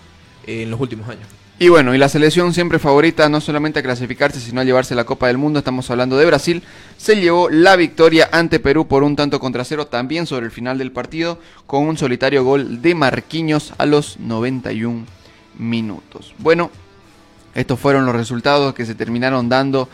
eh, 0.47 0.63
en 0.63 0.71
los 0.71 0.79
últimos 0.81 1.07
años. 1.07 1.27
Y 1.61 1.67
bueno, 1.67 1.93
y 1.93 1.97
la 1.97 2.07
selección 2.07 2.53
siempre 2.53 2.79
favorita 2.79 3.27
no 3.27 3.41
solamente 3.41 3.79
a 3.79 3.83
clasificarse, 3.83 4.39
sino 4.39 4.61
a 4.61 4.63
llevarse 4.63 4.95
la 4.95 5.03
Copa 5.03 5.27
del 5.27 5.37
Mundo, 5.37 5.59
estamos 5.59 5.91
hablando 5.91 6.17
de 6.17 6.25
Brasil, 6.25 6.63
se 6.95 7.17
llevó 7.17 7.49
la 7.49 7.75
victoria 7.75 8.29
ante 8.31 8.61
Perú 8.61 8.87
por 8.87 9.03
un 9.03 9.17
tanto 9.17 9.41
contra 9.41 9.65
cero, 9.65 9.87
también 9.87 10.25
sobre 10.25 10.45
el 10.45 10.53
final 10.53 10.77
del 10.77 10.93
partido, 10.93 11.37
con 11.67 11.83
un 11.83 11.97
solitario 11.97 12.45
gol 12.45 12.81
de 12.81 12.95
Marquinhos 12.95 13.73
a 13.77 13.85
los 13.85 14.21
91 14.21 15.05
minutos. 15.57 16.33
Bueno, 16.37 16.71
estos 17.53 17.77
fueron 17.77 18.05
los 18.05 18.15
resultados 18.15 18.73
que 18.73 18.85
se 18.85 18.95
terminaron 18.95 19.49
dando 19.49 19.89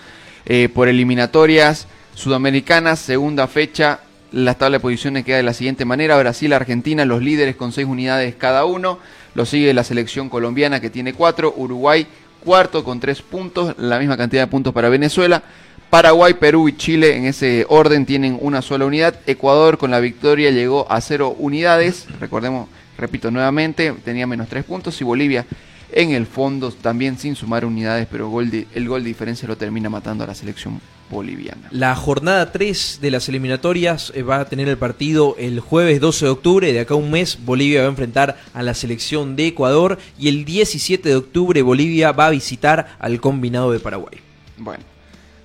eh, 0.46 0.70
por 0.72 0.88
eliminatorias 0.88 1.88
sudamericanas, 2.14 3.00
segunda 3.00 3.48
fecha. 3.48 4.02
La 4.32 4.54
tabla 4.54 4.78
de 4.78 4.82
posiciones 4.82 5.26
queda 5.26 5.38
de 5.38 5.44
la 5.44 5.54
siguiente 5.54 5.84
manera: 5.84 6.16
Brasil, 6.20 6.54
Argentina, 6.54 7.06
los 7.06 7.24
líderes 7.24 7.56
con 7.56 7.72
seis 7.72 7.88
unidades 7.88 8.36
cada 8.36 8.66
uno. 8.66 9.00
Lo 9.36 9.46
sigue 9.46 9.74
la 9.74 9.84
selección 9.84 10.30
colombiana 10.30 10.80
que 10.80 10.90
tiene 10.90 11.14
cuatro. 11.14 11.54
Uruguay, 11.56 12.08
cuarto 12.44 12.84
con 12.84 13.00
tres 13.00 13.22
puntos, 13.22 13.76
la 13.78 14.00
misma 14.00 14.18
cantidad 14.18 14.44
de 14.44 14.48
puntos 14.48 14.74
para 14.74 14.90
Venezuela. 14.90 15.44
Paraguay, 15.90 16.34
Perú 16.34 16.68
y 16.68 16.76
Chile 16.76 17.16
en 17.16 17.26
ese 17.26 17.66
orden 17.70 18.06
tienen 18.06 18.38
una 18.42 18.62
sola 18.62 18.86
unidad. 18.86 19.16
Ecuador 19.28 19.78
con 19.78 19.92
la 19.92 20.00
victoria 20.00 20.52
llegó 20.52 20.92
a 20.92 21.00
cero 21.02 21.36
unidades. 21.38 22.08
Recordemos, 22.20 22.68
repito 22.98 23.30
nuevamente, 23.30 23.94
tenía 24.04 24.26
menos 24.26 24.48
tres 24.48 24.64
puntos. 24.64 25.00
Y 25.02 25.04
Bolivia 25.04 25.46
en 25.92 26.12
el 26.12 26.26
fondo 26.26 26.72
también 26.72 27.18
sin 27.18 27.36
sumar 27.36 27.66
unidades, 27.66 28.08
pero 28.10 28.30
gol 28.30 28.50
de- 28.50 28.68
el 28.74 28.88
gol 28.88 29.04
de 29.04 29.10
diferencia 29.10 29.48
lo 29.48 29.56
termina 29.58 29.90
matando 29.90 30.24
a 30.24 30.28
la 30.28 30.36
selección 30.36 30.82
boliviana. 31.10 31.68
La 31.72 31.96
jornada 31.96 32.52
3 32.52 33.00
de 33.02 33.12
las 33.12 33.30
eliminatorias 33.30 34.12
eh, 34.16 34.24
va 34.24 34.40
a 34.40 34.46
tener 34.46 34.68
el 34.68 34.78
partido 34.78 35.36
el 35.38 35.60
jueves 35.60 36.00
12 36.00 36.26
de 36.26 36.32
octubre. 36.32 36.74
De 36.74 36.80
acá 36.80 36.94
a 36.94 36.98
un 36.98 37.12
mes, 37.12 37.40
Bolivia 37.46 37.82
va 37.82 37.88
a 37.88 37.90
enfrentar 37.90 38.38
a 38.54 38.64
la 38.64 38.74
selección 38.74 39.36
de 39.36 39.48
Ecuador. 39.48 39.98
Y 40.18 40.30
el 40.30 40.46
17 40.46 41.08
de 41.08 41.16
octubre, 41.16 41.62
Bolivia 41.62 42.12
va 42.12 42.28
a 42.28 42.32
visitar 42.32 42.98
al 43.00 43.20
combinado 43.20 43.72
de 43.72 43.80
Paraguay. 43.80 44.20
Bueno, 44.58 44.84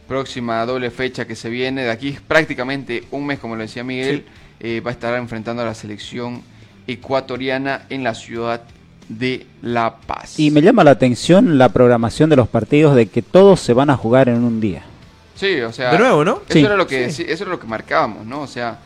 próxima 0.08 0.64
doble 0.66 0.90
fecha 0.90 1.26
que 1.26 1.36
se 1.36 1.50
viene, 1.50 1.84
de 1.84 1.90
aquí 1.90 2.16
prácticamente 2.26 3.04
un 3.10 3.26
mes, 3.26 3.38
como 3.38 3.56
lo 3.56 3.62
decía 3.62 3.84
Miguel, 3.84 4.24
eh, 4.60 4.80
va 4.80 4.90
a 4.90 4.92
estar 4.92 5.14
enfrentando 5.16 5.62
a 5.62 5.64
la 5.64 5.74
selección 5.74 6.42
ecuatoriana 6.86 7.86
en 7.90 8.04
la 8.04 8.14
ciudad 8.14 8.62
de 9.08 9.46
La 9.62 9.96
Paz. 9.96 10.38
Y 10.38 10.50
me 10.50 10.62
llama 10.62 10.84
la 10.84 10.92
atención 10.92 11.58
la 11.58 11.70
programación 11.70 12.30
de 12.30 12.36
los 12.36 12.48
partidos 12.48 12.94
de 12.94 13.06
que 13.06 13.22
todos 13.22 13.60
se 13.60 13.72
van 13.72 13.90
a 13.90 13.96
jugar 13.96 14.28
en 14.28 14.44
un 14.44 14.60
día. 14.60 14.84
Sí, 15.40 15.60
o 15.62 15.72
sea, 15.72 15.92
De 15.92 15.98
nuevo, 15.98 16.22
¿no? 16.24 16.42
Eso 16.46 16.58
Sí. 16.58 16.60
era 16.64 16.76
lo 16.76 16.86
que 16.86 17.10
Sí. 17.10 17.24
eso 17.26 17.44
era 17.44 17.50
lo 17.52 17.58
que 17.58 17.66
marcábamos, 17.66 18.26
¿no? 18.26 18.42
O 18.42 18.46
sea, 18.46 18.78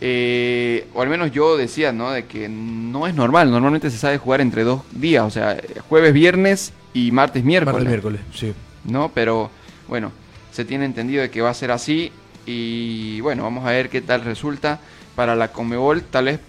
eh, 0.00 0.86
o 0.94 1.02
al 1.02 1.08
menos 1.08 1.32
yo 1.32 1.56
decía, 1.56 1.90
¿no? 1.92 2.10
De 2.12 2.26
que 2.26 2.48
no 2.48 3.06
es 3.06 3.14
normal. 3.14 3.50
Normalmente 3.50 3.90
se 3.90 3.98
sabe 3.98 4.18
jugar 4.18 4.40
entre 4.40 4.62
dos 4.62 4.82
días, 4.92 5.24
o 5.24 5.30
sea, 5.30 5.56
jueves, 5.88 6.12
viernes 6.12 6.72
y 6.94 7.10
martes, 7.12 7.42
miércoles. 7.44 7.74
Martes, 7.74 7.88
miércoles, 7.88 8.20
sí. 8.34 8.52
¿No? 8.84 9.10
Pero 9.12 9.50
bueno, 9.88 10.12
se 10.52 10.64
tiene 10.64 10.84
entendido 10.84 11.22
de 11.22 11.30
que 11.30 11.40
va 11.42 11.50
a 11.50 11.54
ser 11.54 11.70
así 11.70 12.12
y 12.46 13.20
bueno, 13.22 13.42
vamos 13.42 13.66
a 13.66 13.70
ver 13.70 13.88
qué 13.88 14.00
tal 14.00 14.22
resulta 14.22 14.78
para 15.16 15.34
la 15.34 15.48
Comebol, 15.48 16.02
tal 16.02 16.26
vez 16.26 16.40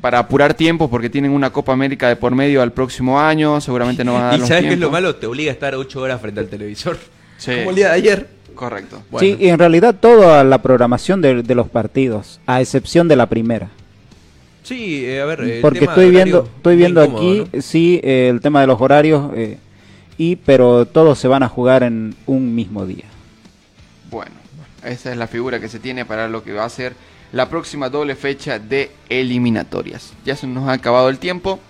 para 0.00 0.18
apurar 0.18 0.52
tiempo 0.52 0.90
porque 0.90 1.08
tienen 1.08 1.30
una 1.30 1.50
Copa 1.50 1.72
América 1.72 2.08
de 2.08 2.16
por 2.16 2.34
medio 2.34 2.60
al 2.60 2.72
próximo 2.72 3.18
año, 3.18 3.60
seguramente 3.62 4.04
no 4.04 4.12
van 4.14 4.22
a 4.24 4.26
dar 4.26 4.34
¿Y 4.36 4.38
los 4.40 4.48
sabes 4.48 4.64
qué 4.64 4.68
es 4.68 4.74
lo 4.74 4.88
tiempos. 4.88 4.92
malo? 4.92 5.16
Te 5.16 5.26
obliga 5.26 5.50
a 5.50 5.54
estar 5.54 5.74
8 5.74 6.00
horas 6.02 6.20
frente 6.20 6.40
al 6.40 6.48
televisor. 6.48 6.98
Sí. 7.38 7.56
Como 7.56 7.70
el 7.70 7.76
día 7.76 7.88
de 7.88 7.94
ayer. 7.94 8.28
Correcto. 8.54 9.02
Sí, 9.20 9.36
y 9.38 9.48
en 9.48 9.58
realidad 9.58 9.96
toda 10.00 10.42
la 10.42 10.62
programación 10.62 11.20
de, 11.20 11.42
de 11.42 11.54
los 11.54 11.68
partidos, 11.68 12.40
a 12.46 12.60
excepción 12.62 13.06
de 13.06 13.16
la 13.16 13.26
primera. 13.26 13.68
Sí, 14.66 15.04
eh, 15.04 15.20
a 15.20 15.26
ver. 15.26 15.40
el 15.42 15.60
Porque 15.60 15.80
tema 15.80 15.92
estoy 15.92 16.10
viendo, 16.10 16.50
estoy 16.56 16.74
es 16.74 16.78
viendo 16.78 17.04
incómodo, 17.04 17.42
aquí, 17.44 17.62
sí, 17.62 18.00
eh, 18.02 18.28
el 18.30 18.40
tema 18.40 18.62
de 18.62 18.66
los 18.66 18.80
horarios, 18.80 19.30
eh, 19.36 19.58
y 20.18 20.36
pero 20.36 20.86
todos 20.86 21.20
se 21.20 21.28
van 21.28 21.44
a 21.44 21.48
jugar 21.48 21.84
en 21.84 22.16
un 22.26 22.52
mismo 22.52 22.84
día. 22.84 23.04
Bueno, 24.10 24.32
esa 24.84 25.12
es 25.12 25.16
la 25.18 25.28
figura 25.28 25.60
que 25.60 25.68
se 25.68 25.78
tiene 25.78 26.04
para 26.04 26.26
lo 26.26 26.42
que 26.42 26.52
va 26.52 26.64
a 26.64 26.68
ser 26.68 26.94
la 27.30 27.48
próxima 27.48 27.90
doble 27.90 28.16
fecha 28.16 28.58
de 28.58 28.90
eliminatorias. 29.08 30.14
Ya 30.24 30.34
se 30.34 30.48
nos 30.48 30.68
ha 30.68 30.72
acabado 30.72 31.10
el 31.10 31.18
tiempo. 31.18 31.60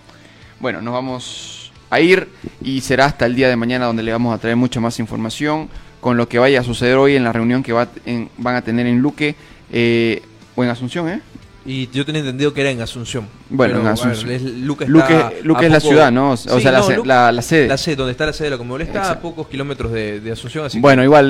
Bueno, 0.58 0.80
nos 0.80 0.94
vamos 0.94 1.65
a 1.90 2.00
ir 2.00 2.28
y 2.62 2.80
será 2.80 3.04
hasta 3.06 3.26
el 3.26 3.34
día 3.36 3.48
de 3.48 3.56
mañana 3.56 3.86
donde 3.86 4.02
le 4.02 4.12
vamos 4.12 4.34
a 4.34 4.38
traer 4.38 4.56
mucha 4.56 4.80
más 4.80 4.98
información 4.98 5.68
con 6.00 6.16
lo 6.16 6.28
que 6.28 6.38
vaya 6.38 6.60
a 6.60 6.64
suceder 6.64 6.96
hoy 6.96 7.16
en 7.16 7.24
la 7.24 7.32
reunión 7.32 7.62
que 7.62 7.72
va 7.72 7.88
en- 8.04 8.28
van 8.38 8.56
a 8.56 8.62
tener 8.62 8.86
en 8.86 8.98
Luque 9.00 9.34
eh, 9.72 10.22
o 10.54 10.62
en 10.64 10.70
Asunción, 10.70 11.08
¿eh? 11.08 11.20
Y 11.68 11.88
yo 11.90 12.06
tenía 12.06 12.20
entendido 12.20 12.54
que 12.54 12.60
era 12.60 12.70
en 12.70 12.80
Asunción. 12.80 13.26
Bueno, 13.50 13.72
Pero, 13.74 13.80
en 13.82 13.86
a 13.88 13.92
Asunción. 13.94 14.28
ver, 14.28 14.40
Luque, 14.40 14.86
Luque- 14.86 15.14
está 15.16 15.32
Luque 15.42 15.64
a 15.64 15.66
es 15.66 15.72
la 15.72 15.80
ciudad, 15.80 16.12
¿no? 16.12 16.30
O 16.30 16.36
sea, 16.36 16.70
la 16.70 16.80
la- 17.04 17.32
la 17.32 17.42
sede. 17.42 17.66
La 17.66 17.76
sede, 17.76 17.96
donde 17.96 18.12
está 18.12 18.24
la 18.26 18.32
sede 18.32 18.44
de 18.46 18.50
la 18.52 18.58
Conmebol. 18.58 18.82
Está 18.82 18.98
Exacto. 19.00 19.18
a 19.18 19.22
pocos 19.22 19.48
kilómetros 19.48 19.90
de, 19.90 20.20
de 20.20 20.30
Asunción. 20.30 20.64
Así 20.66 20.78
Bueno, 20.78 21.02
que 21.02 21.06
igual, 21.06 21.28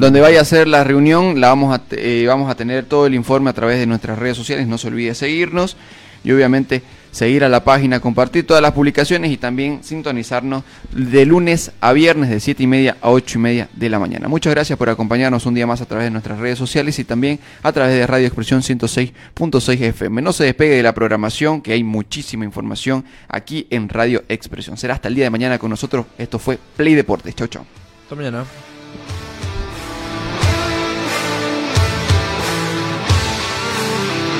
donde 0.00 0.20
vaya 0.20 0.40
a 0.40 0.44
ser 0.44 0.68
la 0.68 0.84
reunión, 0.84 1.40
la 1.40 1.48
vamos 1.48 1.76
a, 1.76 1.82
eh, 1.90 2.24
vamos 2.28 2.48
a 2.48 2.54
tener 2.54 2.84
todo 2.84 3.06
el 3.06 3.14
informe 3.16 3.50
a 3.50 3.54
través 3.54 3.80
de 3.80 3.86
nuestras 3.86 4.16
redes 4.20 4.36
sociales. 4.36 4.68
No 4.68 4.78
se 4.78 4.86
olvide 4.86 5.16
seguirnos 5.16 5.76
y 6.22 6.30
obviamente 6.30 6.82
seguir 7.12 7.44
a 7.44 7.48
la 7.48 7.62
página, 7.62 8.00
compartir 8.00 8.44
todas 8.46 8.60
las 8.60 8.72
publicaciones 8.72 9.30
y 9.30 9.36
también 9.36 9.84
sintonizarnos 9.84 10.64
de 10.90 11.24
lunes 11.24 11.70
a 11.80 11.92
viernes 11.92 12.30
de 12.30 12.40
7 12.40 12.62
y 12.62 12.66
media 12.66 12.96
a 13.00 13.10
8 13.10 13.38
y 13.38 13.40
media 13.40 13.68
de 13.74 13.88
la 13.88 14.00
mañana. 14.00 14.26
Muchas 14.26 14.52
gracias 14.52 14.76
por 14.76 14.90
acompañarnos 14.90 15.46
un 15.46 15.54
día 15.54 15.66
más 15.66 15.80
a 15.80 15.86
través 15.86 16.06
de 16.06 16.10
nuestras 16.10 16.40
redes 16.40 16.58
sociales 16.58 16.98
y 16.98 17.04
también 17.04 17.38
a 17.62 17.70
través 17.70 17.94
de 17.94 18.06
Radio 18.06 18.26
Expresión 18.26 18.62
106.6 18.62 19.80
FM. 19.80 20.22
No 20.22 20.32
se 20.32 20.44
despegue 20.44 20.74
de 20.74 20.82
la 20.82 20.94
programación, 20.94 21.60
que 21.60 21.72
hay 21.72 21.84
muchísima 21.84 22.44
información 22.44 23.04
aquí 23.28 23.66
en 23.70 23.88
Radio 23.88 24.24
Expresión. 24.28 24.76
Será 24.76 24.94
hasta 24.94 25.08
el 25.08 25.14
día 25.14 25.24
de 25.24 25.30
mañana 25.30 25.58
con 25.58 25.70
nosotros. 25.70 26.06
Esto 26.18 26.38
fue 26.38 26.58
Play 26.76 26.94
Deportes. 26.94 27.34
Chau, 27.36 27.46
chau. 27.46 27.64
Hasta 28.02 28.16
mañana. 28.16 28.71